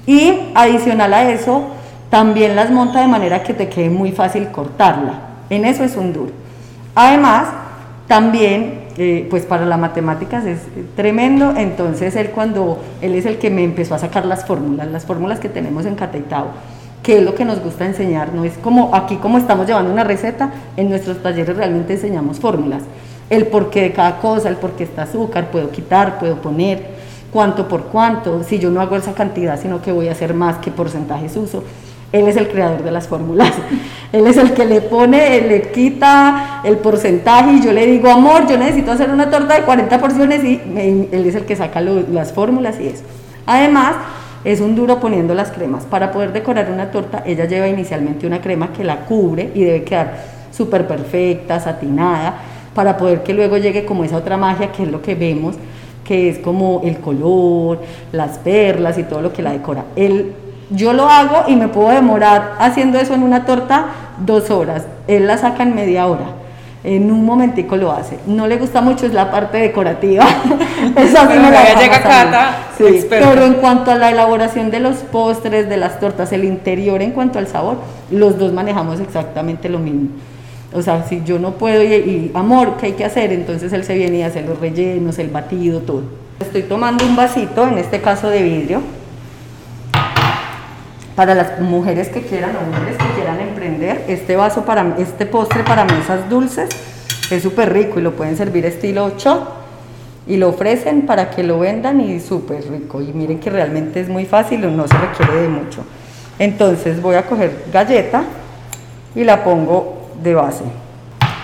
Y 0.07 0.33
adicional 0.55 1.13
a 1.13 1.31
eso, 1.31 1.67
también 2.09 2.57
las 2.57 2.71
monta 2.71 3.03
de 3.03 3.09
manera 3.09 3.43
que 3.43 3.53
te 3.53 3.69
quede 3.69 3.91
muy 3.91 4.13
fácil 4.13 4.49
cortarla. 4.49 5.32
En 5.53 5.67
eso 5.67 5.85
es 5.85 5.97
un 5.97 6.15
duro. 6.15 6.33
Además, 6.95 7.47
también 8.09 8.85
eh, 8.97 9.27
pues 9.29 9.45
para 9.45 9.67
las 9.67 9.79
matemáticas 9.79 10.47
es 10.47 10.61
tremendo, 10.97 11.55
entonces 11.55 12.17
él 12.17 12.31
cuando, 12.31 12.83
él 13.03 13.15
es 13.15 13.27
el 13.27 13.37
que 13.37 13.51
me 13.51 13.63
empezó 13.63 13.95
a 13.95 13.99
sacar 13.99 14.25
las 14.25 14.47
fórmulas, 14.47 14.91
las 14.91 15.05
fórmulas 15.05 15.41
que 15.41 15.51
tenemos 15.51 15.85
en 15.85 15.95
Cateitao, 15.95 16.47
que 17.03 17.19
es 17.19 17.23
lo 17.23 17.35
que 17.35 17.45
nos 17.45 17.61
gusta 17.61 17.85
enseñar, 17.85 18.33
no 18.33 18.45
es 18.45 18.55
como 18.63 18.95
aquí 18.95 19.17
como 19.17 19.37
estamos 19.37 19.67
llevando 19.67 19.93
una 19.93 20.05
receta, 20.05 20.51
en 20.79 20.89
nuestros 20.89 21.23
talleres 21.23 21.55
realmente 21.55 21.93
enseñamos 21.93 22.41
fórmulas, 22.41 22.83
el 23.29 23.47
porqué 23.47 23.83
de 23.83 23.93
cada 23.93 24.21
cosa, 24.21 24.49
el 24.49 24.57
porqué 24.57 24.85
está 24.85 25.03
azúcar, 25.03 25.51
puedo 25.51 25.71
quitar, 25.71 26.19
puedo 26.19 26.37
poner, 26.37 26.93
cuánto 27.31 27.69
por 27.69 27.85
cuánto, 27.85 28.43
si 28.43 28.59
yo 28.59 28.71
no 28.71 28.81
hago 28.81 28.97
esa 28.97 29.13
cantidad, 29.13 29.61
sino 29.61 29.83
que 29.83 29.93
voy 29.93 30.09
a 30.09 30.13
hacer 30.13 30.33
más, 30.33 30.57
qué 30.59 30.71
porcentajes 30.71 31.37
uso. 31.37 31.63
Él 32.13 32.29
es 32.29 32.37
el 32.37 32.49
creador 32.49 32.83
de 32.83 32.91
las 32.91 33.09
fórmulas. 33.09 33.53
Él 34.13 34.27
es 34.27 34.37
el 34.37 34.53
que 34.53 34.67
le 34.67 34.83
pone, 34.83 35.41
le 35.41 35.71
quita 35.71 36.61
el 36.65 36.77
porcentaje 36.77 37.55
y 37.55 37.63
yo 37.63 37.73
le 37.73 37.87
digo, 37.87 38.11
amor, 38.11 38.47
yo 38.47 38.59
necesito 38.59 38.93
hacer 38.93 39.11
una 39.11 39.31
torta 39.31 39.55
de 39.55 39.63
40 39.63 39.99
porciones 39.99 40.45
y 40.45 40.61
él 41.11 41.25
es 41.25 41.35
el 41.35 41.47
que 41.47 41.57
saca 41.57 41.81
las 41.81 42.31
fórmulas 42.35 42.79
y 42.79 42.89
eso. 42.89 43.05
Además, 43.47 43.95
es 44.45 44.61
un 44.61 44.75
duro 44.75 45.01
poniendo 45.01 45.35
las 45.35 45.51
cremas. 45.51 45.85
Para 45.85 46.13
poder 46.13 46.35
decorar 46.35 46.71
una 46.71 46.91
torta, 46.91 47.23
ella 47.25 47.47
lleva 47.47 47.69
inicialmente 47.69 48.27
una 48.27 48.43
crema 48.43 48.71
que 48.73 48.85
la 48.85 49.07
cubre 49.07 49.51
y 49.55 49.65
debe 49.65 49.85
quedar 49.85 50.13
súper 50.51 50.87
perfecta, 50.87 51.59
satinada, 51.59 52.35
para 52.75 52.97
poder 52.97 53.23
que 53.23 53.33
luego 53.33 53.57
llegue 53.57 53.87
como 53.87 54.05
esa 54.05 54.17
otra 54.17 54.37
magia 54.37 54.73
que 54.73 54.83
es 54.83 54.91
lo 54.91 55.01
que 55.01 55.15
vemos, 55.15 55.57
que 56.05 56.29
es 56.29 56.39
como 56.39 56.83
el 56.85 56.99
color, 56.99 57.81
las 58.13 58.39
perlas 58.39 58.99
y 58.99 59.05
todo 59.05 59.23
lo 59.23 59.33
que 59.33 59.43
la 59.43 59.53
decora. 59.53 59.85
Él 59.97 60.35
yo 60.73 60.93
lo 60.93 61.09
hago 61.09 61.45
y 61.49 61.57
me 61.57 61.69
puedo 61.69 61.91
demorar 61.91 62.57
haciendo 62.59 62.99
eso 62.99 63.15
en 63.15 63.23
una 63.23 63.45
torta 63.45 63.87
dos 64.19 64.51
horas. 64.51 64.85
Él 65.09 65.27
la 65.27 65.39
saca 65.39 65.63
en 65.63 65.75
media 65.75 66.07
hora. 66.07 66.27
En 66.85 67.13
un 67.13 67.25
momentico 67.25 67.77
lo 67.77 67.93
hace. 67.93 68.19
No 68.27 68.49
le 68.49 68.57
gusta 68.57 68.81
mucho 68.81 69.07
es 69.07 69.13
la 69.13 69.31
parte 69.31 69.59
decorativa. 69.59 70.25
Esa 70.97 71.31
sí 71.31 71.39
me 71.39 71.51
la 71.51 71.81
llega 71.81 72.03
Cata, 72.03 72.57
sí, 72.77 73.07
Pero 73.09 73.45
en 73.45 73.55
cuanto 73.55 73.93
a 73.93 73.95
la 73.95 74.11
elaboración 74.11 74.71
de 74.73 74.81
los 74.81 74.97
postres, 74.97 75.69
de 75.69 75.77
las 75.77 76.01
tortas, 76.01 76.33
el 76.33 76.45
interior 76.45 77.01
en 77.01 77.13
cuanto 77.13 77.39
al 77.39 77.47
sabor, 77.47 77.77
los 78.11 78.37
dos 78.37 78.53
manejamos 78.53 78.99
exactamente 78.99 79.69
lo 79.69 79.79
mismo. 79.79 80.09
O 80.75 80.83
sea, 80.83 81.05
si 81.05 81.23
yo 81.25 81.39
no 81.39 81.53
puedo 81.53 81.85
y, 81.85 81.87
y 81.87 82.31
amor, 82.35 82.77
¿qué 82.81 82.87
hay 82.87 82.93
que 82.93 83.05
hacer? 83.05 83.33
Entonces 83.33 83.73
él 83.73 83.85
se 83.85 83.95
viene 83.95 84.19
y 84.19 84.23
hace 84.23 84.43
los 84.43 84.59
rellenos, 84.59 85.19
el 85.21 85.29
batido, 85.29 85.81
todo. 85.81 86.03
Estoy 86.41 86.63
tomando 86.63 87.05
un 87.05 87.15
vasito, 87.15 87.69
en 87.69 87.79
este 87.79 88.01
caso 88.01 88.29
de 88.29 88.43
vidrio, 88.43 88.81
para 91.23 91.37
las 91.37 91.61
mujeres 91.61 92.09
que 92.09 92.23
quieran 92.23 92.51
o 92.57 92.77
hombres 92.77 92.97
que 92.97 93.15
quieran 93.15 93.39
emprender, 93.39 94.07
este 94.09 94.35
vaso 94.35 94.65
para 94.65 94.97
este 94.99 95.25
postre 95.25 95.63
para 95.63 95.85
mesas 95.85 96.29
dulces 96.29 96.69
es 97.31 97.41
súper 97.45 97.73
rico 97.73 98.01
y 98.01 98.03
lo 98.03 98.17
pueden 98.17 98.37
servir 98.37 98.67
estilo 98.67 99.13
shot 99.17 99.49
y 100.27 100.37
lo 100.37 100.49
ofrecen 100.49 101.07
para 101.07 101.31
que 101.31 101.45
lo 101.45 101.61
vendan 101.61 102.01
y 102.01 102.19
súper 102.19 102.69
rico. 102.69 103.01
Y 103.01 103.13
miren 103.13 103.39
que 103.39 103.51
realmente 103.51 104.01
es 104.01 104.09
muy 104.09 104.27
fácil, 104.27 104.63
no 104.77 104.89
se 104.89 104.99
requiere 104.99 105.43
de 105.43 105.49
mucho. 105.49 105.85
Entonces 106.41 107.01
voy 107.01 107.15
a 107.15 107.25
coger 107.25 107.67
galleta 107.73 108.25
y 109.15 109.23
la 109.23 109.45
pongo 109.45 110.09
de 110.21 110.35
base. 110.35 110.65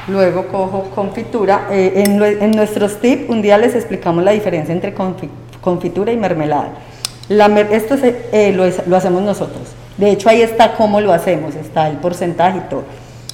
Luego 0.08 0.48
cojo 0.48 0.90
confitura. 0.92 1.68
Eh, 1.70 2.02
en, 2.04 2.50
nuestros 2.50 3.00
tips 3.00 3.30
un 3.30 3.42
día 3.42 3.56
les 3.56 3.76
explicamos 3.76 4.24
la 4.24 4.32
diferencia 4.32 4.74
entre 4.74 4.92
confitura 5.60 6.10
y 6.10 6.16
mermelada. 6.16 6.87
Esto 7.28 7.96
eh, 8.02 8.52
lo, 8.54 8.64
lo 8.86 8.96
hacemos 8.96 9.22
nosotros. 9.22 9.62
De 9.96 10.10
hecho 10.10 10.28
ahí 10.28 10.42
está 10.42 10.74
cómo 10.74 11.00
lo 11.00 11.12
hacemos, 11.12 11.54
está 11.54 11.88
el 11.88 11.96
porcentaje 11.96 12.58
y 12.58 12.70
todo. 12.70 12.84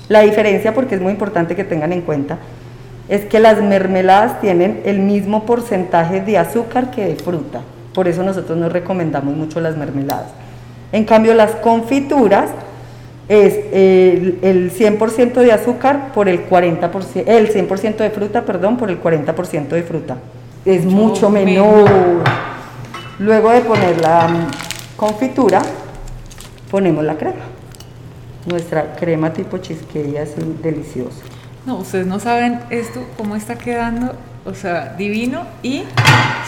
La 0.09 0.21
diferencia, 0.21 0.75
porque 0.75 0.95
es 0.95 1.01
muy 1.01 1.13
importante 1.13 1.55
que 1.55 1.65
tengan 1.65 1.93
en 1.93 2.03
cuenta, 2.03 2.39
es 3.09 3.25
que 3.27 3.39
las 3.39 3.63
mermeladas 3.63 4.41
tienen 4.41 4.83
el 4.85 4.99
mismo 4.99 5.45
porcentaje 5.45 6.21
de 6.21 6.39
azúcar 6.39 6.91
que 6.91 7.05
de 7.07 7.17
fruta. 7.17 7.61
Por 7.93 8.09
eso 8.09 8.23
nosotros 8.23 8.59
no 8.59 8.69
recomendamos 8.69 9.37
mucho 9.37 9.61
las 9.61 9.77
mermeladas. 9.77 10.29
En 10.93 11.05
cambio, 11.05 11.35
las 11.35 11.53
confituras 11.57 12.51
es 13.29 13.55
el, 13.73 14.71
100% 14.73 15.35
de 15.35 15.53
azúcar 15.53 16.13
por 16.13 16.29
el 16.29 16.49
40%, 16.49 17.25
el 17.27 17.53
100% 17.53 17.97
de 17.97 18.11
fruta, 18.11 18.43
perdón, 18.43 18.77
por 18.77 18.91
el 18.91 19.03
40% 19.03 19.69
de 19.69 19.83
fruta. 19.83 20.17
Es 20.65 20.85
mucho, 20.85 21.31
menor. 21.31 21.89
Luego 23.19 23.51
de 23.51 23.61
poner 23.61 24.01
la 24.01 24.29
confitura, 24.97 25.63
ponemos 26.69 27.05
la 27.05 27.17
crema. 27.17 27.45
Nuestra 28.47 28.97
crema 28.97 29.33
tipo 29.33 29.59
chisqueya 29.59 30.23
es 30.23 30.35
deliciosa. 30.61 31.23
No, 31.65 31.77
ustedes 31.77 32.07
no 32.07 32.19
saben 32.19 32.61
esto, 32.71 33.07
cómo 33.17 33.37
está 33.37 33.57
quedando, 33.57 34.15
o 34.45 34.55
sea, 34.55 34.95
divino 34.99 35.45
y 35.63 35.85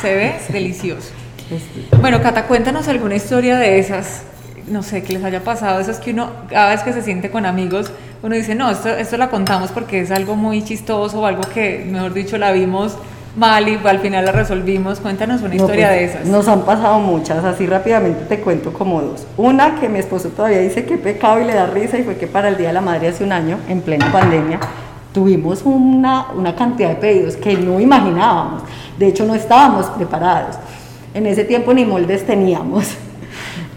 se 0.03 0.15
ve 0.15 0.35
delicioso. 0.49 1.11
Bueno, 2.01 2.21
Cata, 2.21 2.47
cuéntanos 2.47 2.89
alguna 2.89 3.15
historia 3.15 3.57
de 3.57 3.79
esas, 3.79 4.23
no 4.67 4.83
sé, 4.83 5.05
que 5.05 5.13
les 5.13 5.23
haya 5.23 5.45
pasado, 5.45 5.79
esas 5.79 6.01
que 6.01 6.11
uno, 6.11 6.31
cada 6.51 6.71
vez 6.71 6.83
que 6.83 6.93
se 6.93 7.03
siente 7.03 7.31
con 7.31 7.47
amigos, 7.47 7.93
uno 8.25 8.35
dice, 8.35 8.57
no, 8.57 8.69
esto, 8.73 8.89
esto 8.89 9.17
la 9.17 9.31
contamos 9.31 9.71
porque 9.71 10.01
es 10.01 10.11
algo 10.11 10.35
muy 10.35 10.65
chistoso 10.65 11.21
o 11.21 11.27
algo 11.27 11.43
que, 11.43 11.87
mejor 11.89 12.13
dicho, 12.13 12.37
la 12.37 12.51
vimos 12.51 12.99
mal 13.37 13.69
y 13.69 13.79
al 13.85 13.99
final 14.01 14.25
la 14.25 14.33
resolvimos. 14.33 15.01
Cuéntanos 15.01 15.43
una 15.43 15.55
historia 15.55 15.89
pues, 15.89 15.99
de 15.99 16.05
esas. 16.05 16.27
Nos 16.27 16.49
han 16.49 16.63
pasado 16.63 16.99
muchas, 16.99 17.45
así 17.45 17.67
rápidamente 17.67 18.25
te 18.25 18.41
cuento 18.41 18.73
como 18.73 19.01
dos. 19.03 19.27
Una 19.37 19.79
que 19.79 19.89
mi 19.89 19.99
esposo 19.99 20.31
todavía 20.31 20.59
dice 20.59 20.85
que 20.85 20.97
pecado 20.97 21.41
y 21.41 21.45
le 21.45 21.55
da 21.55 21.67
risa 21.67 21.99
y 21.99 22.03
fue 22.03 22.17
que 22.17 22.27
para 22.27 22.49
el 22.49 22.57
Día 22.57 22.69
de 22.69 22.75
la 22.75 22.81
Madre 22.81 23.09
hace 23.09 23.25
un 23.25 23.33
año, 23.33 23.59
en 23.69 23.83
plena 23.83 24.11
pandemia, 24.11 24.59
tuvimos 25.13 25.63
una, 25.65 26.27
una 26.35 26.55
cantidad 26.55 26.91
de 26.91 26.97
pedidos 26.97 27.37
que 27.37 27.57
no 27.57 27.79
imaginábamos. 27.79 28.63
De 28.99 29.09
hecho, 29.09 29.25
no 29.25 29.35
estábamos 29.35 29.87
preparados. 29.87 30.57
En 31.15 31.27
ese 31.27 31.45
tiempo 31.45 31.73
ni 31.73 31.85
moldes 31.85 32.27
teníamos. 32.27 32.97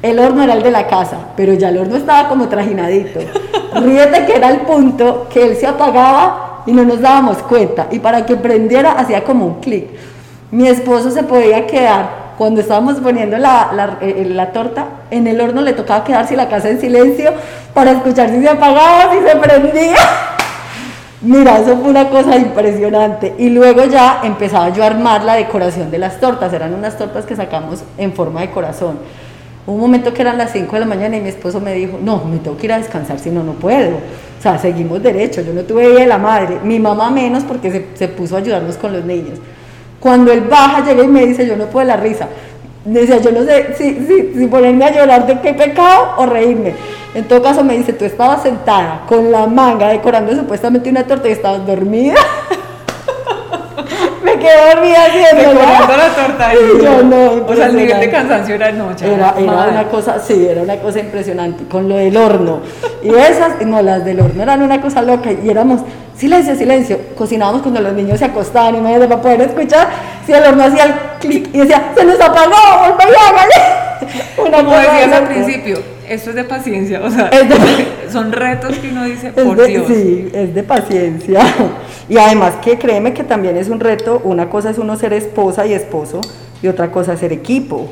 El 0.01 0.17
horno 0.19 0.43
era 0.43 0.53
el 0.53 0.63
de 0.63 0.71
la 0.71 0.87
casa, 0.87 1.17
pero 1.35 1.53
ya 1.53 1.69
el 1.69 1.77
horno 1.77 1.97
estaba 1.97 2.29
como 2.29 2.47
trajinadito. 2.47 3.19
Ríete 3.75 4.25
que 4.25 4.35
era 4.35 4.49
el 4.49 4.61
punto 4.61 5.27
que 5.29 5.43
él 5.43 5.57
se 5.57 5.67
apagaba 5.67 6.48
y 6.65 6.71
no 6.71 6.83
nos 6.83 7.01
dábamos 7.01 7.37
cuenta. 7.39 7.87
Y 7.91 7.99
para 7.99 8.25
que 8.25 8.35
prendiera 8.35 8.93
hacía 8.93 9.23
como 9.23 9.45
un 9.45 9.59
clic. 9.59 9.87
Mi 10.51 10.67
esposo 10.67 11.11
se 11.11 11.23
podía 11.23 11.67
quedar, 11.67 12.29
cuando 12.39 12.61
estábamos 12.61 12.95
poniendo 13.01 13.37
la, 13.37 13.71
la, 13.73 13.97
eh, 13.99 14.25
la, 14.25 14.53
torta, 14.53 14.87
en 15.11 15.27
el 15.27 15.41
horno 15.41 15.61
le 15.61 15.73
tocaba 15.73 16.05
quedarse 16.05 16.37
la 16.37 16.47
casa 16.47 16.69
en 16.69 16.79
silencio 16.79 17.33
para 17.73 17.91
escuchar 17.91 18.29
si 18.29 18.41
se 18.41 18.47
apagaba, 18.47 19.11
si 19.11 19.19
se 19.27 19.35
prendía. 19.35 19.97
Mira, 21.21 21.59
eso 21.59 21.75
fue 21.75 21.89
una 21.89 22.07
cosa 22.07 22.37
impresionante. 22.37 23.35
Y 23.37 23.49
luego 23.49 23.83
ya 23.83 24.21
empezaba 24.23 24.69
yo 24.69 24.83
a 24.83 24.87
armar 24.87 25.23
la 25.25 25.35
decoración 25.35 25.91
de 25.91 25.97
las 25.97 26.21
tortas. 26.21 26.53
Eran 26.53 26.73
unas 26.73 26.97
tortas 26.97 27.25
que 27.25 27.35
sacamos 27.35 27.83
en 27.97 28.13
forma 28.13 28.39
de 28.39 28.51
corazón. 28.51 28.99
un 29.67 29.77
momento 29.77 30.13
que 30.13 30.21
eran 30.21 30.37
las 30.37 30.53
5 30.53 30.73
de 30.73 30.79
la 30.79 30.85
mañana 30.85 31.17
y 31.17 31.19
mi 31.21 31.27
esposo 31.27 31.59
me 31.59 31.73
dijo, 31.73 31.99
no, 32.01 32.23
me 32.23 32.37
tengo 32.37 32.55
que 32.55 32.67
ir 32.67 32.71
a 32.73 32.77
descansar, 32.77 33.19
si 33.19 33.31
no, 33.31 33.43
no 33.43 33.51
puedo. 33.51 33.97
O 34.39 34.41
sea, 34.41 34.57
seguimos 34.57 35.03
derecho, 35.03 35.41
yo 35.41 35.53
no 35.53 35.63
tuve 35.63 35.89
de 35.89 36.07
la 36.07 36.17
madre, 36.17 36.59
mi 36.63 36.79
mamá 36.79 37.11
menos 37.11 37.43
porque 37.43 37.69
se, 37.69 37.87
se, 37.93 38.07
puso 38.07 38.37
a 38.37 38.39
ayudarnos 38.39 38.77
con 38.77 38.93
los 38.93 39.03
niños. 39.03 39.37
Cuando 39.99 40.31
él 40.31 40.41
baja, 40.41 40.85
llega 40.85 41.03
y 41.03 41.07
me 41.09 41.25
dice, 41.25 41.45
yo 41.45 41.57
no 41.57 41.65
puedo 41.65 41.85
la 41.85 41.97
risa. 41.97 42.29
Decía, 42.85 43.17
yo 43.17 43.33
no 43.33 43.43
sé 43.43 43.75
si, 43.77 43.95
si, 44.07 44.33
si 44.33 44.47
ponerme 44.47 44.85
a 44.85 44.95
llorar 44.95 45.27
de 45.27 45.41
qué 45.41 45.53
pecado 45.53 46.13
o 46.17 46.25
reírme. 46.25 46.73
En 47.13 47.25
todo 47.25 47.41
caso 47.41 47.65
me 47.65 47.77
dice, 47.77 47.91
tú 47.91 48.05
estabas 48.05 48.43
sentada 48.43 49.01
con 49.07 49.29
la 49.29 49.45
manga 49.45 49.89
decorando 49.89 50.33
supuestamente 50.33 50.89
una 50.89 51.03
torta 51.03 51.27
y 51.27 51.33
estabas 51.33 51.67
dormida. 51.67 52.15
me 54.39 54.45
quedé 54.45 54.73
dormida 54.73 55.05
haciendo 55.05 55.97
la 55.97 56.09
torta. 56.15 56.53
Y 56.53 56.83
yo 56.83 57.03
no. 57.03 57.45
O 57.45 57.55
sea, 57.55 57.67
el 57.67 57.75
nivel 57.75 57.99
de 57.99 58.09
cansancio 58.09 58.55
era 58.55 58.71
noche. 58.71 59.13
Era, 59.13 59.35
era 59.37 59.67
una 59.71 59.87
cosa, 59.87 60.19
sí, 60.19 60.47
era 60.49 60.61
una 60.61 60.77
cosa 60.77 60.99
impresionante. 60.99 61.65
Con 61.65 61.89
lo 61.89 61.95
del 61.95 62.15
horno. 62.15 62.61
Y 63.03 63.09
esas, 63.13 63.65
no, 63.65 63.81
las 63.81 64.05
del 64.05 64.19
horno 64.19 64.43
eran 64.43 64.61
una 64.61 64.81
cosa 64.81 65.01
loca. 65.01 65.31
Y 65.31 65.49
éramos, 65.49 65.81
silencio, 66.15 66.55
silencio. 66.55 66.99
Cocinábamos 67.17 67.61
cuando 67.61 67.81
los 67.81 67.93
niños 67.93 68.19
se 68.19 68.25
acostaban 68.25 68.75
y 68.75 68.81
me 68.81 68.99
para 68.99 69.21
poder 69.21 69.41
escuchar 69.41 69.87
si 70.25 70.33
el 70.33 70.43
horno 70.43 70.63
hacía 70.63 70.83
el 70.85 70.93
clic 71.19 71.49
y 71.53 71.59
decía, 71.59 71.91
se 71.95 72.05
nos 72.05 72.19
apagó, 72.19 72.55
volví 72.97 73.13
a 73.15 74.41
Una 74.41 74.57
Como 74.57 74.71
decías 74.71 75.11
al 75.11 75.27
principio, 75.27 75.79
esto 76.09 76.31
es 76.31 76.35
de 76.35 76.43
paciencia, 76.43 77.01
o 77.03 77.09
sea, 77.09 77.29
son 78.11 78.31
retos 78.31 78.77
que 78.77 78.89
uno 78.89 79.05
dice, 79.05 79.31
por 79.31 79.65
Dios. 79.65 79.87
Sí, 79.87 80.29
es 80.33 80.53
de 80.53 80.63
paciencia. 80.63 81.41
Y 82.09 82.17
además 82.17 82.55
que 82.63 82.79
créeme 82.79 83.13
que 83.13 83.23
también 83.23 83.55
es 83.55 83.69
un 83.69 83.79
reto, 83.79 84.19
una 84.23 84.49
cosa 84.49 84.71
es 84.71 84.79
uno 84.79 84.95
ser 84.95 85.13
esposa 85.13 85.67
y 85.67 85.73
esposo 85.73 86.21
y 86.59 86.67
otra 86.67 86.91
cosa 86.91 87.13
es 87.13 87.19
ser 87.19 87.31
equipo 87.31 87.87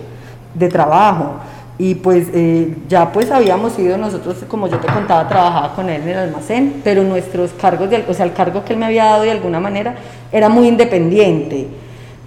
de 0.55 0.69
trabajo. 0.69 1.35
Y 1.77 1.93
pues 1.93 2.27
eh, 2.33 2.73
ya 2.89 3.11
pues 3.11 3.29
habíamos 3.29 3.77
ido 3.77 3.95
nosotros, 3.99 4.37
como 4.47 4.67
yo 4.67 4.79
te 4.79 4.91
contaba, 4.91 5.27
trabajaba 5.27 5.75
con 5.75 5.87
él 5.89 6.01
en 6.01 6.09
el 6.09 6.17
almacén, 6.17 6.81
pero 6.83 7.03
nuestros 7.03 7.51
cargos, 7.51 7.91
de, 7.91 8.03
o 8.07 8.13
sea, 8.15 8.25
el 8.25 8.33
cargo 8.33 8.65
que 8.65 8.73
él 8.73 8.79
me 8.79 8.87
había 8.87 9.05
dado 9.05 9.21
de 9.21 9.31
alguna 9.31 9.59
manera 9.59 9.93
era 10.31 10.49
muy 10.49 10.67
independiente. 10.67 11.67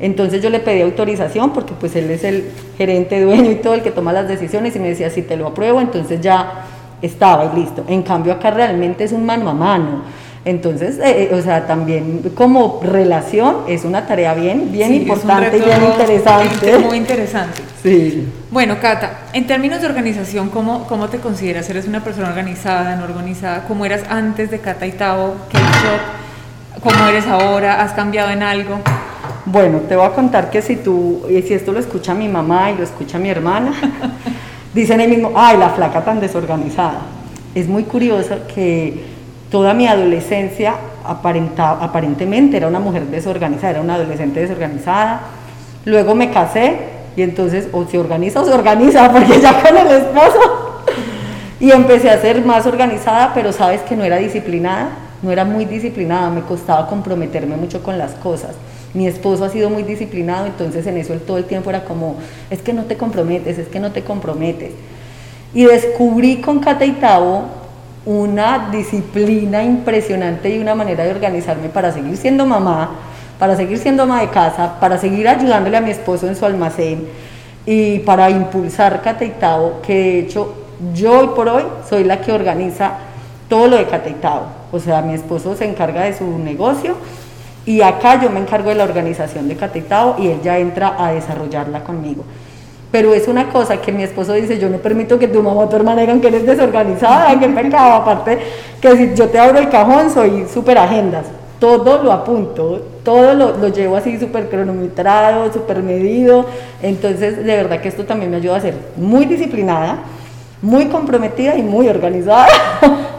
Entonces 0.01 0.43
yo 0.43 0.49
le 0.49 0.61
pedí 0.61 0.81
autorización 0.81 1.53
porque 1.53 1.75
pues 1.79 1.95
él 1.95 2.11
es 2.11 2.25
el 2.25 2.51
gerente, 2.79 3.21
dueño 3.21 3.51
y 3.51 3.57
todo 3.57 3.75
el 3.75 3.83
que 3.83 3.91
toma 3.91 4.13
las 4.13 4.27
decisiones 4.27 4.75
y 4.75 4.79
me 4.79 4.89
decía, 4.89 5.11
si 5.11 5.23
te 5.23 5.37
lo 5.37 5.49
apruebo, 5.49 5.81
entonces 5.81 6.21
ya 6.21 6.65
estaba 7.03 7.53
y 7.53 7.61
listo. 7.61 7.85
En 7.87 8.03
cambio 8.03 8.33
acá 8.33 8.51
realmente 8.51 9.05
es 9.05 9.13
un 9.13 9.27
mano 9.27 9.49
a 9.51 9.55
mano. 9.55 10.03
Entonces, 10.43 10.99
eh, 10.99 11.29
eh, 11.31 11.35
o 11.35 11.43
sea, 11.43 11.67
también 11.67 12.33
como 12.35 12.81
relación 12.83 13.57
es 13.69 13.85
una 13.85 14.07
tarea 14.07 14.33
bien, 14.33 14.73
bien 14.73 14.95
importante 14.95 15.59
y 15.59 15.61
bien 15.61 15.85
interesante. 15.85 16.79
Muy 16.89 16.97
interesante. 16.97 17.61
Sí. 17.83 18.27
Bueno, 18.51 18.77
Cata, 18.81 19.19
en 19.35 19.47
términos 19.47 19.83
de 19.83 19.87
organización, 19.87 20.49
¿cómo, 20.49 20.87
¿cómo 20.87 21.09
te 21.09 21.19
consideras? 21.19 21.69
¿Eres 21.69 21.87
una 21.87 22.03
persona 22.03 22.29
organizada, 22.29 22.97
no 22.97 23.05
organizada? 23.05 23.65
¿Cómo 23.69 23.85
eras 23.85 24.03
antes 24.09 24.51
de 24.51 24.61
Cata 24.61 24.87
y 24.87 24.93
Tavo? 24.93 25.35
¿Qué 25.51 25.59
¿Cómo 26.83 27.07
eres 27.07 27.27
ahora? 27.27 27.83
¿Has 27.83 27.93
cambiado 27.93 28.31
en 28.31 28.43
algo? 28.43 28.79
Bueno, 29.53 29.81
te 29.89 29.97
voy 29.97 30.07
a 30.07 30.11
contar 30.11 30.49
que 30.49 30.63
si 30.63 30.77
tú, 30.77 31.23
y 31.29 31.43
si 31.43 31.55
esto 31.55 31.73
lo 31.73 31.81
escucha 31.81 32.15
mi 32.15 32.29
mamá 32.29 32.71
y 32.71 32.77
lo 32.77 32.85
escucha 32.85 33.19
mi 33.19 33.31
hermana, 33.31 33.73
dicen 34.75 35.01
el 35.01 35.11
mismo, 35.11 35.33
ay, 35.35 35.57
la 35.57 35.71
flaca 35.71 36.05
tan 36.05 36.21
desorganizada. 36.21 37.01
Es 37.53 37.67
muy 37.67 37.83
curioso 37.83 38.37
que 38.55 39.03
toda 39.51 39.75
mi 39.75 39.89
adolescencia 39.89 40.75
aparentemente 41.05 42.59
era 42.59 42.69
una 42.69 42.79
mujer 42.79 43.07
desorganizada, 43.07 43.71
era 43.71 43.81
una 43.81 43.97
adolescente 43.97 44.39
desorganizada. 44.39 45.23
Luego 45.85 46.15
me 46.15 46.31
casé 46.31 46.77
y 47.17 47.23
entonces 47.23 47.67
o 47.73 47.85
se 47.87 47.99
organiza 47.99 48.43
o 48.43 48.45
se 48.45 48.53
organiza, 48.53 49.11
porque 49.11 49.41
ya 49.41 49.61
con 49.61 49.77
el 49.77 49.89
esposo. 49.89 50.85
Y 51.59 51.73
empecé 51.73 52.09
a 52.09 52.21
ser 52.21 52.45
más 52.45 52.67
organizada, 52.67 53.33
pero 53.35 53.53
sabes 53.53 53.81
que 53.81 53.97
no 53.97 54.05
era 54.05 54.19
disciplinada, 54.19 54.91
no 55.23 55.33
era 55.33 55.45
muy 55.45 55.65
disciplinada, 55.65 56.31
me 56.31 56.43
costaba 56.43 56.87
comprometerme 56.87 57.57
mucho 57.57 57.83
con 57.83 57.99
las 57.99 58.13
cosas. 58.13 58.55
Mi 58.93 59.07
esposo 59.07 59.45
ha 59.45 59.49
sido 59.49 59.71
muy 59.71 59.85
disciplinado, 59.85 60.47
entonces 60.47 60.87
en 60.87 60.97
eso 60.97 61.13
él 61.13 61.21
todo 61.21 61.39
el 61.39 61.45
tiempo 61.45 61.71
era 61.71 61.85
como, 61.85 62.17
es 62.51 62.61
que 62.61 62.73
no 62.73 62.85
te 62.85 62.97
comprometes, 62.97 63.59
es 63.59 63.69
que 63.69 63.79
no 63.79 63.93
te 63.93 64.03
comprometes. 64.03 64.73
Y 65.55 65.65
descubrí 65.65 66.41
con 66.41 66.59
Cata 66.61 66.85
una 68.07 68.71
disciplina 68.71 69.63
impresionante 69.63 70.51
y 70.51 70.59
una 70.59 70.75
manera 70.75 71.05
de 71.05 71.11
organizarme 71.11 71.69
para 71.69 71.93
seguir 71.93 72.17
siendo 72.17 72.47
mamá, 72.47 72.91
para 73.39 73.57
seguir 73.57 73.79
siendo 73.79 74.05
ama 74.05 74.21
de 74.21 74.29
casa, 74.29 74.79
para 74.81 74.99
seguir 74.99 75.29
ayudándole 75.29 75.77
a 75.77 75.81
mi 75.81 75.91
esposo 75.91 76.27
en 76.27 76.37
su 76.37 76.45
almacén 76.45 77.07
y 77.67 78.01
para 78.01 78.31
impulsar 78.31 79.03
Cateitao, 79.03 79.81
que 79.83 79.95
de 79.95 80.19
hecho 80.21 80.55
yo 80.95 81.21
hoy 81.21 81.29
por 81.35 81.49
hoy 81.49 81.63
soy 81.89 82.05
la 82.05 82.21
que 82.21 82.33
organiza 82.33 82.93
todo 83.49 83.69
lo 83.69 83.77
de 83.77 83.87
Cateitao. 83.87 84.47
O 84.73 84.79
sea, 84.79 85.03
mi 85.03 85.15
esposo 85.15 85.57
se 85.57 85.65
encarga 85.65 86.05
de 86.05 86.17
su 86.17 86.39
negocio 86.39 86.97
y 87.67 87.83
acá 87.83 88.21
yo 88.21 88.31
me 88.31 88.41
encargo 88.41 88.71
de 88.71 88.77
la 88.77 88.85
organización 88.85 89.49
de 89.49 89.57
Cateitao 89.57 90.17
y 90.19 90.29
él 90.29 90.41
ya 90.43 90.59
entra 90.59 90.97
a 90.99 91.13
desarrollarla 91.13 91.85
conmigo. 91.85 92.25
Pero 92.91 93.15
es 93.15 93.29
una 93.29 93.49
cosa 93.49 93.77
que 93.77 93.93
mi 93.93 94.03
esposo 94.03 94.33
dice, 94.33 94.59
yo 94.59 94.69
no 94.69 94.79
permito 94.79 95.19
que 95.19 95.29
tu 95.29 95.43
mamá 95.43 95.61
o 95.61 95.69
tu 95.69 95.77
hermana 95.77 96.01
digan 96.01 96.21
que 96.21 96.29
eres 96.29 96.45
desorganizada, 96.45 97.39
que 97.39 97.49
pecado, 97.49 97.93
aparte 97.95 98.39
que 98.81 98.97
si 98.97 99.15
yo 99.15 99.29
te 99.29 99.39
abro 99.39 99.59
el 99.59 99.69
cajón 99.69 100.11
soy 100.11 100.47
súper 100.53 100.79
agendas. 100.79 101.27
todo 101.61 102.03
lo 102.03 102.11
apunto, 102.11 102.83
todo 103.05 103.35
lo, 103.35 103.57
lo 103.59 103.69
llevo 103.69 103.97
así 103.97 104.19
súper 104.19 104.49
cronometrado, 104.49 105.53
súper 105.53 105.83
medido. 105.83 106.47
Entonces, 106.83 107.37
de 107.37 107.57
verdad 107.57 107.81
que 107.81 107.89
esto 107.89 108.05
también 108.05 108.31
me 108.31 108.39
ayuda 108.39 108.57
a 108.57 108.61
ser 108.61 108.75
muy 108.97 109.27
disciplinada, 109.27 109.99
muy 110.63 110.87
comprometida 110.87 111.57
y 111.57 111.63
muy 111.63 111.87
organizada. 111.89 112.49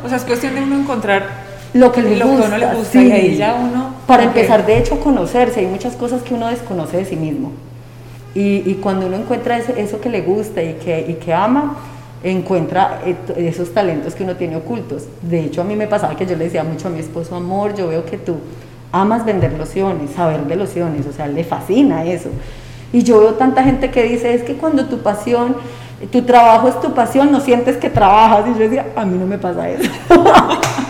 O 0.04 0.10
sea, 0.10 0.18
es 0.18 0.24
cuestión 0.24 0.56
de 0.56 0.64
uno 0.64 0.80
encontrar 0.80 1.41
lo 1.74 1.92
que 1.92 2.02
le 2.02 2.18
lo 2.18 2.28
gusta. 2.28 2.40
que 2.40 2.46
a 2.46 2.48
uno 2.48 2.58
le 2.58 2.76
gusta 2.76 2.92
sí. 2.92 3.08
y 3.08 3.12
ahí 3.12 3.36
ya 3.36 3.56
uno... 3.56 3.96
Para 4.08 4.24
empezar, 4.24 4.66
de 4.66 4.78
hecho, 4.78 5.00
conocerse. 5.00 5.62
Hay 5.62 5.68
muchas 5.68 5.96
cosas 5.96 6.22
que 6.22 6.34
uno 6.34 6.48
desconoce 6.48 6.98
de 6.98 7.06
sí 7.06 7.16
mismo. 7.16 7.52
Y, 8.36 8.64
y 8.70 8.80
cuando 8.82 9.08
uno 9.08 9.18
encuentra 9.18 9.58
eso 9.58 10.02
que 10.02 10.10
le 10.10 10.22
gusta 10.22 10.62
y 10.62 10.74
que, 10.74 11.06
y 11.08 11.14
que 11.16 11.34
ama, 11.34 11.78
encuentra 12.24 13.02
eh, 13.06 13.16
esos 13.38 13.74
talentos 13.74 14.16
que 14.16 14.24
uno 14.24 14.36
tiene 14.36 14.56
ocultos. 14.56 15.04
De 15.22 15.42
hecho, 15.42 15.62
a 15.62 15.64
mí 15.64 15.76
me 15.76 15.88
pasaba 15.88 16.16
que 16.16 16.26
yo 16.26 16.36
le 16.36 16.46
decía 16.46 16.64
mucho 16.64 16.88
a 16.88 16.92
mi 16.92 17.00
esposo, 17.00 17.36
amor, 17.36 17.76
yo 17.76 17.88
veo 17.88 18.06
que 18.06 18.18
tú 18.18 18.38
amas 18.92 19.26
vender 19.26 19.54
lociones, 19.54 20.12
saber 20.12 20.46
de 20.46 20.56
lociones, 20.56 21.06
o 21.08 21.14
sea, 21.14 21.28
le 21.28 21.44
fascina 21.44 22.06
eso. 22.06 22.30
Y 22.94 23.04
yo 23.04 23.20
veo 23.20 23.34
tanta 23.36 23.64
gente 23.64 23.90
que 23.90 24.04
dice, 24.04 24.34
es 24.34 24.44
que 24.44 24.56
cuando 24.56 24.86
tu 24.86 25.00
pasión, 25.00 25.56
tu 26.12 26.24
trabajo 26.24 26.68
es 26.68 26.80
tu 26.82 26.94
pasión, 26.94 27.32
no 27.32 27.40
sientes 27.40 27.78
que 27.78 27.90
trabajas. 27.90 28.46
Y 28.48 28.54
yo 28.54 28.60
decía, 28.60 28.88
a 28.96 29.06
mí 29.06 29.18
no 29.18 29.26
me 29.26 29.38
pasa 29.38 29.70
eso. 29.70 29.90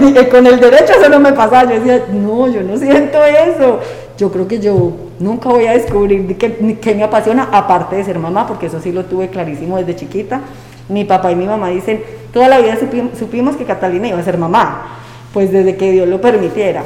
con, 0.00 0.16
eh, 0.16 0.28
con 0.28 0.46
el 0.46 0.60
derecho 0.60 0.92
eso 0.98 1.08
no 1.08 1.20
me 1.20 1.32
pasa. 1.32 1.64
Yo 1.64 1.80
decía, 1.80 2.04
no, 2.12 2.48
yo 2.48 2.62
no 2.62 2.76
siento 2.76 3.18
eso. 3.24 3.80
Yo 4.18 4.30
creo 4.30 4.46
que 4.46 4.60
yo 4.60 4.92
nunca 5.18 5.48
voy 5.48 5.66
a 5.66 5.72
descubrir 5.72 6.36
qué 6.36 6.76
qué 6.80 6.94
me 6.94 7.02
apasiona, 7.02 7.48
aparte 7.50 7.96
de 7.96 8.04
ser 8.04 8.18
mamá, 8.18 8.46
porque 8.46 8.66
eso 8.66 8.80
sí 8.80 8.92
lo 8.92 9.04
tuve 9.06 9.28
clarísimo 9.28 9.78
desde 9.78 9.96
chiquita. 9.96 10.40
Mi 10.88 11.04
papá 11.04 11.32
y 11.32 11.36
mi 11.36 11.46
mamá 11.46 11.68
dicen, 11.70 12.02
toda 12.32 12.48
la 12.48 12.58
vida 12.58 12.76
supim- 12.78 13.14
supimos 13.18 13.56
que 13.56 13.64
Catalina 13.64 14.08
iba 14.08 14.18
a 14.18 14.22
ser 14.22 14.36
mamá, 14.36 14.98
pues 15.32 15.50
desde 15.50 15.76
que 15.76 15.90
Dios 15.92 16.08
lo 16.08 16.20
permitiera. 16.20 16.84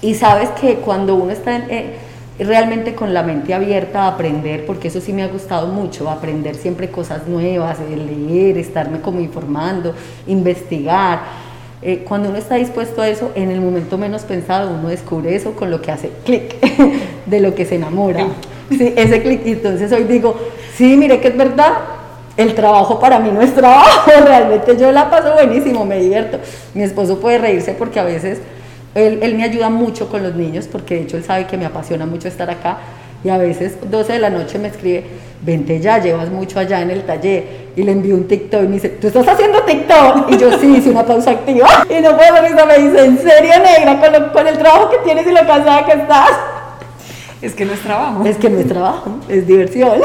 Y 0.00 0.14
sabes 0.14 0.48
que 0.60 0.76
cuando 0.76 1.14
uno 1.14 1.30
está 1.30 1.56
eh, 1.56 1.96
realmente 2.40 2.94
con 2.94 3.14
la 3.14 3.22
mente 3.22 3.54
abierta 3.54 4.02
a 4.02 4.08
aprender, 4.08 4.66
porque 4.66 4.88
eso 4.88 5.00
sí 5.00 5.12
me 5.12 5.22
ha 5.22 5.28
gustado 5.28 5.68
mucho, 5.68 6.10
aprender 6.10 6.56
siempre 6.56 6.90
cosas 6.90 7.28
nuevas, 7.28 7.78
leer, 7.88 8.58
estarme 8.58 9.00
como 9.00 9.20
informando, 9.20 9.94
investigar. 10.26 11.20
Eh, 11.84 12.04
cuando 12.06 12.28
uno 12.28 12.38
está 12.38 12.54
dispuesto 12.54 13.02
a 13.02 13.08
eso, 13.08 13.32
en 13.34 13.50
el 13.50 13.60
momento 13.60 13.98
menos 13.98 14.22
pensado, 14.22 14.70
uno 14.70 14.88
descubre 14.88 15.34
eso 15.34 15.52
con 15.54 15.70
lo 15.70 15.82
que 15.82 15.90
hace 15.90 16.10
clic, 16.24 16.54
de 17.26 17.40
lo 17.40 17.56
que 17.56 17.64
se 17.66 17.74
enamora. 17.74 18.26
Sí, 18.70 18.94
ese 18.96 19.20
clic. 19.20 19.40
Y 19.44 19.52
entonces 19.52 19.90
hoy 19.90 20.04
digo, 20.04 20.36
sí, 20.76 20.96
mire 20.96 21.20
que 21.20 21.28
es 21.28 21.36
verdad, 21.36 21.72
el 22.36 22.54
trabajo 22.54 23.00
para 23.00 23.18
mí 23.18 23.30
no 23.32 23.42
es 23.42 23.52
trabajo, 23.52 24.10
realmente 24.24 24.76
yo 24.76 24.92
la 24.92 25.10
paso 25.10 25.32
buenísimo, 25.32 25.84
me 25.84 25.98
divierto. 25.98 26.38
Mi 26.74 26.84
esposo 26.84 27.18
puede 27.18 27.38
reírse 27.38 27.72
porque 27.72 27.98
a 27.98 28.04
veces 28.04 28.38
él, 28.94 29.18
él 29.20 29.34
me 29.34 29.42
ayuda 29.42 29.68
mucho 29.68 30.08
con 30.08 30.22
los 30.22 30.36
niños, 30.36 30.68
porque 30.70 30.94
de 30.94 31.02
hecho 31.02 31.16
él 31.16 31.24
sabe 31.24 31.46
que 31.46 31.56
me 31.56 31.66
apasiona 31.66 32.06
mucho 32.06 32.28
estar 32.28 32.48
acá. 32.48 32.78
Y 33.24 33.28
a 33.28 33.38
veces 33.38 33.76
12 33.90 34.12
de 34.12 34.18
la 34.20 34.30
noche 34.30 34.58
me 34.58 34.68
escribe, 34.68 35.04
vente 35.44 35.80
ya, 35.80 35.98
llevas 35.98 36.30
mucho 36.30 36.58
allá 36.58 36.80
en 36.80 36.90
el 36.90 37.02
taller. 37.04 37.62
Y 37.76 37.82
le 37.82 37.92
envío 37.92 38.14
un 38.14 38.28
TikTok 38.28 38.62
y 38.64 38.66
me 38.66 38.74
dice, 38.74 38.90
¿tú 38.90 39.06
estás 39.08 39.26
haciendo 39.28 39.60
TikTok? 39.62 40.30
Y 40.30 40.36
yo 40.38 40.58
sí, 40.58 40.74
hice 40.76 40.90
una 40.90 41.04
pausa 41.04 41.30
activa. 41.32 41.66
Y 41.88 42.00
no 42.02 42.16
puedo 42.16 42.42
risa, 42.42 42.66
me 42.66 42.78
dice, 42.78 43.04
¿en 43.04 43.18
serio, 43.18 43.52
negra? 43.62 43.98
Con, 44.00 44.12
lo- 44.12 44.32
con 44.32 44.46
el 44.46 44.58
trabajo 44.58 44.90
que 44.90 44.98
tienes 45.04 45.26
y 45.26 45.30
lo 45.30 45.46
cansada 45.46 45.84
que 45.86 45.92
estás. 45.92 46.30
Es 47.40 47.54
que 47.54 47.64
no 47.64 47.72
es 47.72 47.80
trabajo. 47.80 48.24
Es 48.24 48.36
que 48.36 48.48
no 48.50 48.58
es 48.58 48.68
trabajo, 48.68 49.16
es 49.28 49.46
diversión. 49.46 50.00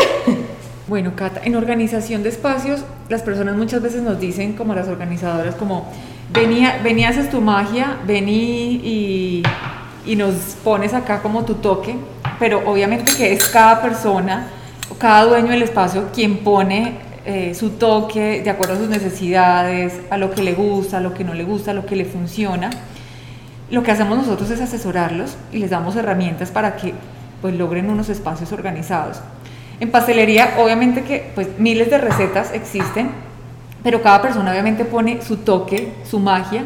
Bueno, 0.88 1.12
Cata, 1.15 1.41
en 1.43 1.56
organización 1.56 2.23
de 2.23 2.30
espacios, 2.30 2.82
las 3.10 3.21
personas 3.21 3.56
muchas 3.58 3.82
veces 3.82 4.02
nos 4.02 4.19
dicen, 4.19 4.54
como 4.54 4.73
las 4.73 4.88
organizadoras, 4.88 5.54
como, 5.56 5.86
venía, 6.32 6.80
vení, 6.84 7.04
haces 7.06 7.30
tu 7.30 7.41
magia, 7.41 7.97
vení 8.08 8.80
y, 8.82 9.43
y 10.06 10.15
nos 10.15 10.34
pones 10.63 10.93
acá 10.93 11.21
como 11.21 11.43
tu 11.43 11.56
toque, 11.56 11.95
pero 12.39 12.62
obviamente 12.65 13.12
que 13.17 13.34
es 13.34 13.45
cada 13.50 13.82
persona, 13.82 14.47
cada 14.97 15.26
dueño 15.26 15.50
del 15.52 15.63
espacio 15.63 16.10
quien 16.13 16.38
pone 16.39 16.93
eh, 17.26 17.54
su 17.56 17.71
toque 17.71 18.41
de 18.41 18.50
acuerdo 18.50 18.76
a 18.76 18.78
sus 18.78 18.89
necesidades, 18.89 20.00
a 20.10 20.17
lo 20.17 20.32
que 20.32 20.41
le 20.41 20.54
gusta, 20.54 20.97
a 20.97 21.02
lo 21.02 21.13
que 21.13 21.23
no 21.23 21.34
le 21.34 21.43
gusta, 21.43 21.71
a 21.71 21.73
lo 21.73 21.86
que 21.86 21.95
le 21.95 22.06
funciona. 22.06 22.69
Lo 23.69 23.84
que 23.84 23.91
hacemos 23.91 24.17
nosotros 24.17 24.50
es 24.50 24.62
asesorarlos 24.62 25.36
y 25.52 25.58
les 25.58 25.69
damos 25.71 25.95
herramientas 25.97 26.52
para 26.52 26.78
que 26.78 26.93
pues 27.41 27.54
logren 27.56 27.89
unos 27.89 28.08
espacios 28.10 28.52
organizados. 28.54 29.19
En 29.80 29.91
pastelería, 29.91 30.56
obviamente 30.58 31.04
que 31.04 31.32
pues 31.36 31.47
miles 31.60 31.89
de 31.89 31.97
recetas 31.97 32.54
existen, 32.54 33.10
pero 33.84 34.02
cada 34.02 34.21
persona 34.21 34.52
obviamente 34.52 34.86
pone 34.86 35.21
su 35.21 35.38
toque, 35.38 35.91
su 36.10 36.19
magia. 36.19 36.63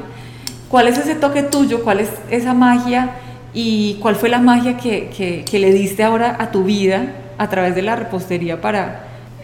¿Cuál 0.69 0.87
es 0.87 0.97
ese 0.97 1.15
toque 1.15 1.43
tuyo? 1.43 1.83
¿Cuál 1.83 1.99
es 2.01 2.09
esa 2.29 2.53
magia? 2.53 3.09
¿Y 3.53 3.95
cuál 3.95 4.15
fue 4.15 4.29
la 4.29 4.39
magia 4.39 4.77
que, 4.77 5.09
que- 5.09 5.43
que 5.43 5.59
le 5.59 5.73
diste 5.73 6.03
ahora 6.03 6.37
a 6.39 6.51
tu 6.51 6.63
vida 6.63 7.07
a 7.41 7.49
través 7.49 7.73
de 7.73 7.81
la 7.81 7.95
repostería 7.95 8.61
para 8.61 8.99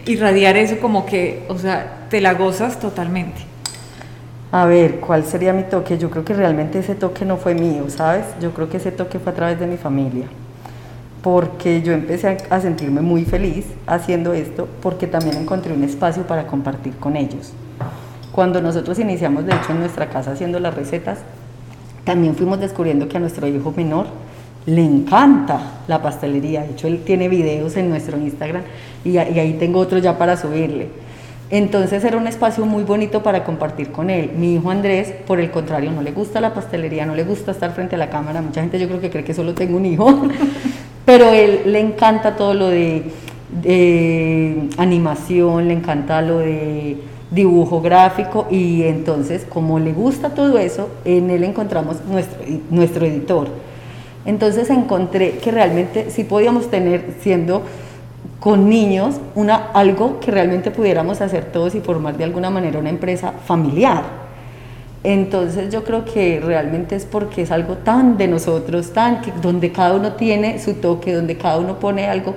irradiar 0.06 0.56
eso 0.56 0.78
como 0.78 1.04
que, 1.04 1.44
o 1.48 1.58
sea, 1.58 2.06
te 2.08 2.20
la 2.20 2.34
gozas 2.34 2.78
totalmente? 2.78 3.40
A 4.52 4.66
ver, 4.66 5.00
¿cuál 5.00 5.24
sería 5.24 5.52
mi 5.52 5.64
toque? 5.64 5.98
Yo 5.98 6.08
creo 6.08 6.24
que 6.24 6.32
realmente 6.32 6.78
ese 6.78 6.94
toque 6.94 7.24
no 7.24 7.38
fue 7.38 7.54
mío, 7.54 7.90
¿sabes? 7.90 8.24
Yo 8.40 8.52
creo 8.52 8.70
que 8.70 8.76
ese 8.76 8.92
toque 8.92 9.18
fue 9.18 9.32
a 9.32 9.34
través 9.34 9.58
de 9.58 9.66
mi 9.66 9.76
familia. 9.76 10.26
Porque 11.22 11.82
yo 11.82 11.92
empecé 11.92 12.38
a, 12.48 12.60
sentirme 12.60 13.00
muy 13.00 13.24
feliz 13.24 13.66
haciendo 13.88 14.32
esto, 14.32 14.68
porque 14.80 15.08
también 15.08 15.36
encontré 15.36 15.72
un 15.72 15.82
espacio 15.82 16.22
para 16.22 16.46
compartir 16.46 16.94
con 16.98 17.16
ellos. 17.16 17.52
Cuando 18.30 18.62
nosotros 18.62 19.00
iniciamos, 19.00 19.44
de 19.44 19.56
hecho, 19.56 19.72
en 19.72 19.80
nuestra 19.80 20.08
casa 20.08 20.30
haciendo 20.30 20.60
las 20.60 20.72
recetas, 20.72 21.18
también 22.04 22.36
fuimos 22.36 22.60
descubriendo 22.60 23.08
que 23.08 23.16
a 23.16 23.20
nuestro 23.20 23.48
hijo 23.48 23.74
menor 23.76 24.06
le 24.66 24.84
encanta 24.84 25.60
la 25.88 26.02
pastelería. 26.02 26.62
De 26.62 26.72
hecho, 26.72 26.86
él 26.88 27.02
tiene 27.04 27.28
videos 27.28 27.76
en 27.76 27.88
nuestro 27.88 28.18
Instagram 28.18 28.62
y, 29.04 29.16
ahí 29.16 29.56
tengo 29.58 29.80
otro 29.80 29.98
ya 29.98 30.18
para 30.18 30.36
subirle. 30.36 30.88
Entonces 31.50 32.04
era 32.04 32.18
un 32.18 32.26
espacio 32.26 32.66
muy 32.66 32.82
bonito 32.82 33.22
para 33.22 33.42
compartir 33.42 33.90
con 33.90 34.10
él. 34.10 34.32
Mi 34.36 34.56
hijo 34.56 34.70
Andrés, 34.70 35.14
por 35.26 35.40
el 35.40 35.50
contrario, 35.50 35.90
no 35.90 36.02
le 36.02 36.12
gusta 36.12 36.42
la 36.42 36.52
pastelería, 36.52 37.06
no 37.06 37.14
le 37.14 37.24
gusta 37.24 37.52
estar 37.52 37.72
frente 37.72 37.94
a 37.94 37.98
la 37.98 38.10
cámara. 38.10 38.42
Mucha 38.42 38.60
gente 38.60 38.78
yo 38.78 38.86
creo 38.86 39.00
que 39.00 39.08
cree 39.08 39.24
que 39.24 39.32
solo 39.32 39.54
tengo 39.54 39.78
un 39.78 39.86
hijo, 39.86 40.28
pero 41.06 41.32
él 41.32 41.62
le 41.66 41.80
encanta 41.80 42.36
todo 42.36 42.52
lo 42.52 42.68
de, 42.68 43.10
animación, 44.76 45.68
le 45.68 45.74
encanta 45.74 46.20
lo 46.20 46.40
de 46.40 46.98
dibujo 47.30 47.80
gráfico 47.80 48.46
y 48.50 48.82
entonces 48.82 49.46
como 49.48 49.78
le 49.78 49.92
gusta 49.92 50.30
todo 50.30 50.58
eso, 50.58 50.90
en 51.06 51.30
él 51.30 51.44
encontramos 51.44 51.96
nuestro 52.70 53.06
editor. 53.06 53.48
Entonces 54.24 54.70
encontré 54.70 55.38
que 55.38 55.50
realmente 55.50 56.10
sí 56.10 56.24
podíamos 56.24 56.70
tener, 56.70 57.14
siendo 57.20 57.62
con 58.40 58.68
niños, 58.68 59.16
una, 59.34 59.56
algo 59.72 60.20
que 60.20 60.30
realmente 60.30 60.70
pudiéramos 60.70 61.20
hacer 61.20 61.46
todos 61.46 61.74
y 61.74 61.80
formar 61.80 62.16
de 62.16 62.24
alguna 62.24 62.50
manera 62.50 62.78
una 62.78 62.90
empresa 62.90 63.32
familiar. 63.32 64.28
Entonces 65.04 65.72
yo 65.72 65.84
creo 65.84 66.04
que 66.04 66.40
realmente 66.40 66.96
es 66.96 67.04
porque 67.04 67.42
es 67.42 67.50
algo 67.50 67.76
tan 67.76 68.16
de 68.16 68.28
nosotros, 68.28 68.92
tan 68.92 69.20
que 69.20 69.32
donde 69.40 69.72
cada 69.72 69.94
uno 69.94 70.12
tiene 70.12 70.58
su 70.60 70.74
toque, 70.74 71.14
donde 71.14 71.36
cada 71.36 71.58
uno 71.58 71.78
pone 71.78 72.06
algo. 72.06 72.34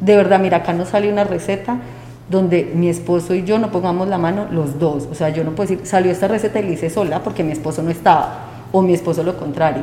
De 0.00 0.16
verdad, 0.16 0.40
mira, 0.40 0.58
acá 0.58 0.72
nos 0.72 0.88
sale 0.88 1.10
una 1.12 1.24
receta 1.24 1.78
donde 2.28 2.70
mi 2.74 2.88
esposo 2.88 3.34
y 3.34 3.42
yo 3.42 3.58
no 3.58 3.70
pongamos 3.70 4.08
la 4.08 4.18
mano 4.18 4.46
los 4.50 4.78
dos. 4.78 5.08
O 5.10 5.14
sea, 5.14 5.30
yo 5.30 5.44
no 5.44 5.52
puedo 5.52 5.68
decir, 5.68 5.86
salió 5.86 6.12
esta 6.12 6.28
receta 6.28 6.60
y 6.60 6.62
la 6.62 6.70
hice 6.70 6.90
sola 6.90 7.22
porque 7.22 7.42
mi 7.42 7.52
esposo 7.52 7.82
no 7.82 7.90
estaba, 7.90 8.46
o 8.72 8.82
mi 8.82 8.94
esposo 8.94 9.22
lo 9.22 9.36
contrario. 9.36 9.82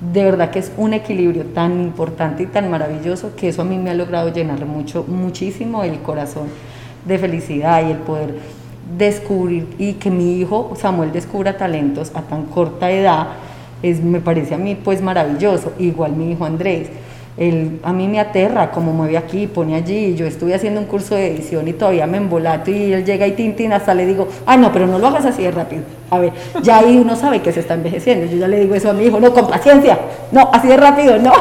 De 0.00 0.24
verdad 0.24 0.50
que 0.50 0.58
es 0.58 0.72
un 0.76 0.92
equilibrio 0.92 1.44
tan 1.44 1.80
importante 1.80 2.42
y 2.42 2.46
tan 2.46 2.70
maravilloso 2.70 3.34
que 3.34 3.48
eso 3.48 3.62
a 3.62 3.64
mí 3.64 3.78
me 3.78 3.90
ha 3.90 3.94
logrado 3.94 4.30
llenar 4.30 4.66
mucho, 4.66 5.04
muchísimo 5.08 5.84
el 5.84 6.00
corazón 6.00 6.48
de 7.06 7.18
felicidad 7.18 7.86
y 7.86 7.92
el 7.92 7.98
poder 7.98 8.34
descubrir 8.98 9.74
y 9.78 9.94
que 9.94 10.10
mi 10.10 10.38
hijo 10.38 10.74
Samuel 10.76 11.12
descubra 11.12 11.56
talentos 11.56 12.12
a 12.14 12.22
tan 12.22 12.44
corta 12.44 12.90
edad, 12.90 13.28
es, 13.82 14.02
me 14.02 14.20
parece 14.20 14.54
a 14.54 14.58
mí 14.58 14.74
pues 14.74 15.00
maravilloso. 15.00 15.72
Igual 15.78 16.12
mi 16.12 16.32
hijo 16.32 16.44
Andrés, 16.44 16.88
él, 17.38 17.80
a 17.82 17.92
mí 17.92 18.08
me 18.08 18.18
aterra 18.18 18.70
como 18.70 18.92
mueve 18.92 19.18
aquí, 19.18 19.46
pone 19.46 19.74
allí. 19.74 20.14
Yo 20.14 20.24
estuve 20.26 20.54
haciendo 20.54 20.80
un 20.80 20.86
curso 20.86 21.14
de 21.14 21.32
edición 21.34 21.68
y 21.68 21.74
todavía 21.74 22.06
me 22.06 22.16
embolato 22.16 22.70
y 22.70 22.92
él 22.94 23.04
llega 23.04 23.26
y 23.26 23.32
tintin, 23.32 23.72
hasta 23.74 23.92
le 23.94 24.06
digo, 24.06 24.26
ay 24.46 24.58
no, 24.58 24.72
pero 24.72 24.86
no 24.86 24.98
lo 24.98 25.06
hagas 25.08 25.26
así 25.26 25.42
de 25.42 25.50
rápido. 25.50 25.82
A 26.08 26.18
ver, 26.18 26.32
ya 26.62 26.78
ahí 26.78 26.96
uno 26.98 27.14
sabe 27.16 27.42
que 27.42 27.52
se 27.52 27.60
está 27.60 27.74
envejeciendo. 27.74 28.26
Yo 28.26 28.38
ya 28.38 28.48
le 28.48 28.60
digo 28.60 28.74
eso 28.74 28.90
a 28.90 28.92
mi 28.92 29.04
hijo, 29.04 29.18
no, 29.20 29.32
con 29.34 29.48
paciencia, 29.48 29.98
no, 30.32 30.48
así 30.52 30.68
de 30.68 30.76
rápido, 30.76 31.18
no. 31.18 31.32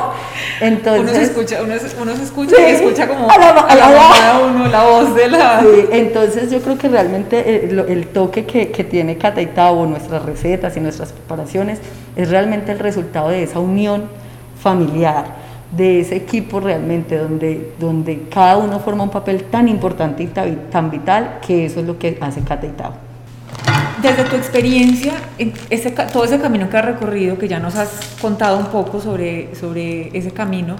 Entonces, 0.60 1.02
uno 1.04 1.12
se 1.14 1.24
escucha, 1.24 1.58
uno 1.64 1.74
se, 1.78 2.02
uno 2.02 2.16
se 2.16 2.24
escucha 2.24 2.56
Sí. 2.56 2.62
y 2.62 2.72
escucha 2.72 3.08
como 3.08 3.30
A 3.30 3.38
la- 3.38 3.50
a 3.52 4.40
uno, 4.46 4.68
la 4.68 4.84
voz 4.84 5.16
de 5.16 5.28
la... 5.30 5.60
Sí, 5.62 5.68
entonces 5.92 6.50
yo 6.52 6.62
creo 6.62 6.78
que 6.78 6.88
realmente 6.90 7.66
el, 7.68 7.76
lo- 7.76 7.88
el 7.88 8.08
toque 8.08 8.46
que, 8.46 8.70
que 8.72 8.84
tiene 8.84 9.18
Cata 9.18 9.42
y 9.42 9.48
Tavo, 9.48 9.86
nuestras 9.86 10.24
recetas 10.24 10.76
y 10.78 10.80
nuestras 10.80 11.12
preparaciones, 11.14 11.80
es 12.16 12.30
realmente 12.30 12.72
el 12.72 12.80
resultado 12.80 13.30
de 13.30 13.44
esa 13.44 13.60
unión 13.60 14.04
familiar, 14.62 15.26
de 15.72 16.00
ese 16.02 16.16
equipo 16.16 16.60
realmente 16.60 17.18
donde, 17.18 17.74
donde 17.80 18.28
cada 18.30 18.58
uno 18.58 18.80
forma 18.80 19.04
un 19.04 19.10
papel 19.10 19.44
tan 19.46 19.68
importante 19.68 20.24
y 20.24 20.28
tan, 20.28 20.92
vital 20.92 21.40
que 21.46 21.66
eso 21.66 21.80
es 21.80 21.86
lo 21.86 21.98
que 21.98 22.18
hace 22.22 22.42
Cata 22.42 22.68
y 22.68 22.70
Tavo. 22.70 22.96
desde 24.02 24.24
tu 24.26 24.36
experiencia, 24.36 25.14
ese, 25.70 25.92
todo 25.92 26.24
ese 26.24 26.40
camino 26.40 26.70
que 26.70 26.78
has 26.78 26.86
recorrido, 26.86 27.38
que 27.38 27.48
ya 27.48 27.60
nos 27.60 27.76
has 27.76 28.16
contado 28.22 28.58
un 28.58 28.68
poco 28.68 29.02
sobre, 29.02 29.56
sobre 29.56 30.16
ese 30.18 30.32
camino, 30.32 30.76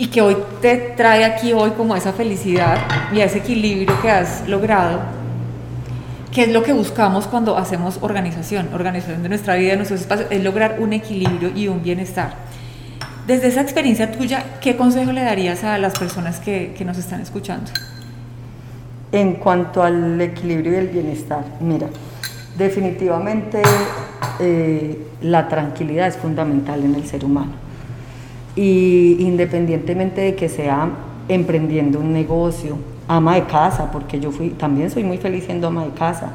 y 0.00 0.06
que 0.06 0.22
hoy 0.22 0.34
te 0.62 0.76
trae 0.96 1.24
aquí 1.24 1.52
hoy 1.52 1.72
como 1.72 1.94
esa 1.94 2.14
felicidad 2.14 2.78
y 3.12 3.20
ese 3.20 3.38
equilibrio 3.38 4.00
que 4.00 4.10
has 4.10 4.48
logrado, 4.48 4.98
¿qué 6.32 6.44
es 6.44 6.52
lo 6.52 6.62
que 6.62 6.72
buscamos 6.72 7.26
cuando 7.26 7.58
hacemos 7.58 7.98
organización? 8.00 8.70
Organización 8.72 9.22
de 9.22 9.28
nuestra 9.28 9.56
vida, 9.56 9.72
de 9.72 9.76
nuestros 9.76 10.00
espacios, 10.00 10.28
es 10.30 10.42
lograr 10.42 10.76
un 10.80 10.94
equilibrio 10.94 11.52
y 11.54 11.68
un 11.68 11.82
bienestar. 11.82 12.32
Desde 13.26 13.48
esa 13.48 13.60
experiencia 13.60 14.10
tuya, 14.10 14.44
¿qué 14.60 14.76
consejo 14.76 15.12
le 15.12 15.22
darías 15.22 15.62
a 15.64 15.78
las 15.78 15.98
personas 15.98 16.40
que, 16.40 16.74
nos 16.84 16.98
están 16.98 17.20
escuchando? 17.20 17.70
En 19.12 19.34
cuanto 19.34 19.82
al 19.82 20.20
equilibrio 20.20 20.72
y 20.72 20.76
el 20.76 20.88
bienestar, 20.88 21.44
mira, 21.60 21.88
definitivamente 22.56 23.62
eh, 24.38 25.06
la 25.20 25.48
tranquilidad 25.48 26.08
es 26.08 26.16
fundamental 26.16 26.82
en 26.84 26.94
el 26.94 27.06
ser 27.06 27.24
humano 27.24 27.70
y 28.56 29.16
independientemente 29.20 30.20
de 30.20 30.34
que 30.34 30.48
sea 30.48 30.90
emprendiendo 31.28 32.00
un 32.00 32.12
negocio, 32.12 32.76
ama 33.06 33.36
de 33.36 33.44
casa, 33.44 33.90
porque 33.90 34.20
yo 34.20 34.30
fui, 34.30 34.50
también 34.50 34.90
soy 34.90 35.04
muy 35.04 35.18
feliz 35.18 35.44
siendo 35.44 35.68
ama 35.68 35.84
de 35.84 35.90
casa, 35.90 36.32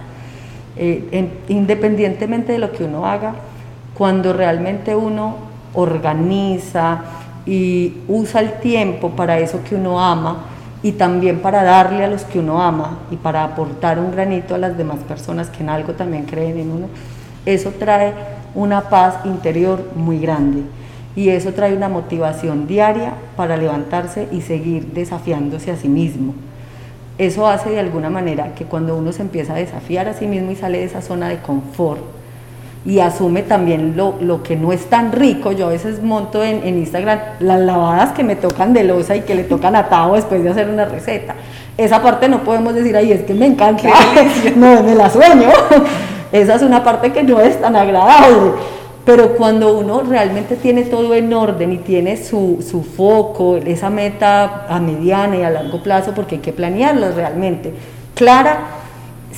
eh, 0.78 1.30
independientemente 1.48 2.54
de 2.54 2.60
lo 2.60 2.72
que 2.72 2.84
uno 2.84 3.06
haga, 3.06 3.36
cuando 3.94 4.34
realmente 4.34 4.96
uno 4.96 5.45
organiza 5.76 7.04
y 7.46 7.98
usa 8.08 8.42
el 8.42 8.60
tiempo 8.60 9.12
para 9.12 9.40
eso 9.40 9.62
que 9.64 9.76
uno 9.76 10.02
ama 10.02 10.46
y 10.82 10.94
también 10.94 11.40
para 11.40 11.64
darle 11.64 12.04
a 12.04 12.08
los 12.08 12.24
que 12.24 12.40
uno 12.40 12.62
ama 12.62 13.00
y 13.12 13.16
para 13.16 13.44
aportar 13.44 14.00
un 14.00 14.12
granito 14.12 14.56
a 14.56 14.58
las 14.58 14.78
demás 14.78 15.00
personas 15.00 15.50
que 15.50 15.64
en 15.64 15.70
algo 15.70 15.94
también 15.94 16.26
creen 16.26 16.60
en 16.60 16.72
uno, 16.72 16.88
eso 17.46 17.72
trae 17.78 18.14
una 18.54 18.90
paz 18.90 19.26
interior 19.26 19.84
muy 19.96 20.20
grande 20.20 20.62
y 21.16 21.30
eso 21.30 21.54
trae 21.54 21.76
una 21.76 21.90
motivación 21.90 22.68
diaria 22.68 23.14
para 23.36 23.58
levantarse 23.58 24.28
y 24.32 24.42
seguir 24.42 24.88
desafiándose 24.94 25.72
a 25.72 25.78
sí 25.78 25.88
mismo. 25.88 26.34
Eso 27.18 27.48
hace 27.48 27.70
de 27.70 27.80
alguna 27.80 28.10
manera 28.10 28.54
que 28.56 28.66
cuando 28.66 28.98
uno 28.98 29.14
se 29.14 29.22
empieza 29.22 29.54
a 29.54 29.58
desafiar 29.58 30.10
a 30.10 30.14
sí 30.14 30.28
mismo 30.28 30.52
y 30.52 30.56
sale 30.56 30.80
de 30.80 30.84
esa 30.84 31.02
zona 31.02 31.30
de 31.30 31.38
confort 31.38 32.15
y 32.86 33.00
asume 33.00 33.42
también 33.42 33.98
lo, 33.98 34.16
lo 34.22 34.44
que 34.44 34.56
no 34.56 34.72
es 34.72 34.86
tan 34.86 35.12
rico, 35.12 35.52
yo 35.52 35.68
a 35.68 35.70
veces 35.70 36.04
monto 36.04 36.44
en, 36.44 36.64
en, 36.64 36.78
Instagram 36.78 37.20
las 37.40 37.60
lavadas 37.60 38.12
que 38.12 38.24
me 38.24 38.36
tocan 38.36 38.74
de 38.74 38.84
losa 38.84 39.16
y 39.16 39.22
que 39.22 39.34
le 39.34 39.44
tocan 39.44 39.76
atado 39.76 40.14
después 40.14 40.44
de 40.44 40.50
hacer 40.52 40.70
una 40.70 40.86
receta. 40.86 41.36
Esa 41.78 42.02
parte 42.02 42.30
no 42.30 42.44
podemos 42.44 42.76
decir, 42.76 42.96
ahí 42.96 43.12
es 43.12 43.24
que 43.24 43.34
me 43.34 43.48
encanta, 43.48 43.90
no, 44.56 44.84
me 44.84 44.94
la 44.94 45.10
sueño. 45.10 45.50
Esa 46.32 46.56
es 46.56 46.62
una 46.62 46.84
parte 46.84 47.12
que 47.12 47.24
no 47.24 47.40
es 47.40 47.60
tan 47.60 47.76
agradable 47.76 48.54
pero 49.06 49.36
cuando 49.36 49.78
uno 49.78 50.02
realmente 50.02 50.56
tiene 50.56 50.82
todo 50.82 51.14
en 51.14 51.32
orden 51.32 51.72
y 51.72 51.78
tiene 51.78 52.18
su, 52.18 52.66
su, 52.68 52.82
foco, 52.82 53.58
esa 53.58 53.92
meta 53.92 54.66
a 54.68 54.80
mediana 54.80 55.38
y 55.38 55.44
a 55.44 55.52
largo 55.52 55.84
plazo, 55.84 56.14
porque 56.16 56.36
hay 56.36 56.42
que 56.42 56.52
planearlo 56.52 57.12
realmente, 57.12 57.72
clara, 58.16 58.62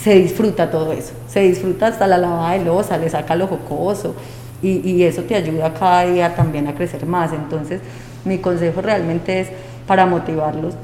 se 0.07 0.15
disfruta 0.15 0.71
todo 0.71 0.93
eso. 0.93 1.11
Se 1.27 1.41
disfruta 1.41 1.87
hasta 1.87 2.07
la 2.07 2.17
lavada 2.17 2.53
de 2.53 2.63
losa, 2.63 2.97
le 2.97 3.09
saca 3.09 3.35
lo 3.35 3.47
jocoso 3.47 4.15
y, 4.61 4.89
y 4.89 5.03
eso 5.03 5.23
te 5.23 5.35
ayuda 5.35 5.73
cada 5.73 6.05
día 6.05 6.33
también 6.33 6.65
a 6.67 6.75
crecer 6.75 7.05
más. 7.05 7.33
Entonces, 7.33 7.81
mi 8.23 8.37
consejo 8.37 8.81
realmente 8.81 9.41
es 9.41 9.49
para 9.85 10.05
motivarlos 10.05 10.75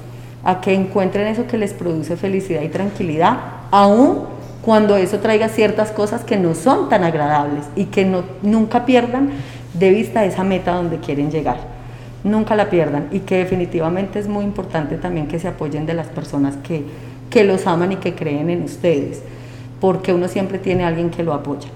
a 0.43 0.59
que 0.59 0.73
encuentren 0.73 1.27
eso 1.27 1.47
que 1.47 1.57
les 1.57 1.71
produce 1.71 2.17
felicidad 2.17 2.63
y 2.63 2.67
tranquilidad, 2.67 3.37
aún 3.71 4.25
cuando 4.61 4.97
eso 4.97 5.19
traiga 5.19 5.47
ciertas 5.47 5.91
cosas 5.91 6.25
que 6.25 6.35
no 6.35 6.53
son 6.53 6.89
tan 6.89 7.05
agradables 7.05 7.63
y 7.77 7.85
que 7.85 8.03
no, 8.03 8.23
nunca 8.41 8.85
pierdan 8.85 9.29
de 9.73 9.89
vista 9.89 10.25
esa 10.25 10.43
meta 10.43 10.73
donde 10.73 10.97
quieren 10.97 11.31
llegar. 11.31 11.59
Nunca 12.25 12.57
la 12.57 12.69
pierdan 12.69 13.07
y 13.13 13.19
que 13.21 13.37
definitivamente 13.37 14.19
es 14.19 14.27
muy 14.27 14.43
importante 14.43 14.97
también 14.97 15.27
que 15.27 15.39
se 15.39 15.47
apoyen 15.47 15.85
de 15.85 15.93
las 15.93 16.07
personas 16.07 16.57
que, 16.57 16.83
que 17.33 17.43
los 17.43 17.65
aman 17.65 17.91
y 17.93 17.95
que 17.95 18.13
creen 18.13 18.51
en 18.51 18.61
ustedes, 18.61 19.23
porque 19.81 20.13
uno 20.13 20.27
siempre 20.27 20.59
tiene 20.59 20.83
a 20.83 20.89
alguien 20.89 21.09
que 21.09 21.23
lo 21.23 21.33
apoya. 21.33 21.67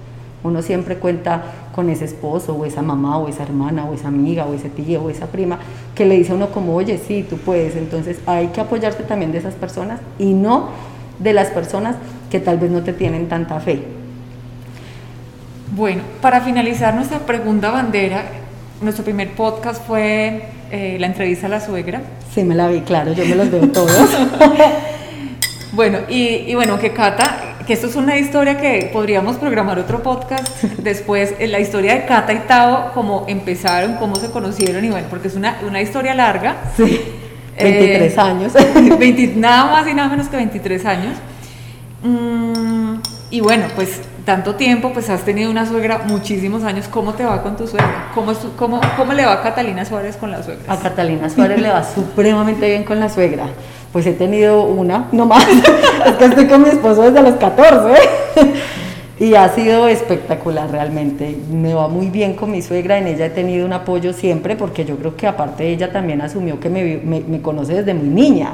Uno 0.44 0.62
siempre 0.62 0.98
cuenta 0.98 1.42
con 1.74 1.90
ese 1.90 2.04
esposo 2.04 2.54
o 2.54 2.64
esa 2.64 2.80
mamá 2.80 3.18
o 3.18 3.26
esa 3.26 3.42
hermana 3.42 3.84
o 3.84 3.92
esa 3.92 4.06
amiga 4.06 4.46
o 4.46 4.54
ese 4.54 4.68
tío 4.68 5.02
o 5.02 5.10
esa 5.10 5.26
prima 5.26 5.58
que 5.96 6.06
le 6.06 6.16
dice 6.16 6.30
a 6.30 6.36
uno 6.36 6.50
como, 6.50 6.76
oye, 6.76 6.96
sí, 6.96 7.26
tú 7.28 7.38
puedes. 7.38 7.74
Entonces 7.74 8.20
hay 8.24 8.46
que 8.48 8.60
apoyarse 8.60 9.02
también 9.02 9.32
de 9.32 9.38
esas 9.38 9.54
personas 9.54 9.98
y 10.16 10.32
no 10.32 10.68
de 11.18 11.32
las 11.32 11.48
personas 11.48 11.96
que 12.30 12.38
tal 12.38 12.58
vez 12.58 12.70
no 12.70 12.82
te 12.84 12.92
tienen 12.92 13.28
tanta 13.28 13.58
fe. 13.58 13.82
Bueno, 15.74 16.02
para 16.22 16.40
finalizar 16.40 16.94
nuestra 16.94 17.18
pregunta 17.18 17.72
bandera, 17.72 18.22
nuestro 18.80 19.02
primer 19.02 19.32
podcast 19.32 19.84
fue 19.84 20.42
eh, 20.70 20.98
la 21.00 21.08
entrevista 21.08 21.46
a 21.46 21.50
la 21.50 21.60
suegra. 21.60 22.00
Sí, 22.32 22.44
me 22.44 22.54
la 22.54 22.68
vi, 22.68 22.82
claro, 22.82 23.12
yo 23.12 23.24
me 23.26 23.34
los 23.34 23.50
veo 23.50 23.66
todos. 23.70 23.90
bueno, 25.78 25.98
y, 26.08 26.52
bueno, 26.56 26.76
que 26.80 26.90
Cata, 26.90 27.54
que 27.64 27.72
esto 27.72 27.86
es 27.86 27.94
una 27.94 28.18
historia 28.18 28.58
que 28.58 28.90
podríamos 28.92 29.36
programar 29.36 29.78
otro 29.78 30.02
podcast 30.02 30.60
después, 30.78 31.34
eh, 31.38 31.46
la 31.46 31.60
historia 31.60 31.94
de 31.94 32.04
Cata 32.04 32.32
y 32.32 32.40
Tao, 32.48 32.90
cómo 32.94 33.26
empezaron, 33.28 33.94
cómo 33.94 34.16
se 34.16 34.28
conocieron, 34.32 34.84
y 34.84 34.90
bueno, 34.90 35.06
porque 35.08 35.28
es 35.28 35.36
una, 35.36 35.60
una 35.64 35.80
historia 35.80 36.16
larga. 36.16 36.56
Sí, 36.76 37.00
23 37.60 38.12
eh, 38.12 38.20
años. 38.20 38.52
nada 39.36 39.70
más 39.70 39.86
y 39.86 39.94
nada 39.94 40.08
menos 40.08 40.26
que 40.26 40.36
23 40.36 40.84
años. 40.84 41.16
Mm, 42.02 42.94
y 43.30 43.38
bueno, 43.40 43.66
pues 43.76 44.00
tanto 44.24 44.56
tiempo, 44.56 44.92
pues 44.92 45.08
has 45.10 45.24
tenido 45.24 45.48
una 45.48 45.64
suegra 45.64 45.98
muchísimos 46.08 46.64
años. 46.64 46.88
¿Cómo 46.88 47.14
te 47.14 47.24
va 47.24 47.40
con 47.40 47.56
tu 47.56 47.68
suegra? 47.68 48.10
¿Cómo, 48.16 48.32
cómo, 48.56 48.80
cómo 48.96 49.12
le 49.12 49.24
va 49.24 49.34
a 49.34 49.42
Catalina 49.42 49.84
Suárez 49.84 50.16
con 50.16 50.32
la 50.32 50.42
suegra? 50.42 50.72
A 50.72 50.76
Catalina 50.80 51.30
Suárez 51.30 51.60
le 51.62 51.68
va 51.68 51.84
supremamente 51.94 52.66
bien 52.68 52.82
con 52.82 52.98
la 52.98 53.08
suegra. 53.08 53.46
Pues 53.92 54.06
he 54.06 54.12
tenido 54.12 54.64
una, 54.64 55.08
no 55.12 55.26
más. 55.26 55.46
es 56.06 56.14
que 56.16 56.24
estoy 56.24 56.46
con 56.46 56.62
mi 56.62 56.68
esposo 56.68 57.02
desde 57.02 57.22
los 57.22 57.34
14. 57.36 57.94
y 59.20 59.34
ha 59.34 59.48
sido 59.48 59.88
espectacular 59.88 60.70
realmente. 60.70 61.36
Me 61.50 61.74
va 61.74 61.88
muy 61.88 62.08
bien 62.08 62.34
con 62.34 62.50
mi 62.50 62.62
suegra, 62.62 62.98
en 62.98 63.08
ella 63.08 63.26
he 63.26 63.30
tenido 63.30 63.66
un 63.66 63.72
apoyo 63.72 64.12
siempre 64.12 64.56
porque 64.56 64.84
yo 64.84 64.96
creo 64.96 65.16
que 65.16 65.26
aparte 65.26 65.68
ella 65.68 65.90
también 65.90 66.20
asumió 66.20 66.60
que 66.60 66.68
me, 66.68 67.42
conoce 67.42 67.74
desde 67.74 67.94
muy 67.94 68.08
niña. 68.08 68.52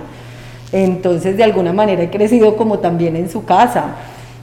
Entonces, 0.72 1.36
de 1.36 1.44
alguna 1.44 1.72
manera 1.72 2.02
he 2.02 2.10
crecido 2.10 2.56
como 2.56 2.78
también 2.78 3.16
en 3.16 3.28
su 3.28 3.44
casa. 3.44 3.96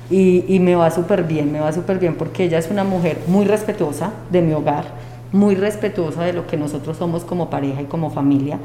Y, 0.10 0.60
me 0.60 0.76
va 0.76 0.92
súper 0.92 1.24
bien, 1.24 1.54
me 1.54 1.62
va 1.62 1.72
súper 1.72 1.98
bien 1.98 2.16
porque 2.16 2.44
ella 2.44 2.58
es 2.58 2.70
una 2.70 2.84
mujer 2.84 3.20
muy 3.28 3.46
respetuosa 3.46 4.12
de 4.30 4.42
mi 4.42 4.52
hogar, 4.52 4.84
muy 5.32 5.56
respetuosa 5.56 6.24
de 6.26 6.34
lo 6.34 6.48
que 6.48 6.58
nosotros 6.58 6.98
somos 6.98 7.24
como 7.24 7.50
pareja 7.50 7.82
y 7.82 7.86
como 7.86 8.10
familia. 8.10 8.60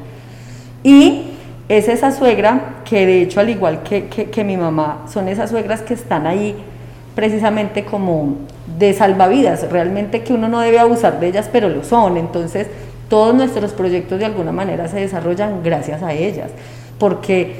Y 0.83 1.36
es 1.69 1.87
esa 1.87 2.11
suegra 2.11 2.81
que 2.85 3.05
de 3.05 3.21
hecho, 3.21 3.39
al 3.39 3.49
igual 3.49 3.83
que, 3.83 4.05
que 4.07 4.43
mi 4.43 4.57
mamá, 4.57 5.05
son 5.11 5.27
esas 5.27 5.49
suegras 5.49 5.81
que 5.81 5.93
están 5.93 6.25
ahí 6.27 6.55
precisamente 7.15 7.83
como 7.83 8.35
de 8.77 8.93
salvavidas, 8.93 9.69
realmente 9.71 10.23
que 10.23 10.33
uno 10.33 10.47
no 10.47 10.59
debe 10.59 10.79
abusar 10.79 11.19
de 11.19 11.27
ellas, 11.27 11.49
pero 11.51 11.67
lo 11.67 11.83
son. 11.83 12.17
Entonces, 12.17 12.67
todos 13.09 13.33
nuestros 13.33 13.73
proyectos 13.73 14.19
de 14.19 14.25
alguna 14.25 14.51
manera 14.51 14.87
se 14.87 14.99
desarrollan 14.99 15.63
gracias 15.63 16.03
a 16.03 16.13
ellas 16.13 16.51
porque 16.99 17.55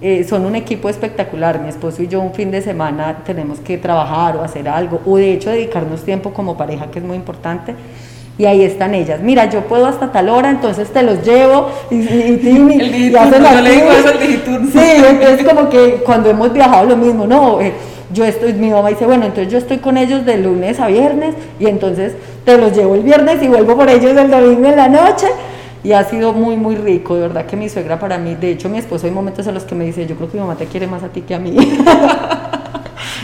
eh, 0.00 0.24
son 0.24 0.46
un 0.46 0.56
equipo 0.56 0.88
espectacular. 0.88 1.60
Mi 1.60 1.68
esposo 1.68 2.02
y 2.02 2.08
yo 2.08 2.20
un 2.20 2.34
fin 2.34 2.50
de 2.50 2.62
semana 2.62 3.22
tenemos 3.24 3.60
que 3.60 3.78
trabajar 3.78 4.36
o 4.36 4.42
hacer 4.42 4.68
algo, 4.68 5.00
o 5.06 5.16
de 5.16 5.32
hecho 5.32 5.50
dedicarnos 5.50 6.02
tiempo 6.02 6.32
como 6.32 6.56
pareja, 6.56 6.90
que 6.90 6.98
es 6.98 7.04
muy 7.04 7.16
importante. 7.16 7.74
Y 8.38 8.46
ahí 8.46 8.62
están 8.62 8.94
ellas. 8.94 9.20
Mira, 9.20 9.50
yo 9.50 9.60
puedo 9.62 9.86
hasta 9.86 10.10
tal 10.10 10.28
hora, 10.28 10.50
entonces 10.50 10.88
te 10.90 11.02
los 11.02 11.22
llevo. 11.22 11.68
Y, 11.90 11.96
y, 11.96 13.10
y, 13.10 13.14
hacen 13.16 13.42
le 13.64 13.70
digo 13.70 13.90
eso 13.90 14.08
al 14.08 14.72
Sí, 14.72 15.04
entonces 15.08 15.46
como 15.46 15.68
que 15.68 16.02
cuando 16.04 16.30
hemos 16.30 16.52
viajado 16.52 16.86
lo 16.86 16.96
mismo, 16.96 17.26
no, 17.26 17.60
eh, 17.60 17.72
yo 18.12 18.24
estoy, 18.24 18.52
mi 18.54 18.70
mamá 18.70 18.88
dice, 18.88 19.06
bueno, 19.06 19.24
entonces 19.26 19.52
yo 19.52 19.58
estoy 19.58 19.78
con 19.78 19.96
ellos 19.96 20.24
de 20.24 20.38
lunes 20.38 20.80
a 20.80 20.88
viernes 20.88 21.34
y 21.58 21.66
entonces 21.66 22.14
te 22.44 22.58
los 22.58 22.76
llevo 22.76 22.94
el 22.94 23.02
viernes 23.02 23.42
y 23.42 23.48
vuelvo 23.48 23.76
por 23.76 23.88
ellos 23.88 24.16
el 24.16 24.30
domingo 24.30 24.68
en 24.68 24.76
la 24.76 24.88
noche 24.88 25.26
y 25.84 25.92
ha 25.92 26.04
sido 26.04 26.32
muy, 26.32 26.56
muy 26.56 26.76
rico, 26.76 27.14
de 27.14 27.22
verdad 27.22 27.46
que 27.46 27.56
mi 27.56 27.68
suegra 27.68 27.98
para 27.98 28.18
mí, 28.18 28.34
de 28.34 28.52
hecho 28.52 28.68
mi 28.68 28.78
esposo 28.78 29.06
hay 29.06 29.12
momentos 29.12 29.46
en 29.46 29.54
los 29.54 29.64
que 29.64 29.74
me 29.74 29.84
dice, 29.84 30.06
yo 30.06 30.14
creo 30.16 30.30
que 30.30 30.36
mi 30.36 30.42
mamá 30.42 30.56
te 30.56 30.66
quiere 30.66 30.86
más 30.86 31.02
a 31.02 31.08
ti 31.08 31.22
que 31.22 31.34
a 31.34 31.38
mí. 31.38 31.56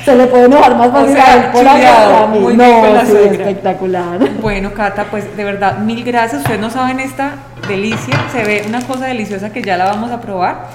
Se 0.09 0.16
le 0.16 0.26
puede 0.26 0.46
enojar 0.46 0.74
más 0.74 0.90
fácil 0.90 1.18
a 1.18 1.34
él 1.34 1.42
por. 1.52 2.30
Muy 2.40 2.56
no, 2.56 2.64
sí, 3.04 3.12
espectacular. 3.30 4.18
Bueno, 4.40 4.72
Cata, 4.72 5.04
pues 5.11 5.36
de 5.36 5.44
verdad, 5.44 5.80
mil 5.80 6.02
gracias. 6.02 6.40
Ustedes 6.40 6.59
no 6.59 6.70
saben 6.70 6.98
esta 6.98 7.32
delicia, 7.68 8.14
se 8.32 8.42
ve 8.42 8.64
una 8.66 8.80
cosa 8.86 9.04
deliciosa 9.04 9.52
que 9.52 9.62
ya 9.62 9.76
la 9.76 9.84
vamos 9.84 10.11
a 10.11 10.22
probar. 10.22 10.68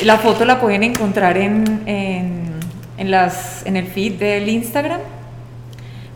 La 0.00 0.16
foto 0.16 0.44
la 0.44 0.60
pueden 0.60 0.82
encontrar 0.82 1.36
en, 1.36 1.82
en, 1.86 2.54
en 2.98 3.10
las, 3.12 3.64
en 3.66 3.76
el 3.76 3.86
feed 3.86 4.14
del 4.14 4.48
Instagram 4.48 4.98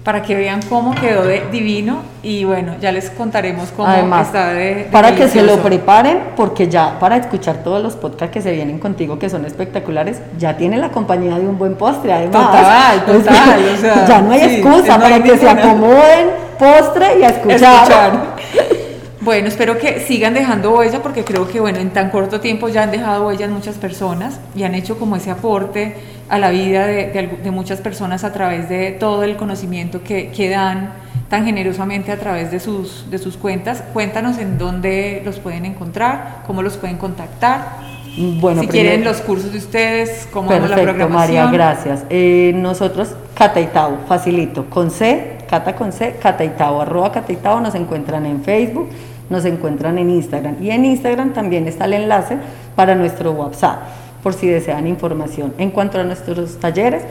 para 0.05 0.22
que 0.22 0.34
vean 0.34 0.61
cómo 0.68 0.94
quedó 0.94 1.24
de 1.24 1.42
divino 1.53 2.03
y 2.22 2.44
bueno, 2.44 2.74
ya 2.80 2.90
les 2.90 3.11
contaremos 3.11 3.70
cómo 3.76 3.90
está 4.20 4.53
de, 4.53 4.88
Para 4.90 5.14
que 5.14 5.28
se 5.28 5.42
lo 5.42 5.59
preparen, 5.59 6.18
porque 6.36 6.68
ya 6.68 6.98
para 6.98 7.16
escuchar 7.16 7.62
todos 7.62 7.82
los 7.82 7.96
podcasts 7.96 8.32
que 8.32 8.40
se 8.40 8.53
vienen 8.53 8.78
contigo, 8.78 9.18
que 9.18 9.28
son 9.28 9.44
espectaculares, 9.44 10.20
ya 10.38 10.57
tiene 10.57 10.78
la 10.78 10.90
compañía 10.90 11.38
de 11.38 11.46
un 11.46 11.59
buen 11.59 11.74
postre, 11.74 12.12
además. 12.12 12.46
Total, 12.46 13.05
total. 13.07 13.61
o 13.74 13.80
sea, 13.80 14.07
ya 14.07 14.22
no 14.22 14.32
hay 14.32 14.42
excusa 14.42 14.98
para 14.98 15.22
que 15.22 15.36
se 15.36 15.48
acomoden 15.48 16.30
postre 16.59 17.18
y 17.20 17.24
a 17.24 17.28
escuchar. 17.28 18.36
Bueno, 19.22 19.48
espero 19.48 19.76
que 19.76 20.01
sigan 20.01 20.32
dejando 20.32 20.74
huella 20.74 21.03
porque 21.03 21.24
creo 21.24 21.46
que 21.46 21.61
bueno, 21.61 21.78
en 21.78 21.90
tan 21.90 22.09
corto 22.09 22.40
tiempo 22.40 22.70
ya 22.70 22.84
han 22.84 22.90
dejado 22.90 23.26
huellas 23.26 23.51
muchas 23.51 23.76
personas 23.76 24.40
y 24.55 24.62
han 24.62 24.74
hecho 24.74 24.98
como 24.98 25.14
ese 25.14 25.30
aporte 25.30 25.94
a 26.31 26.39
la 26.39 26.51
vida 26.51 26.87
de, 26.87 27.51
muchas 27.51 27.81
personas 27.81 28.22
a 28.22 28.33
través 28.33 28.68
de 28.68 28.93
todo 28.93 29.24
el 29.24 29.37
conocimiento 29.37 30.03
que, 30.05 30.31
que, 30.31 30.49
dan 30.49 30.93
tan 31.28 31.45
generosamente 31.45 32.12
a 32.12 32.18
través 32.18 32.53
de 32.53 32.61
sus, 32.61 33.11
de 33.11 33.18
sus 33.18 33.37
cuentas. 33.37 33.83
Cuéntanos 33.93 34.39
en 34.39 34.57
dónde 34.57 35.22
los 35.24 35.41
pueden 35.41 35.66
encontrar, 35.66 36.43
cómo 36.47 36.62
los 36.62 36.76
pueden 36.76 36.99
contactar. 36.99 37.91
Bueno, 38.16 38.62
si 38.62 38.68
quieren 38.68 39.03
los 39.03 39.20
cursos 39.20 39.51
de 39.53 39.59
ustedes, 39.59 40.28
cómo 40.33 40.49
perfecto, 40.49 40.76
la 40.76 40.83
programación. 40.83 41.45
María, 41.45 41.51
gracias. 41.51 42.05
Eh, 42.11 42.53
nosotros, 42.55 43.14
Cataitao, 43.35 43.99
facilito, 44.07 44.70
con 44.70 44.93
C, 44.93 45.39
Cata 45.49 45.74
con 45.74 45.93
C, 45.93 46.16
Cataitao, 46.22 46.81
arroba 46.81 47.11
Cataitao, 47.11 47.61
nos 47.61 47.74
encuentran 47.74 48.24
en 48.26 48.45
Facebook, 48.45 48.89
nos 49.28 49.45
encuentran 49.45 49.99
en 49.99 50.11
Instagram. 50.11 50.62
Y 50.62 50.70
en 50.70 50.85
Instagram 50.85 51.33
también 51.33 51.66
está 51.66 51.87
el 51.87 51.95
enlace 51.95 52.37
para 52.76 52.95
nuestro 52.95 53.33
WhatsApp 53.33 53.81
por 54.23 54.35
si 54.35 54.47
desean 54.47 54.87
información. 54.87 55.55
En 55.59 55.71
cuanto 55.71 55.99
a 55.99 56.05
nuestros 56.05 56.59
talleres, 56.59 57.03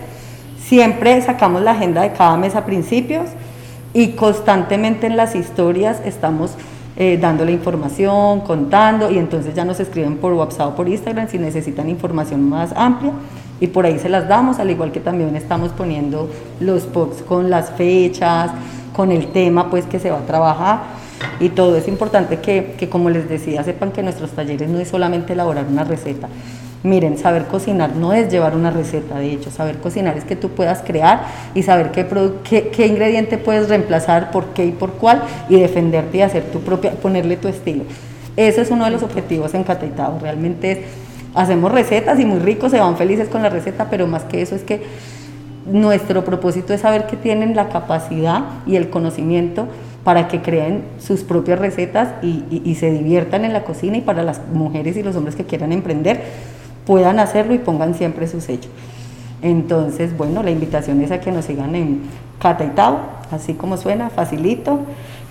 siempre 0.60 1.22
sacamos 1.22 1.62
la 1.62 1.72
agenda 1.72 2.02
de 2.02 2.14
cada 2.14 2.38
mes 2.38 2.56
a 2.56 2.66
principios 2.66 3.30
y 3.94 4.10
constantemente 4.10 5.08
en 5.08 5.18
las 5.18 5.36
historias 5.36 6.02
estamos 6.06 6.52
eh, 6.96 7.18
dando 7.20 7.46
la 7.46 7.52
información, 7.52 8.42
contando 8.42 9.10
y 9.10 9.18
entonces 9.18 9.56
ya 9.56 9.64
nos 9.64 9.80
escriben 9.80 10.18
por 10.18 10.34
WhatsApp 10.34 10.74
o 10.74 10.76
por 10.76 10.90
Instagram 10.90 11.30
si 11.30 11.38
necesitan 11.38 11.90
información 11.90 12.48
más 12.50 12.74
amplia 12.76 13.14
y 13.62 13.68
por 13.68 13.86
ahí 13.86 14.00
se 14.00 14.10
las 14.10 14.28
damos, 14.28 14.60
al 14.60 14.70
igual 14.70 14.92
que 14.92 15.00
también 15.00 15.36
estamos 15.36 15.72
poniendo 15.72 16.30
los 16.60 16.84
posts 16.84 17.24
con 17.24 17.50
las 17.50 17.72
fechas, 17.72 18.52
con 18.96 19.12
el 19.12 19.28
tema 19.28 19.70
pues 19.70 19.86
que 19.86 20.00
se 20.00 20.12
va 20.12 20.20
a 20.20 20.26
trabajar 20.26 20.82
y 21.40 21.50
todo. 21.50 21.76
Es 21.78 21.88
importante 21.88 22.40
que, 22.40 22.76
que 22.78 22.90
como 22.90 23.10
les 23.10 23.30
decía, 23.30 23.64
sepan 23.64 23.92
que 23.92 24.04
nuestros 24.04 24.32
talleres 24.32 24.70
no 24.70 24.80
es 24.80 24.90
solamente 24.90 25.34
elaborar 25.34 25.66
una 25.70 25.84
receta, 25.84 26.28
Miren, 26.82 27.18
saber 27.18 27.46
cocinar 27.46 27.98
no 27.98 28.14
es 28.14 28.32
llevar 28.32 28.56
una 28.56 28.72
receta, 28.72 29.20
de 29.20 29.34
hecho, 29.34 29.52
saber 29.52 29.80
cocinar 29.80 30.18
es 30.18 30.24
que 30.24 30.38
tú 30.38 30.50
puedas 30.50 30.82
crear 30.82 31.24
y 31.54 31.64
saber 31.64 31.92
qué, 31.92 32.08
qué, 32.72 32.88
ingrediente 32.88 33.38
puedes 33.38 33.68
reemplazar, 33.68 34.32
por 34.32 34.48
qué 34.54 34.66
y 34.66 34.72
por 34.72 34.94
cuál, 34.94 35.22
y 35.50 35.60
defenderte 35.60 36.20
y 36.20 36.22
hacer 36.22 36.44
tu 36.44 36.62
propia, 36.62 36.92
ponerle 36.92 37.36
tu 37.36 37.50
estilo. 37.50 37.84
Ese 38.38 38.62
es 38.62 38.72
uno 38.72 38.86
de 38.86 38.92
los 38.92 39.04
objetivos 39.04 39.54
en 39.56 39.66
Cataitado, 39.66 40.20
realmente 40.22 40.72
es, 40.72 40.80
hacemos 41.36 41.70
recetas 41.70 42.18
y 42.18 42.26
muy 42.26 42.40
ricos, 42.40 42.72
se 42.72 42.80
van 42.80 42.96
felices 42.96 43.28
con 43.28 43.44
la 43.44 43.50
receta, 43.50 43.90
pero 43.90 44.08
más 44.08 44.24
que 44.24 44.42
eso 44.42 44.56
es 44.56 44.64
que 44.64 44.82
nuestro 45.66 46.24
propósito 46.24 46.74
es 46.74 46.80
saber 46.80 47.08
que 47.08 47.18
tienen 47.18 47.58
la 47.58 47.68
capacidad 47.68 48.44
y 48.66 48.78
el 48.78 48.90
conocimiento 48.90 49.68
para 50.06 50.30
que 50.30 50.42
creen 50.42 50.84
sus 50.98 51.24
propias 51.24 51.60
recetas 51.60 52.08
y, 52.24 52.62
y 52.64 52.76
se 52.76 52.90
diviertan 52.90 53.44
en 53.44 53.52
la 53.52 53.66
cocina 53.66 53.98
y 53.98 54.02
para 54.02 54.24
las 54.24 54.40
mujeres 54.54 54.96
y 54.96 55.04
los 55.04 55.18
hombres 55.18 55.36
que 55.36 55.44
quieran 55.44 55.74
emprender 55.74 56.22
puedan 56.90 57.20
hacerlo 57.20 57.54
y 57.54 57.60
pongan 57.60 57.94
siempre 57.94 58.28
su 58.28 58.42
sello. 58.42 58.68
Entonces, 59.44 60.18
bueno, 60.18 60.42
la 60.42 60.50
invitación 60.50 61.00
es 61.04 61.12
a 61.12 61.22
que 61.22 61.32
nos 61.32 61.46
sigan 61.46 61.76
en 61.76 62.02
Cataitao, 62.40 63.00
así 63.30 63.54
como 63.54 63.78
suena, 63.78 64.10
facilito, 64.10 64.80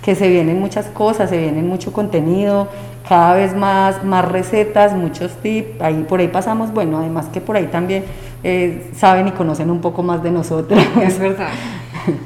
que 0.01 0.15
se 0.15 0.29
vienen 0.29 0.61
muchas 0.61 0.85
cosas, 0.85 1.29
se 1.29 1.37
vienen 1.37 1.67
mucho 1.67 1.91
contenido, 1.91 2.69
cada 3.09 3.33
vez 3.33 3.53
más, 3.57 4.05
más 4.05 4.23
recetas, 4.23 4.93
muchos 4.93 5.33
tips, 5.41 5.81
ahí 5.81 6.05
por 6.07 6.21
ahí 6.21 6.29
pasamos, 6.29 6.71
bueno, 6.71 6.99
además 6.99 7.25
que 7.25 7.41
por 7.41 7.57
ahí 7.57 7.65
también 7.65 8.05
eh, 8.45 8.89
saben 8.95 9.27
y 9.27 9.31
conocen 9.31 9.69
un 9.69 9.81
poco 9.81 10.01
más 10.01 10.23
de 10.23 10.31
nosotros. 10.31 10.81
Es 11.03 11.19
verdad. 11.19 11.49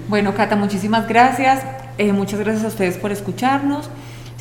Bueno, 0.09 0.35
Cata, 0.35 0.55
muchísimas 0.55 1.07
gracias, 1.07 1.65
eh, 1.97 2.13
muchas 2.13 2.39
gracias 2.39 2.65
a 2.65 2.67
ustedes 2.67 2.97
por 2.97 3.11
escucharnos. 3.11 3.89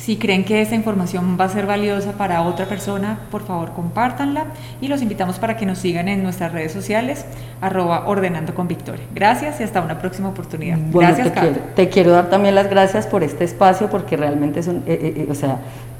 Si 0.03 0.17
creen 0.17 0.43
que 0.43 0.61
esta 0.61 0.75
información 0.75 1.37
va 1.39 1.45
a 1.45 1.49
ser 1.49 1.65
valiosa 1.65 2.11
para 2.11 2.41
otra 2.41 2.65
persona, 2.65 3.19
por 3.31 3.45
favor 3.45 3.71
compártanla 3.71 4.47
y 4.81 4.89
los 4.89 5.01
invitamos 5.01 5.39
para 5.39 5.55
que 5.55 5.65
nos 5.65 5.77
sigan 5.77 6.09
en 6.09 6.23
nuestras 6.23 6.51
redes 6.51 6.73
sociales, 6.73 7.25
arroba 7.61 8.05
ordenando 8.05 8.53
con 8.53 8.67
Victoria. 8.67 9.05
Gracias 9.15 9.61
y 9.61 9.63
hasta 9.63 9.79
una 9.79 9.99
próxima 9.99 10.27
oportunidad. 10.27 10.77
gracias, 10.91 11.33
te 11.33 11.39
quiero, 11.39 11.57
te 11.73 11.87
quiero, 11.87 12.11
dar 12.11 12.29
también 12.29 12.53
las 12.53 12.69
gracias 12.69 13.07
por 13.07 13.23
este 13.23 13.45
espacio 13.45 13.89
porque 13.89 14.17
realmente 14.17 14.59
es 14.59 14.67
un, 14.67 14.79
eh, 14.79 14.81
eh, 14.87 15.13
eh, 15.19 15.27
o 15.29 15.35
sea, 15.35 15.59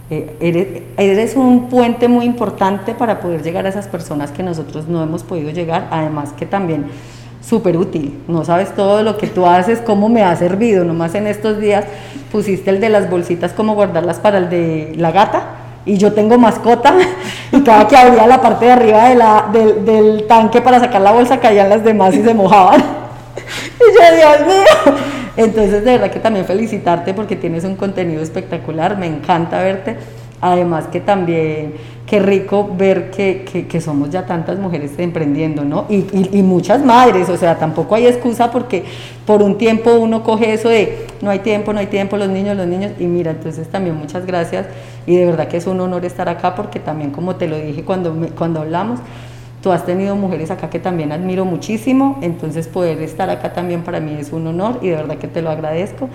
eres, 0.09 0.83
eres, 0.97 1.37
un 1.37 1.69
puente 1.69 2.09
muy 2.09 2.25
importante 2.25 2.93
para 2.93 3.21
poder 3.21 3.41
llegar 3.41 3.65
a 3.65 3.69
esas 3.69 3.87
personas 3.87 4.31
que 4.31 4.43
nosotros 4.43 4.89
no 4.89 5.01
hemos 5.01 5.23
podido 5.23 5.49
llegar, 5.51 5.87
además 5.91 6.33
que 6.33 6.45
también 6.45 6.87
súper 7.45 7.77
útil. 7.77 8.19
No 8.27 8.45
sabes 8.45 8.73
todo 8.75 9.03
lo 9.03 9.17
que 9.17 9.27
tú 9.27 9.45
haces, 9.45 9.79
cómo 9.79 10.09
me 10.09 10.23
ha 10.23 10.35
servido. 10.35 10.83
Nomás 10.83 11.15
en 11.15 11.27
estos 11.27 11.59
días 11.59 11.85
pusiste 12.31 12.69
el 12.69 12.79
de 12.79 12.89
las 12.89 13.09
bolsitas, 13.09 13.53
como 13.53 13.75
guardarlas 13.75 14.19
para 14.19 14.37
el 14.37 14.49
de 14.49 14.93
la 14.97 15.11
gata. 15.11 15.43
Y 15.85 15.97
yo 15.97 16.13
tengo 16.13 16.37
mascota 16.37 16.95
y 17.51 17.61
cada 17.61 17.87
que 17.87 17.97
abría 17.97 18.25
la 18.25 18.41
parte 18.41 18.65
de 18.65 18.71
arriba 18.71 19.09
de 19.09 19.15
la, 19.15 19.49
del 19.51 20.25
tanque 20.27 20.61
para 20.61 20.79
sacar 20.79 21.01
la 21.01 21.11
bolsa 21.11 21.39
caían 21.39 21.69
las 21.69 21.83
demás 21.83 22.15
y 22.15 22.23
se 22.23 22.33
mojaban. 22.33 22.81
y 23.79 23.93
yo, 23.93 24.15
Dios 24.15 24.47
mío. 24.47 24.95
Entonces, 25.35 25.83
de 25.83 25.91
verdad 25.91 26.11
que 26.11 26.19
también 26.19 26.45
felicitarte 26.45 27.13
porque 27.13 27.35
tienes 27.35 27.65
un 27.65 27.75
contenido 27.75 28.21
espectacular. 28.21 28.97
Me 28.97 29.07
encanta 29.07 29.61
verte. 29.61 29.97
Además 30.45 30.87
que 30.87 30.99
también 30.99 31.75
qué 32.05 32.19
rico 32.19 32.69
ver 32.77 33.11
que, 33.11 33.65
que, 33.69 33.79
somos 33.79 34.09
ya 34.09 34.25
tantas 34.25 34.59
mujeres 34.59 34.91
emprendiendo, 34.97 35.63
¿no? 35.63 35.85
Y, 35.89 36.05
y, 36.37 36.43
muchas 36.43 36.83
madres, 36.83 37.29
o 37.29 37.37
sea, 37.37 37.57
tampoco 37.57 37.95
hay 37.95 38.07
excusa 38.07 38.51
porque 38.51 38.83
por 39.25 39.41
un 39.41 39.57
tiempo 39.57 39.93
uno 39.93 40.21
coge 40.21 40.51
eso 40.51 40.67
de 40.67 41.07
no 41.21 41.29
hay 41.29 41.39
tiempo, 41.39 41.71
no 41.71 41.79
hay 41.79 41.87
tiempo, 41.87 42.17
los 42.17 42.27
niños, 42.27 42.57
los 42.57 42.67
niños, 42.67 42.91
y 42.99 43.05
mira, 43.05 43.31
entonces 43.31 43.69
también 43.69 43.95
muchas 43.95 44.25
gracias. 44.25 44.65
Y 45.07 45.15
de 45.15 45.25
verdad 45.25 45.47
que 45.47 45.55
es 45.55 45.65
un 45.65 45.79
honor 45.79 46.03
estar 46.03 46.27
acá 46.27 46.55
porque 46.55 46.81
también 46.81 47.11
como 47.11 47.37
te 47.37 47.47
lo 47.47 47.55
dije 47.55 47.85
cuando, 47.85 48.13
cuando 48.37 48.59
hablamos, 48.59 48.99
tú 49.61 49.71
has 49.71 49.85
tenido 49.85 50.17
mujeres 50.17 50.51
acá 50.51 50.69
que 50.69 50.79
también 50.79 51.13
admiro 51.13 51.45
muchísimo, 51.45 52.19
entonces 52.21 52.67
poder 52.67 53.01
estar 53.01 53.29
acá 53.29 53.53
también 53.53 53.83
para 53.83 54.01
mí 54.01 54.17
es 54.19 54.33
un 54.33 54.45
honor 54.45 54.79
y 54.81 54.89
de 54.89 54.97
verdad 54.97 55.15
que 55.15 55.29
te 55.29 55.41
lo 55.41 55.49
agradezco 55.49 56.09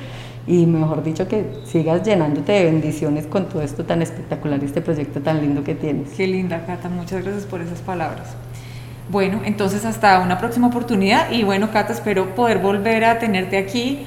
y 0.49 0.65
mejor 0.65 1.03
dicho 1.03 1.29
que 1.29 1.45
sigas 1.65 2.03
llenándote 2.03 2.53
de 2.53 2.65
bendiciones 2.65 3.27
con 3.27 3.49
todo 3.49 3.61
esto 3.61 3.85
tan 3.85 4.01
espectacular, 4.01 4.65
este 4.65 4.81
proyecto 4.81 5.21
tan 5.21 5.43
lindo 5.43 5.63
que 5.63 5.75
tienes. 5.75 6.09
Qué 6.17 6.27
linda, 6.27 6.65
Cata, 6.67 6.89
muchas 6.89 7.23
gracias 7.23 7.45
por 7.45 7.61
esas 7.61 7.81
palabras. 7.81 8.29
Bueno, 9.11 9.43
entonces 9.45 9.85
hasta 9.85 10.21
una 10.21 10.39
próxima 10.39 10.69
oportunidad 10.69 11.31
y 11.31 11.45
bueno, 11.45 11.71
Cata, 11.71 11.93
espero 11.93 12.35
poder 12.35 12.59
volver 12.59 13.05
a 13.05 13.19
tenerte 13.19 13.59
aquí 13.59 14.01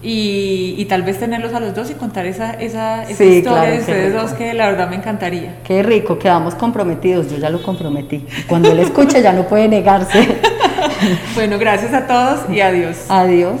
y, 0.00 0.84
tal 0.88 1.02
vez 1.02 1.18
tenerlos 1.18 1.52
a 1.52 1.58
los 1.58 1.74
dos 1.74 1.90
y 1.90 1.94
contar 1.94 2.26
esa, 2.26 2.52
esa, 2.52 3.10
historia 3.10 3.62
de 3.62 3.80
ustedes 3.80 4.14
dos 4.14 4.30
que 4.30 4.54
la 4.54 4.66
verdad 4.66 4.88
me 4.88 4.94
encantaría. 4.94 5.56
Qué 5.64 5.82
rico, 5.82 6.20
quedamos 6.20 6.54
comprometidos, 6.54 7.28
yo 7.28 7.38
ya 7.38 7.50
lo 7.50 7.60
comprometí. 7.60 8.24
Cuando 8.46 8.70
él 8.70 8.78
escuche 8.78 9.20
ya 9.20 9.32
no 9.32 9.48
puede 9.48 9.66
negarse. 9.66 10.38
bueno, 11.34 11.58
gracias 11.58 11.92
a 11.92 12.06
todos 12.06 12.48
y 12.48 12.60
adiós. 12.60 13.06
Adiós 13.08 13.60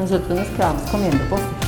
nosotros 0.00 0.38
nos 0.38 0.48
quedamos 0.48 0.90
comiendo 0.90 1.22
postre. 1.28 1.59